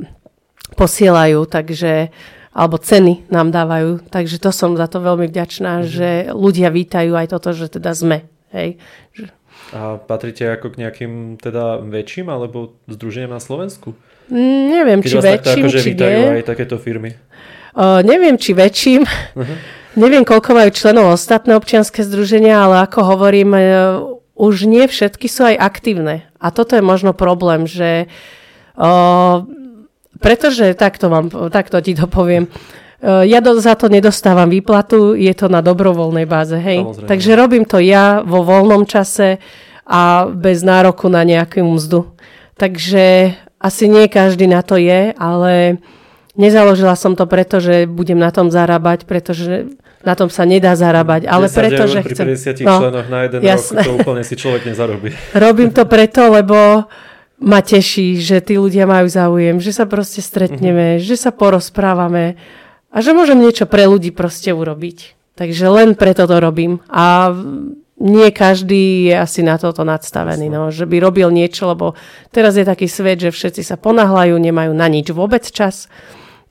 posielajú, 0.80 1.44
takže 1.52 2.16
alebo 2.52 2.76
ceny 2.76 3.32
nám 3.32 3.52
dávajú. 3.52 4.04
Takže 4.12 4.40
to 4.40 4.52
som 4.52 4.76
za 4.76 4.88
to 4.88 5.00
veľmi 5.00 5.28
vďačná, 5.32 5.88
že 5.88 6.32
ľudia 6.36 6.68
vítajú 6.72 7.16
aj 7.16 7.28
toto, 7.32 7.56
že 7.56 7.72
teda 7.72 7.96
sme. 7.96 8.28
Hej. 8.52 8.76
A 9.72 9.96
patríte 9.96 10.44
ako 10.52 10.76
k 10.76 10.84
nejakým 10.84 11.40
teda 11.40 11.80
väčším 11.80 12.28
alebo 12.28 12.76
združeniam 12.92 13.32
na 13.32 13.40
Slovensku? 13.40 13.96
Mm, 14.28 14.64
neviem, 14.68 15.00
Keď 15.00 15.08
či 15.08 15.16
vás 15.16 15.24
takto 15.24 15.48
väčším, 15.48 15.64
akože 15.64 15.80
či 15.80 15.90
vítajú 15.96 16.20
nie. 16.20 16.36
aj 16.40 16.44
takéto 16.44 16.76
firmy. 16.76 17.12
Uh, 17.72 18.04
neviem, 18.04 18.36
či 18.36 18.52
väčším. 18.52 19.08
neviem, 20.04 20.28
koľko 20.28 20.52
majú 20.52 20.70
členov 20.76 21.16
ostatné 21.16 21.56
občianske 21.56 22.04
združenia, 22.04 22.68
ale 22.68 22.84
ako 22.84 23.00
hovorím, 23.16 23.50
uh, 23.56 23.62
už 24.42 24.66
nie 24.66 24.90
všetky 24.90 25.30
sú 25.30 25.54
aj 25.54 25.62
aktívne. 25.62 26.26
A 26.42 26.50
toto 26.50 26.74
je 26.74 26.82
možno 26.82 27.14
problém, 27.14 27.70
že 27.70 28.10
uh, 28.74 29.46
pretože 30.18 30.74
takto, 30.74 31.14
vám, 31.14 31.30
takto 31.54 31.78
ti 31.86 31.94
to 31.94 32.10
poviem. 32.10 32.50
Uh, 32.50 33.26
Ja 33.26 33.42
do, 33.42 33.58
za 33.58 33.74
to 33.74 33.90
nedostávam 33.90 34.50
výplatu, 34.50 35.18
je 35.18 35.34
to 35.34 35.50
na 35.50 35.66
dobrovoľnej 35.66 36.30
báze, 36.30 36.54
hej. 36.54 36.86
Samozrejme. 36.86 37.10
Takže 37.10 37.32
robím 37.34 37.66
to 37.66 37.82
ja 37.82 38.22
vo 38.22 38.46
voľnom 38.46 38.86
čase 38.86 39.42
a 39.90 40.30
bez 40.30 40.62
nároku 40.62 41.10
na 41.10 41.26
nejakú 41.26 41.66
mzdu. 41.66 42.14
Takže 42.62 43.34
asi 43.58 43.90
nie 43.90 44.06
každý 44.06 44.46
na 44.46 44.62
to 44.62 44.78
je, 44.78 45.18
ale 45.18 45.82
nezaložila 46.38 46.94
som 46.94 47.18
to 47.18 47.26
preto, 47.26 47.58
že 47.58 47.90
budem 47.90 48.22
na 48.22 48.30
tom 48.30 48.54
zarábať, 48.54 49.10
pretože 49.10 49.74
na 50.02 50.14
tom 50.18 50.30
sa 50.30 50.44
nedá 50.46 50.74
zarábať, 50.74 51.30
ale 51.30 51.46
10 51.48 51.58
preto, 51.58 51.84
že 51.88 52.00
pri 52.02 52.14
chcem... 52.14 52.28
50 52.58 52.66
členoch 52.66 53.08
na 53.08 53.20
jeden 53.26 53.40
jasné. 53.46 53.82
rok, 53.82 53.86
to 53.86 53.92
úplne 54.02 54.24
si 54.26 54.36
človek 54.38 54.62
nezarobí. 54.66 55.10
Robím 55.46 55.70
to 55.70 55.84
preto, 55.86 56.30
lebo 56.34 56.86
ma 57.42 57.60
teší, 57.62 58.22
že 58.22 58.38
tí 58.42 58.58
ľudia 58.58 58.86
majú 58.86 59.10
záujem, 59.10 59.58
že 59.58 59.74
sa 59.74 59.90
proste 59.90 60.22
stretneme, 60.22 61.02
že 61.02 61.18
sa 61.18 61.34
porozprávame 61.34 62.38
a 62.94 62.98
že 63.02 63.18
môžem 63.18 63.42
niečo 63.42 63.66
pre 63.66 63.90
ľudí 63.90 64.14
proste 64.14 64.54
urobiť. 64.54 65.18
Takže 65.34 65.66
len 65.74 65.98
preto 65.98 66.30
to 66.30 66.38
robím. 66.38 66.84
A 66.92 67.34
nie 68.02 68.30
každý 68.34 69.14
je 69.14 69.16
asi 69.16 69.46
na 69.46 69.62
toto 69.62 69.86
nadstavený, 69.86 70.50
no, 70.50 70.74
že 70.74 70.90
by 70.90 70.98
robil 70.98 71.30
niečo, 71.30 71.70
lebo 71.70 71.94
teraz 72.34 72.58
je 72.58 72.66
taký 72.66 72.90
svet, 72.90 73.22
že 73.22 73.30
všetci 73.30 73.62
sa 73.62 73.78
ponáhľajú, 73.78 74.34
nemajú 74.38 74.74
na 74.74 74.90
nič 74.90 75.14
vôbec 75.14 75.46
čas. 75.46 75.86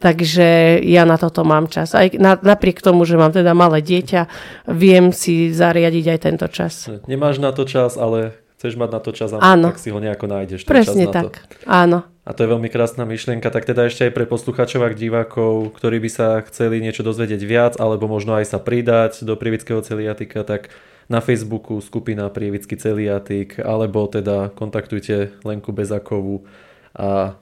Takže 0.01 0.81
ja 0.81 1.05
na 1.05 1.21
toto 1.21 1.45
mám 1.45 1.69
čas. 1.69 1.93
Aj 1.93 2.09
na, 2.17 2.41
napriek 2.41 2.81
tomu, 2.81 3.05
že 3.05 3.21
mám 3.21 3.37
teda 3.37 3.53
malé 3.53 3.85
dieťa, 3.85 4.27
viem 4.73 5.13
si 5.13 5.53
zariadiť 5.53 6.05
aj 6.17 6.19
tento 6.25 6.47
čas. 6.49 6.89
Nemáš 7.05 7.37
na 7.37 7.53
to 7.53 7.69
čas, 7.69 8.01
ale 8.01 8.41
chceš 8.57 8.81
mať 8.81 8.91
na 8.97 9.01
to 9.01 9.11
čas 9.13 9.33
a 9.37 9.41
Áno. 9.41 9.73
tak 9.73 9.81
si 9.81 9.93
ho 9.93 10.01
nejako 10.01 10.25
nájdeš. 10.25 10.65
Presne 10.65 11.05
čas 11.05 11.13
na 11.13 11.13
tak. 11.13 11.45
To. 11.45 11.69
Áno. 11.69 11.99
A 12.25 12.37
to 12.37 12.45
je 12.45 12.53
veľmi 12.53 12.69
krásna 12.69 13.09
myšlienka, 13.09 13.49
tak 13.49 13.65
teda 13.65 13.89
ešte 13.89 14.09
aj 14.09 14.13
pre 14.13 14.29
posluchačov 14.29 14.85
a 14.85 14.93
divákov, 14.93 15.73
ktorí 15.77 16.01
by 16.05 16.11
sa 16.13 16.29
chceli 16.45 16.81
niečo 16.81 17.01
dozvedieť 17.01 17.43
viac, 17.45 17.73
alebo 17.81 18.09
možno 18.09 18.37
aj 18.37 18.53
sa 18.53 18.59
pridať 18.61 19.25
do 19.25 19.37
prievického 19.37 19.81
celiatika, 19.81 20.45
tak 20.45 20.69
na 21.11 21.19
Facebooku 21.19 21.83
skupina 21.83 22.31
Prievický 22.31 22.79
celiatik, 22.79 23.59
alebo 23.59 24.07
teda 24.07 24.55
kontaktujte 24.55 25.35
Lenku 25.43 25.75
Bezakovú 25.75 26.47
a 26.95 27.35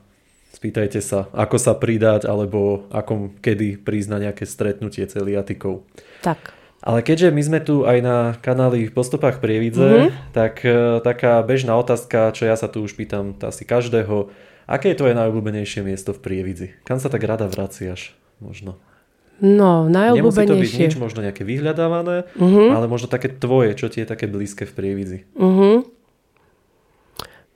spýtajte 0.51 0.99
sa, 0.99 1.31
ako 1.31 1.57
sa 1.57 1.73
pridať, 1.73 2.25
alebo 2.25 2.87
ako 2.89 3.31
kedy 3.39 3.79
prísť 3.79 4.09
na 4.09 4.19
nejaké 4.21 4.45
stretnutie 4.45 5.05
celiatikov. 5.05 5.85
Tak. 6.21 6.55
Ale 6.79 7.01
keďže 7.01 7.29
my 7.29 7.43
sme 7.43 7.59
tu 7.59 7.83
aj 7.83 7.99
na 7.99 8.17
kanáli 8.37 8.87
Po 8.89 9.03
stopách 9.03 9.39
Prievidze, 9.39 9.83
Mhm. 9.83 9.99
mm-hmm. 10.01 10.31
tak 10.31 10.55
e, 10.63 10.71
taká 11.01 11.43
bežná 11.43 11.75
otázka, 11.75 12.31
čo 12.31 12.45
ja 12.45 12.55
sa 12.55 12.67
tu 12.67 12.81
už 12.81 12.95
pýtam 12.95 13.35
asi 13.37 13.63
každého, 13.63 14.31
aké 14.65 14.89
je 14.89 14.97
tvoje 14.97 15.13
najobľúbenejšie 15.13 15.83
miesto 15.83 16.11
v 16.11 16.21
Prievidzi? 16.21 16.67
Kam 16.83 16.97
sa 16.97 17.07
tak 17.07 17.23
rada 17.23 17.45
vraciaš? 17.45 18.15
Možno. 18.39 18.79
No, 19.39 19.87
Nemusí 19.87 20.19
to 20.41 20.55
byť 20.55 20.71
nič 20.73 20.99
najobľúbenejšie. 20.99 20.99
možno 20.99 21.19
nejaké 21.23 21.43
vyhľadávané, 21.43 22.17
Mhm. 22.35 22.63
ale 22.71 22.87
možno 22.87 23.07
také 23.07 23.27
tvoje, 23.29 23.75
čo 23.75 23.87
ti 23.87 23.99
je 23.99 24.07
také 24.07 24.27
blízke 24.27 24.63
v 24.63 24.73
Prievidzi. 24.73 25.19
Mhm. 25.35 25.71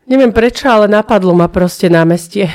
Neviem 0.05 0.31
prečo, 0.31 0.67
ale 0.67 0.87
napadlo 0.89 1.31
ma 1.33 1.47
proste 1.47 1.87
námestie. 1.87 2.51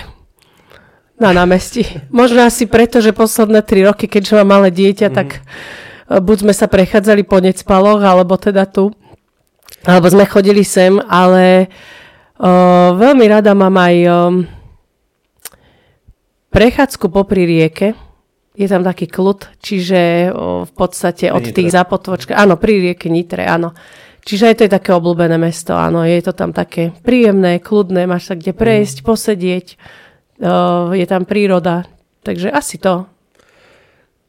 Na 1.18 1.34
námestí. 1.34 1.82
Možno 2.14 2.46
asi 2.46 2.70
preto, 2.70 3.02
že 3.02 3.10
posledné 3.10 3.66
tri 3.66 3.82
roky, 3.82 4.06
keďže 4.06 4.38
mám 4.38 4.62
malé 4.62 4.70
dieťa, 4.70 5.10
tak 5.10 5.42
e, 5.42 6.22
buď 6.22 6.46
sme 6.46 6.54
sa 6.54 6.70
prechádzali 6.70 7.26
po 7.26 7.42
Necpaloch, 7.42 8.06
alebo 8.06 8.38
teda 8.38 8.70
tu, 8.70 8.94
alebo 9.82 10.06
sme 10.14 10.30
chodili 10.30 10.62
sem, 10.62 11.02
ale 11.10 11.74
o, 12.38 12.50
veľmi 12.98 13.26
rada 13.30 13.58
mám 13.58 13.74
aj 13.82 13.96
o, 14.06 14.12
prechádzku 16.54 17.10
popri 17.10 17.50
rieke. 17.50 17.98
Je 18.58 18.66
tam 18.70 18.86
taký 18.86 19.10
kľud, 19.10 19.58
čiže 19.58 20.34
o, 20.34 20.70
v 20.70 20.72
podstate 20.74 21.34
od 21.34 21.46
Pri 21.46 21.54
tých 21.54 21.70
Nitre. 21.74 21.78
zapotvočka, 21.82 22.34
áno, 22.38 22.62
pri 22.62 22.94
rieke 22.94 23.10
Nitre, 23.10 23.46
áno. 23.46 23.74
Čiže 24.22 24.54
aj 24.54 24.56
to 24.60 24.66
je 24.68 24.76
také 24.76 24.92
obľúbené 24.94 25.40
mesto, 25.40 25.74
áno, 25.74 26.04
je 26.04 26.20
to 26.22 26.36
tam 26.36 26.52
také 26.54 26.94
príjemné, 27.02 27.58
kľudné, 27.58 28.06
máš 28.06 28.30
sa 28.30 28.36
kde 28.36 28.52
prejsť, 28.52 29.02
posedieť, 29.02 29.68
o, 29.74 30.07
je 30.94 31.06
tam 31.10 31.26
príroda, 31.26 31.86
takže 32.22 32.52
asi 32.54 32.78
to. 32.78 33.10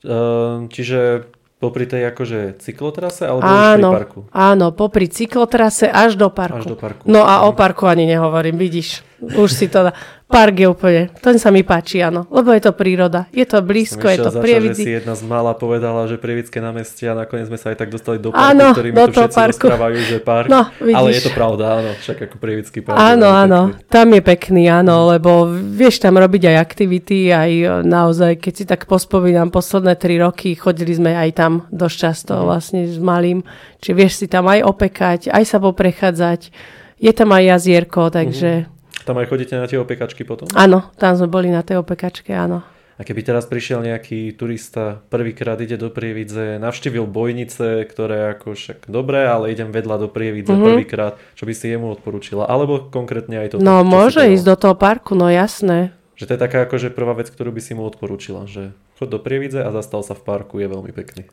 Ehm, 0.07 0.71
čiže 0.71 1.27
popri 1.59 1.91
tej 1.91 2.15
akože 2.15 2.63
cyklotrase 2.63 3.27
alebo 3.27 3.43
už 3.43 3.51
pri 3.51 3.59
Áno, 3.75 3.91
parku? 3.91 4.19
áno, 4.31 4.67
popri 4.71 5.11
cyklotrase 5.11 5.91
až 5.91 6.15
do 6.15 6.31
parku. 6.31 6.63
Až 6.63 6.71
do 6.71 6.77
parku. 6.79 7.03
No 7.11 7.27
a 7.27 7.51
o 7.51 7.53
parku 7.53 7.91
ani 7.91 8.07
nehovorím, 8.07 8.55
vidíš. 8.55 9.03
Už 9.19 9.51
si 9.51 9.67
to. 9.67 9.91
Park 10.29 10.55
je 10.55 10.69
úplne, 10.69 11.03
ten 11.17 11.35
sa 11.35 11.49
mi 11.49 11.61
páči, 11.61 11.99
áno. 11.99 12.29
Lebo 12.29 12.53
je 12.53 12.61
to 12.61 12.71
príroda. 12.71 13.25
Je 13.31 13.43
to 13.43 13.59
blízko, 13.59 14.05
je 14.05 14.21
to 14.21 14.29
že 14.29 14.31
si 14.31 14.39
prievidzi. 14.39 14.83
jedna 15.01 15.13
z 15.13 15.25
mála 15.25 15.53
povedala, 15.53 16.05
že 16.05 16.15
prievické 16.15 16.61
námestie 16.61 17.09
a 17.09 17.17
nakoniec 17.17 17.49
sme 17.49 17.57
sa 17.57 17.73
aj 17.73 17.79
tak 17.79 17.89
dostali 17.89 18.21
do 18.21 18.29
parku, 18.29 18.45
Áno, 18.47 18.71
ktorý 18.71 18.89
mi 18.89 18.95
do 18.95 19.05
tu 19.05 19.13
toho 19.15 19.25
všetci 19.25 19.35
parku. 19.35 19.65
rozprávajú, 19.65 19.97
že 19.99 20.17
park. 20.21 20.47
No, 20.47 20.69
ale 20.69 20.85
je 20.85 20.93
vidíš. 21.15 21.25
to 21.25 21.31
pravda, 21.33 21.65
áno, 21.75 21.91
však 21.97 22.17
ako 22.23 22.37
prievický 22.37 22.79
park. 22.79 23.01
Áno, 23.01 23.29
áno, 23.31 23.61
pekný. 23.73 23.89
tam 23.89 24.07
je 24.11 24.23
pekný, 24.23 24.65
áno, 24.69 24.97
lebo 25.09 25.31
vieš 25.49 25.97
tam 25.99 26.15
robiť 26.15 26.43
aj 26.47 26.57
aktivity, 26.61 27.19
aj 27.31 27.51
e, 27.51 27.65
naozaj, 27.83 28.33
keď 28.37 28.53
si 28.53 28.65
tak 28.65 28.85
pospomínam, 28.85 29.49
posledné 29.49 29.97
tri 29.97 30.17
roky 30.17 30.53
chodili 30.53 30.93
sme 30.93 31.17
aj 31.17 31.31
tam 31.33 31.53
dosť 31.71 31.97
často 31.97 32.33
Mhm. 32.35 32.45
vlastne 32.45 32.81
s 32.85 33.01
malým, 33.01 33.41
čiže 33.81 33.97
vieš 33.97 34.13
si 34.15 34.27
tam 34.27 34.45
aj 34.45 34.61
opekať, 34.63 35.21
aj 35.29 35.45
sa 35.47 35.57
poprechádzať, 35.59 36.53
je 36.97 37.13
tam 37.13 37.33
aj 37.33 37.43
jazierko, 37.49 38.13
takže 38.13 38.69
Tam 39.01 39.15
aj 39.15 39.27
chodíte 39.27 39.53
na 39.53 39.65
tie 39.65 39.77
opekačky 39.77 40.23
potom? 40.23 40.49
áno, 40.51 40.91
tam 40.95 41.15
sme 41.15 41.27
boli 41.27 41.49
na 41.49 41.61
tej 41.61 41.79
opekačke, 41.79 42.31
áno. 42.31 42.63
A 42.95 43.07
keby 43.07 43.23
teraz 43.23 43.47
prišiel 43.47 43.79
nejaký 43.81 44.35
turista, 44.35 44.99
prvýkrát 45.07 45.55
ide 45.57 45.79
do 45.79 45.87
Prievidze, 45.87 46.59
navštívil 46.59 47.07
Bojnice, 47.07 47.87
ktoré 47.87 48.35
ako 48.35 48.59
však 48.59 48.91
dobré, 48.91 49.23
ale 49.23 49.55
idem 49.55 49.71
vedľa 49.71 49.97
do 49.97 50.09
Prievidze 50.09 50.51
Mhm. 50.51 50.65
prvýkrát, 50.65 51.15
čo 51.33 51.47
by 51.47 51.55
si 51.55 51.71
jemu 51.71 51.95
odporúčila? 51.95 52.43
Alebo 52.45 52.83
konkrétne 52.85 53.39
aj 53.39 53.55
toto? 53.55 53.63
No 53.63 53.87
môže 53.87 54.27
ísť 54.27 54.43
do 54.45 54.57
toho 54.59 54.75
parku, 54.75 55.15
no 55.15 55.31
jasné. 55.31 55.95
Že 56.19 56.27
to 56.27 56.35
je 56.35 56.41
taká 56.43 56.59
akože 56.67 56.91
prvá 56.91 57.15
vec, 57.15 57.31
ktorú 57.31 57.55
by 57.55 57.63
si 57.63 57.71
mu 57.73 57.87
odporúčila, 57.87 58.43
že 58.45 58.75
chod 58.99 59.07
do 59.09 59.23
Prievidze 59.23 59.63
a 59.63 59.71
zastal 59.71 60.03
sa 60.03 60.19
v 60.19 60.27
parku, 60.27 60.59
je 60.59 60.67
veľmi 60.67 60.91
pekný. 60.91 61.31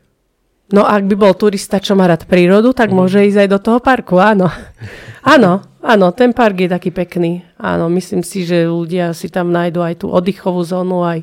No 0.66 0.82
ak 0.82 1.02
by 1.02 1.14
bol 1.16 1.34
turista, 1.34 1.82
čo 1.82 1.94
má 1.94 2.06
rád 2.06 2.26
prírodu, 2.26 2.70
tak 2.70 2.90
Mhm. 2.90 2.96
môže 2.96 3.26
ísť 3.26 3.42
aj 3.42 3.48
do 3.48 3.58
toho 3.58 3.78
parku, 3.78 4.22
áno. 4.22 4.46
áno, 5.26 5.65
áno, 5.86 6.10
ten 6.10 6.34
park 6.34 6.58
je 6.58 6.68
taký 6.68 6.90
pekný. 6.90 7.46
Áno, 7.56 7.86
myslím 7.88 8.20
si, 8.20 8.42
že 8.42 8.66
ľudia 8.66 9.14
si 9.14 9.30
tam 9.30 9.48
nájdú 9.48 9.80
aj 9.80 10.02
tú 10.02 10.10
oddychovú 10.10 10.60
zónu, 10.60 11.06
aj 11.06 11.22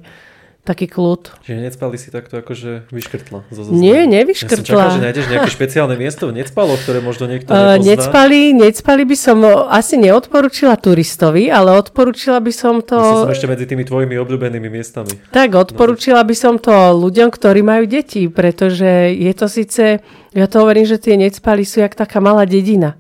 taký 0.63 0.87
kľud. 0.87 1.43
Čiže 1.43 1.59
necpali 1.59 1.99
si 1.99 2.07
takto 2.07 2.39
akože 2.39 2.87
vyškrtla 2.87 3.51
zo 3.51 3.61
zoznamu. 3.67 3.83
Nie, 3.83 3.99
Ja 3.99 4.07
som 4.07 4.13
nevyškrtla. 4.15 4.63
čakal, 4.63 4.89
že 4.95 5.01
nájdeš 5.03 5.25
nejaké 5.27 5.49
špeciálne 5.51 5.95
miesto 5.99 6.31
v 6.31 6.39
Necpaloch, 6.39 6.79
ktoré 6.79 7.03
možno 7.03 7.27
niekto 7.27 7.51
Uh, 7.51 7.75
nepozná. 7.75 7.83
necpali, 7.83 8.39
necpali 8.55 9.03
by 9.03 9.17
som 9.19 9.43
o, 9.43 9.67
asi 9.67 9.99
neodporúčila 9.99 10.79
turistovi, 10.79 11.51
ale 11.51 11.75
odporúčila 11.75 12.39
by 12.39 12.53
som 12.55 12.79
to... 12.79 12.95
Myslím 12.95 13.27
som 13.27 13.35
ešte 13.35 13.47
medzi 13.51 13.65
tými 13.67 13.83
tvojimi 13.83 14.15
obľúbenými 14.15 14.71
miestami. 14.71 15.11
Tak, 15.35 15.51
odporúčila 15.51 16.23
by 16.23 16.31
som 16.31 16.55
to 16.55 16.71
ľuďom, 16.95 17.27
ktorí 17.27 17.59
majú 17.59 17.83
deti, 17.83 18.31
pretože 18.31 19.11
je 19.11 19.33
to 19.35 19.51
síce, 19.51 19.99
ja 20.31 20.45
to 20.47 20.55
hovorím, 20.63 20.87
že 20.87 20.95
tie 20.95 21.19
necpali 21.19 21.67
sú 21.67 21.83
jak 21.83 21.91
taká 21.91 22.23
malá 22.23 22.47
dedina. 22.47 22.95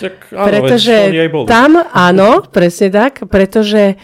Tak 0.00 0.32
áno, 0.32 0.46
pretože 0.48 0.94
veď 1.12 1.44
tam, 1.44 1.76
áno, 1.92 2.42
presne 2.48 2.88
tak, 2.88 3.28
pretože 3.28 4.00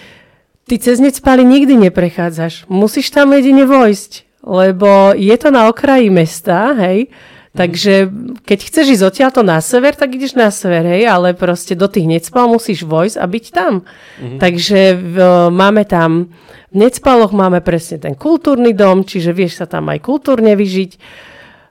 ty 0.69 0.75
cez 0.77 1.01
necpali 1.01 1.45
nikdy 1.45 1.77
neprechádzaš. 1.89 2.69
Musíš 2.69 3.09
tam 3.13 3.33
jedine 3.33 3.65
vojsť, 3.65 4.45
lebo 4.45 5.17
je 5.17 5.37
to 5.41 5.49
na 5.49 5.73
okraji 5.73 6.13
mesta, 6.13 6.77
hej, 6.77 7.09
Takže 7.55 8.11
keď 8.43 8.59
chceš 8.67 8.99
ísť 8.99 9.05
odtiaľto 9.07 9.47
na 9.47 9.63
sever, 9.63 9.95
tak 9.95 10.19
ideš 10.19 10.35
na 10.35 10.51
sever, 10.51 10.83
hej, 10.91 11.07
ale 11.07 11.39
proste 11.39 11.79
do 11.79 11.87
tých 11.87 12.11
Necpal 12.11 12.51
musíš 12.51 12.83
vojsť 12.83 13.15
a 13.15 13.25
byť 13.31 13.45
tam. 13.55 13.87
Takže 14.43 14.81
v, 14.99 15.17
máme 15.55 15.87
tam, 15.87 16.35
v 16.75 16.77
Necpaloch 16.83 17.31
máme 17.31 17.63
presne 17.63 18.03
ten 18.03 18.19
kultúrny 18.19 18.75
dom, 18.75 19.07
čiže 19.07 19.31
vieš 19.31 19.63
sa 19.63 19.71
tam 19.71 19.87
aj 19.87 20.03
kultúrne 20.03 20.59
vyžiť. 20.59 20.93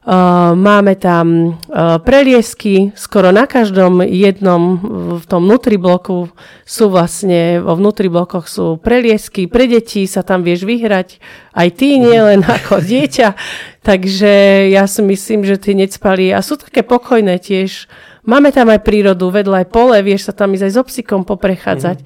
Uh, 0.03 0.51
máme 0.51 0.99
tam 0.99 1.55
uh, 1.71 1.95
preliesky, 2.03 2.91
skoro 2.91 3.31
na 3.31 3.47
každom 3.47 4.03
jednom 4.03 4.75
v 5.15 5.23
tom 5.31 5.47
vnútri 5.47 5.79
bloku 5.79 6.27
sú 6.67 6.91
vlastne, 6.91 7.63
vo 7.63 7.79
vnútri 7.79 8.11
blokoch 8.11 8.51
sú 8.51 8.75
preliesky, 8.83 9.47
pre 9.47 9.63
deti 9.63 10.03
sa 10.03 10.19
tam 10.19 10.43
vieš 10.43 10.67
vyhrať, 10.67 11.23
aj 11.55 11.67
ty, 11.79 12.03
nie 12.03 12.19
len 12.19 12.43
ako 12.59 12.83
dieťa. 12.83 13.31
Takže 13.79 14.67
ja 14.75 14.83
si 14.91 14.99
myslím, 15.07 15.47
že 15.47 15.55
tie 15.55 15.71
necpali 15.71 16.35
a 16.35 16.43
sú 16.43 16.59
také 16.59 16.83
pokojné 16.83 17.39
tiež. 17.39 17.87
Máme 18.27 18.51
tam 18.51 18.75
aj 18.75 18.83
prírodu, 18.83 19.31
vedľa 19.31 19.63
aj 19.63 19.67
pole, 19.71 19.95
vieš 20.03 20.27
sa 20.27 20.35
tam 20.35 20.51
ísť 20.51 20.67
aj 20.67 20.73
s 20.75 20.81
obsikom 20.83 21.23
poprechádzať. 21.23 22.03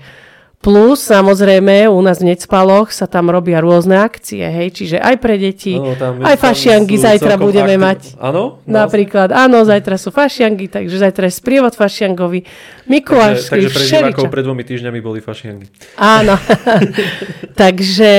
Plus, 0.67 0.99
samozrejme, 0.99 1.87
u 1.87 2.03
nás 2.03 2.19
v 2.19 2.35
Necpaloch 2.35 2.91
sa 2.91 3.07
tam 3.07 3.31
robia 3.31 3.63
rôzne 3.63 4.03
akcie, 4.03 4.43
hej, 4.43 4.75
čiže 4.75 4.99
aj 4.99 5.15
pre 5.15 5.39
deti, 5.39 5.79
Áno, 5.79 5.95
tam- 5.95 6.19
aj 6.19 6.35
fašiangy 6.35 6.91
zajtra 6.99 7.39
budeme 7.39 7.79
aktiv- 7.79 7.87
mať. 7.87 7.99
Áno? 8.19 8.59
Napríklad, 8.67 9.31
áno, 9.31 9.63
zajtra 9.63 9.95
sú 9.95 10.11
fašiangy, 10.11 10.67
takže 10.67 10.99
zajtra 10.99 11.31
je 11.31 11.39
sprievod 11.39 11.71
fašiangovi, 11.71 12.43
Takže, 12.43 12.83
Mikulášsky, 12.83 13.47
takže 13.47 13.69
pre 13.71 13.83
divákov 13.87 14.27
pred 14.27 14.43
dvomi 14.43 14.63
týždňami 14.67 14.99
boli 14.99 15.23
fašiangy. 15.23 15.71
Áno, 15.95 16.35
takže 17.63 18.13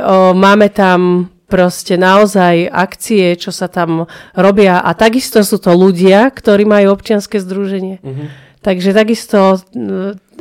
o, 0.00 0.32
máme 0.32 0.72
tam 0.72 1.28
proste 1.52 2.00
naozaj 2.00 2.64
akcie, 2.64 3.36
čo 3.36 3.52
sa 3.52 3.68
tam 3.68 4.06
robia 4.32 4.80
a 4.80 4.96
takisto 4.96 5.42
sú 5.42 5.60
to 5.60 5.76
ľudia, 5.76 6.30
ktorí 6.32 6.64
majú 6.64 6.96
občianske 6.96 7.36
združenie. 7.36 8.00
Mhm. 8.00 8.24
Takže 8.60 8.92
takisto 8.92 9.56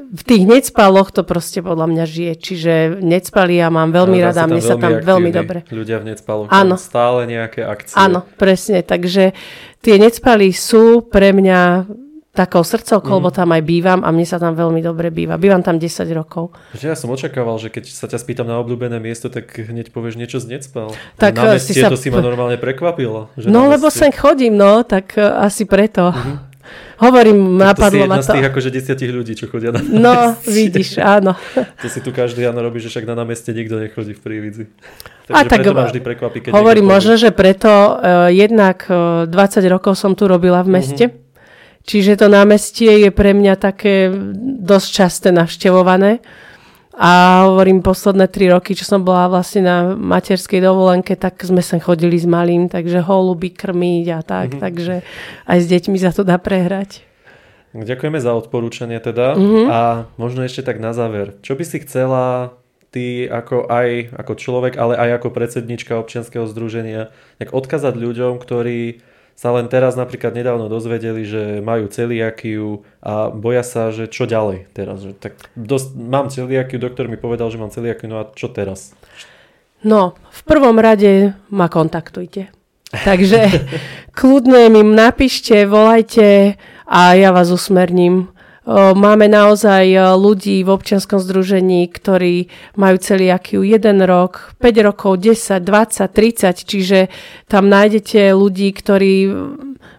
v 0.01 0.23
tých 0.23 0.43
necpaloch 0.43 1.09
to 1.09 1.21
proste 1.21 1.59
podľa 1.59 1.85
mňa 1.85 2.03
žije. 2.03 2.33
Čiže 2.35 2.73
necpali 2.99 3.55
ja 3.55 3.67
mám 3.67 3.89
veľmi 3.89 4.17
Naozaj 4.17 4.27
rada, 4.29 4.43
mne 4.45 4.61
sa 4.61 4.75
tam 4.75 4.93
veľmi 4.97 5.29
dobre. 5.29 5.57
Ľudia 5.65 5.97
v 5.97 6.05
Necpaloch, 6.07 6.47
Áno. 6.47 6.75
stále 6.75 7.25
nejaké 7.25 7.61
akcie. 7.61 7.95
Áno, 7.95 8.25
presne. 8.33 8.81
Takže 8.81 9.31
tie 9.77 9.95
necpaly 9.95 10.49
sú 10.49 10.83
pre 11.03 11.29
mňa 11.29 11.85
takou 12.29 12.61
srdcovkou, 12.61 13.09
Mhm. 13.09 13.19
lebo 13.19 13.29
tam 13.29 13.49
aj 13.49 13.61
bývam 13.61 13.99
a 13.99 14.09
mne 14.09 14.23
sa 14.23 14.37
tam 14.37 14.53
veľmi 14.53 14.79
dobre 14.79 15.09
býva. 15.09 15.35
Bývam 15.35 15.59
tam 15.59 15.75
10 15.75 16.07
rokov. 16.09 16.55
Že 16.71 16.85
ja 16.85 16.95
som 16.95 17.09
očakával, 17.09 17.57
že 17.57 17.67
keď 17.67 17.83
sa 17.85 18.05
ťa 18.05 18.15
spýtam 18.15 18.45
na 18.45 18.55
obľúbené 18.57 18.95
miesto, 18.97 19.27
tak 19.27 19.49
hneď 19.51 19.89
povieš 19.89 20.15
niečo 20.15 20.39
z 20.39 20.47
Necpal. 20.49 20.95
Tak, 21.15 21.35
na 21.35 21.53
eh, 21.53 21.59
si 21.59 21.73
meste 21.73 21.81
sa- 21.81 21.89
to 21.89 21.97
si 21.97 22.07
ma 22.07 22.21
normálne 22.21 22.55
prekvapilo. 22.55 23.27
Že 23.35 23.49
No 23.49 23.67
lebo 23.67 23.87
meste- 23.87 24.07
sem 24.07 24.11
chodím, 24.13 24.55
no, 24.55 24.83
tak 24.83 25.13
e, 25.13 25.25
asi 25.25 25.65
preto. 25.65 26.15
Hovorím, 26.99 27.37
Mhm. 27.49 27.57
Tak 27.57 27.67
to 27.69 27.79
si 27.79 27.79
napadlo 27.81 27.99
jedna 28.01 28.11
ma 28.11 28.19
z 28.19 28.27
to. 28.27 28.33
tých 28.33 28.45
akože 28.45 28.69
desiatich 28.69 29.09
ľudí, 29.09 29.33
čo 29.33 29.45
chodia 29.47 29.69
na 29.69 29.79
No, 29.79 30.13
námestie. 30.35 30.51
vidíš, 30.51 30.89
áno. 30.97 31.31
To 31.55 31.87
si 31.87 31.99
tu 31.99 32.11
každý 32.11 32.43
ráno 32.43 32.59
robí, 32.59 32.77
že 32.77 32.87
však 32.87 33.03
na 33.03 33.15
námeste 33.15 33.49
nikto 33.49 33.77
nechodí 33.77 34.11
v 34.11 34.19
Prívidzi. 34.19 34.63
Takže 35.25 35.33
A 35.33 35.39
tak 35.41 35.61
preto 35.61 35.71
ma 35.71 35.85
vždy 35.85 35.99
prekvapí, 35.99 36.37
keď 36.41 36.51
Hovorím 36.51 36.85
možno, 36.85 37.15
že 37.15 37.29
preto 37.29 37.69
uh, 37.69 37.97
jednak 38.27 38.83
uh, 38.85 39.23
20 39.25 39.33
rokov 39.65 39.93
som 39.93 40.11
tu 40.11 40.25
robila 40.25 40.59
v 40.59 40.69
meste. 40.71 41.05
Čiže 41.81 42.17
to 42.17 42.27
námestie 42.27 42.99
je 42.99 43.09
pre 43.09 43.31
mňa 43.31 43.55
také 43.55 44.11
dosť 44.59 44.87
časté 44.91 45.27
navštevované. 45.31 46.19
A 46.99 47.47
hovorím, 47.47 47.79
posledné 47.79 48.27
tri 48.27 48.51
roky, 48.51 48.75
čo 48.75 48.83
som 48.83 49.07
bola 49.07 49.31
vlastne 49.31 49.63
na 49.63 49.77
materskej 49.95 50.59
dovolenke, 50.59 51.15
tak 51.15 51.39
sme 51.39 51.63
sem 51.63 51.79
chodili 51.79 52.19
s 52.19 52.27
malým, 52.27 52.67
takže 52.67 52.99
holuby 52.99 53.55
krmiť 53.55 54.05
a 54.11 54.19
tak, 54.19 54.59
takže 54.59 55.07
aj 55.47 55.57
s 55.63 55.65
deťmi 55.71 55.95
sa 55.95 56.11
to 56.11 56.27
dá 56.27 56.35
prehrať. 56.35 57.07
Ďakujeme 57.71 58.19
za 58.19 58.35
odporúčanie 58.35 58.99
teda. 58.99 59.39
Mhm. 59.39 59.63
A 59.71 59.79
možno 60.19 60.43
ešte 60.43 60.65
tak 60.65 60.83
na 60.83 60.91
záver. 60.91 61.39
Čo 61.39 61.55
by 61.55 61.63
si 61.63 61.77
chcela 61.87 62.51
ty 62.89 63.29
ako 63.29 63.69
aj 63.69 64.17
ako 64.17 64.33
človek, 64.33 64.73
ale 64.75 64.97
aj 64.97 65.21
ako 65.21 65.29
predsednička 65.29 65.93
občianskeho 66.01 66.49
združenia, 66.49 67.13
tak 67.37 67.53
odkazať 67.53 67.93
ľuďom, 67.95 68.41
ktorí 68.41 69.05
sa 69.39 69.55
len 69.55 69.71
teraz 69.71 69.95
napríklad 69.95 70.35
nedávno 70.35 70.67
dozvedeli, 70.67 71.23
že 71.23 71.63
majú 71.63 71.87
celiakiu 71.87 72.83
a 72.99 73.31
boja 73.31 73.63
sa, 73.63 73.87
že 73.87 74.11
čo 74.11 74.27
ďalej 74.27 74.67
teraz. 74.75 74.99
Že 74.99 75.15
tak 75.15 75.39
dosť, 75.55 75.95
mám 75.95 76.27
celiakiu, 76.27 76.75
doktor 76.75 77.07
mi 77.07 77.15
povedal, 77.15 77.47
že 77.47 77.55
mám 77.55 77.71
celiakiu, 77.71 78.11
no 78.11 78.19
a 78.19 78.27
čo 78.35 78.51
teraz? 78.51 78.91
No, 79.79 80.19
v 80.27 80.41
prvom 80.43 80.75
rade 80.75 81.39
ma 81.55 81.71
kontaktujte. 81.71 82.51
Takže 82.91 83.39
kľudne 84.19 84.67
mi 84.67 84.83
napíšte, 84.83 85.63
volajte 85.63 86.59
a 86.83 87.15
ja 87.15 87.31
vás 87.31 87.47
usmerním. 87.47 88.35
Máme 88.77 89.25
naozaj 89.25 90.13
ľudí 90.13 90.61
v 90.61 90.69
občianskom 90.69 91.17
združení, 91.17 91.89
ktorí 91.89 92.53
majú 92.77 93.01
celiakiu 93.01 93.65
1 93.65 93.81
rok, 94.05 94.53
5 94.61 94.85
rokov, 94.85 95.17
10, 95.25 95.65
20, 95.65 96.05
30, 96.05 96.69
čiže 96.69 96.99
tam 97.49 97.65
nájdete 97.65 98.29
ľudí, 98.37 98.69
ktorí 98.69 99.33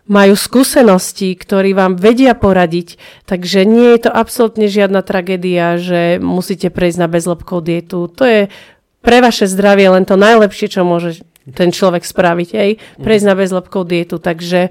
majú 0.07 0.35
skúsenosti, 0.39 1.35
ktorí 1.35 1.75
vám 1.75 1.99
vedia 1.99 2.39
poradiť. 2.39 2.95
Takže 3.27 3.66
nie 3.66 3.99
je 3.99 4.07
to 4.07 4.11
absolútne 4.14 4.71
žiadna 4.71 5.03
tragédia, 5.03 5.75
že 5.75 6.23
musíte 6.23 6.71
prejsť 6.71 6.99
na 7.03 7.11
bezlepkovú 7.11 7.62
dietu. 7.66 8.07
To 8.07 8.23
je 8.23 8.55
pre 9.03 9.18
vaše 9.18 9.51
zdravie 9.51 9.91
len 9.91 10.07
to 10.07 10.14
najlepšie, 10.14 10.71
čo 10.71 10.87
môže 10.87 11.27
ten 11.59 11.75
človek 11.75 12.07
spraviť, 12.07 12.49
hej, 12.55 12.79
prejsť 13.03 13.27
na 13.27 13.35
bezlepkovú 13.35 13.83
dietu. 13.83 14.23
Takže 14.23 14.71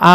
a 0.00 0.12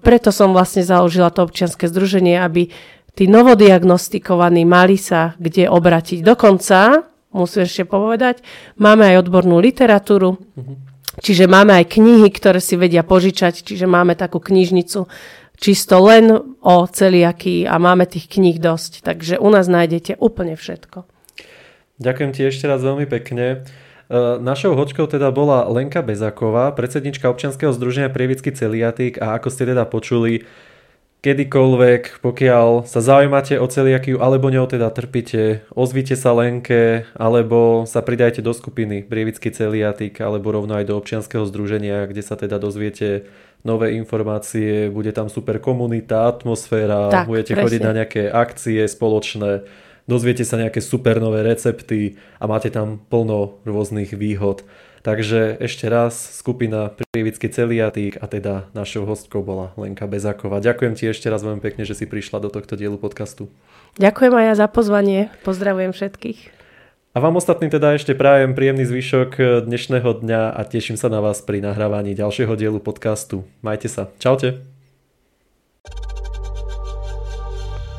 preto 0.00 0.32
som 0.32 0.56
vlastne 0.56 0.80
založila 0.80 1.28
to 1.28 1.44
občianske 1.44 1.84
združenie, 1.84 2.40
aby 2.40 2.72
tí 3.12 3.28
novodiagnostikovaní 3.28 4.64
mali 4.64 4.96
sa 4.96 5.36
kde 5.36 5.68
obratiť. 5.68 6.24
Dokonca, 6.24 7.04
musím 7.36 7.68
ešte 7.68 7.84
povedať, 7.84 8.40
máme 8.80 9.04
aj 9.12 9.28
odbornú 9.28 9.60
literatúru, 9.60 10.40
čiže 11.20 11.44
máme 11.44 11.76
aj 11.76 12.00
knihy, 12.00 12.32
ktoré 12.32 12.56
si 12.56 12.80
vedia 12.80 13.04
požičať, 13.04 13.68
čiže 13.68 13.84
máme 13.84 14.16
takú 14.16 14.40
knižnicu 14.40 15.04
čisto 15.58 15.98
len 16.00 16.32
o 16.62 16.76
celiakii 16.86 17.66
a 17.66 17.76
máme 17.76 18.06
tých 18.06 18.30
kníh 18.30 18.56
dosť. 18.56 19.04
Takže 19.04 19.42
u 19.42 19.48
nás 19.50 19.66
nájdete 19.66 20.16
úplne 20.22 20.54
všetko. 20.54 21.04
Ďakujem 21.98 22.30
ti 22.30 22.46
ešte 22.46 22.70
raz 22.70 22.78
veľmi 22.80 23.10
pekne. 23.10 23.66
E, 24.08 24.40
Našou 24.40 24.72
hočkou 24.72 25.04
teda 25.04 25.28
bola 25.28 25.68
Lenka 25.68 26.00
Bezaková, 26.00 26.72
predsednička 26.72 27.28
občianskeho 27.28 27.76
združenia 27.76 28.08
Prievický 28.08 28.50
celiatik 28.56 29.20
a 29.20 29.36
ako 29.36 29.52
ste 29.52 29.68
teda 29.68 29.84
počuli, 29.84 30.48
kedykoľvek, 31.18 32.22
pokiaľ 32.22 32.86
sa 32.86 33.02
zaujímate 33.02 33.58
o 33.58 33.66
celiakiu 33.66 34.22
alebo 34.22 34.54
ňou 34.54 34.70
teda 34.70 34.86
trpíte, 34.94 35.66
ozvite 35.74 36.14
sa 36.14 36.30
Lenke 36.30 37.10
alebo 37.18 37.82
sa 37.90 38.06
pridajte 38.06 38.38
do 38.38 38.54
skupiny 38.54 39.02
Prievický 39.02 39.50
celiatik 39.50 40.22
alebo 40.22 40.54
rovno 40.54 40.78
aj 40.78 40.86
do 40.86 40.94
občianskeho 40.94 41.42
združenia, 41.42 42.06
kde 42.06 42.22
sa 42.22 42.38
teda 42.38 42.62
dozviete 42.62 43.26
nové 43.66 43.98
informácie, 43.98 44.86
bude 44.94 45.10
tam 45.10 45.26
super 45.26 45.58
komunita, 45.58 46.30
atmosféra, 46.30 47.10
Tak, 47.10 47.26
budete 47.26 47.58
presne. 47.58 47.64
chodiť 47.66 47.80
na 47.82 47.92
nejaké 47.98 48.22
akcie 48.30 48.86
spoločné, 48.86 49.66
dozviete 50.08 50.42
sa 50.42 50.56
nejaké 50.56 50.80
super 50.80 51.20
nové 51.20 51.44
recepty 51.44 52.16
a 52.40 52.48
máte 52.48 52.72
tam 52.72 52.98
plno 53.12 53.60
rôznych 53.68 54.16
výhod. 54.16 54.64
Takže 55.06 55.62
ešte 55.62 55.86
raz 55.86 56.18
skupina 56.18 56.90
Prievický 56.90 57.46
celiatík 57.46 58.18
a 58.18 58.26
teda 58.26 58.66
našou 58.74 59.06
hostkou 59.06 59.46
bola 59.46 59.70
Lenka 59.78 60.10
Bezáková. 60.10 60.58
Ďakujem 60.58 60.98
ti 60.98 61.06
ešte 61.06 61.30
raz 61.30 61.46
veľmi 61.46 61.62
pekne, 61.62 61.86
že 61.86 61.94
si 61.94 62.04
prišla 62.04 62.42
do 62.42 62.50
tohto 62.50 62.74
dielu 62.74 62.98
podcastu. 62.98 63.46
Ďakujem 64.02 64.34
aj 64.34 64.44
ja 64.50 64.54
za 64.58 64.66
pozvanie. 64.66 65.30
Pozdravujem 65.46 65.94
všetkých. 65.94 66.58
A 67.16 67.24
vám 67.24 67.40
ostatným 67.40 67.72
teda 67.72 67.96
ešte 67.96 68.12
prajem 68.12 68.52
príjemný 68.52 68.84
zvyšok 68.84 69.64
dnešného 69.66 70.22
dňa 70.22 70.54
a 70.54 70.60
teším 70.66 71.00
sa 71.00 71.08
na 71.08 71.18
vás 71.24 71.40
pri 71.42 71.64
nahrávaní 71.64 72.12
ďalšieho 72.14 72.52
dielu 72.58 72.78
podcastu. 72.78 73.48
Majte 73.64 73.88
sa. 73.88 74.12
Čaute. 74.20 74.60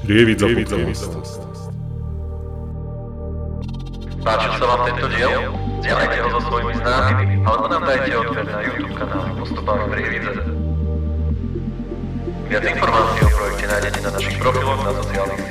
Prievidza 0.05 0.47
podcast. 0.47 1.48
Páčil 4.19 4.51
sa 4.59 4.65
vám 4.67 4.81
tento 4.91 5.07
diel? 5.15 5.31
Zdieľajte 5.79 6.17
ho 6.19 6.27
so 6.35 6.39
svojimi 6.51 6.73
známymi 6.75 7.25
alebo 7.47 7.65
nám 7.71 7.83
dajte 7.87 8.11
odber 8.19 8.43
na 8.43 8.59
YouTube 8.67 8.95
kanáli 8.99 9.31
Postupák 9.39 9.79
Prievidze. 9.87 10.33
Viac 12.51 12.63
informácií 12.67 13.21
o 13.23 13.29
projekte 13.31 13.65
nájdete 13.69 13.99
na 14.03 14.09
našich 14.11 14.35
profiloch 14.41 14.81
na 14.83 14.91
sociálnych 14.99 15.43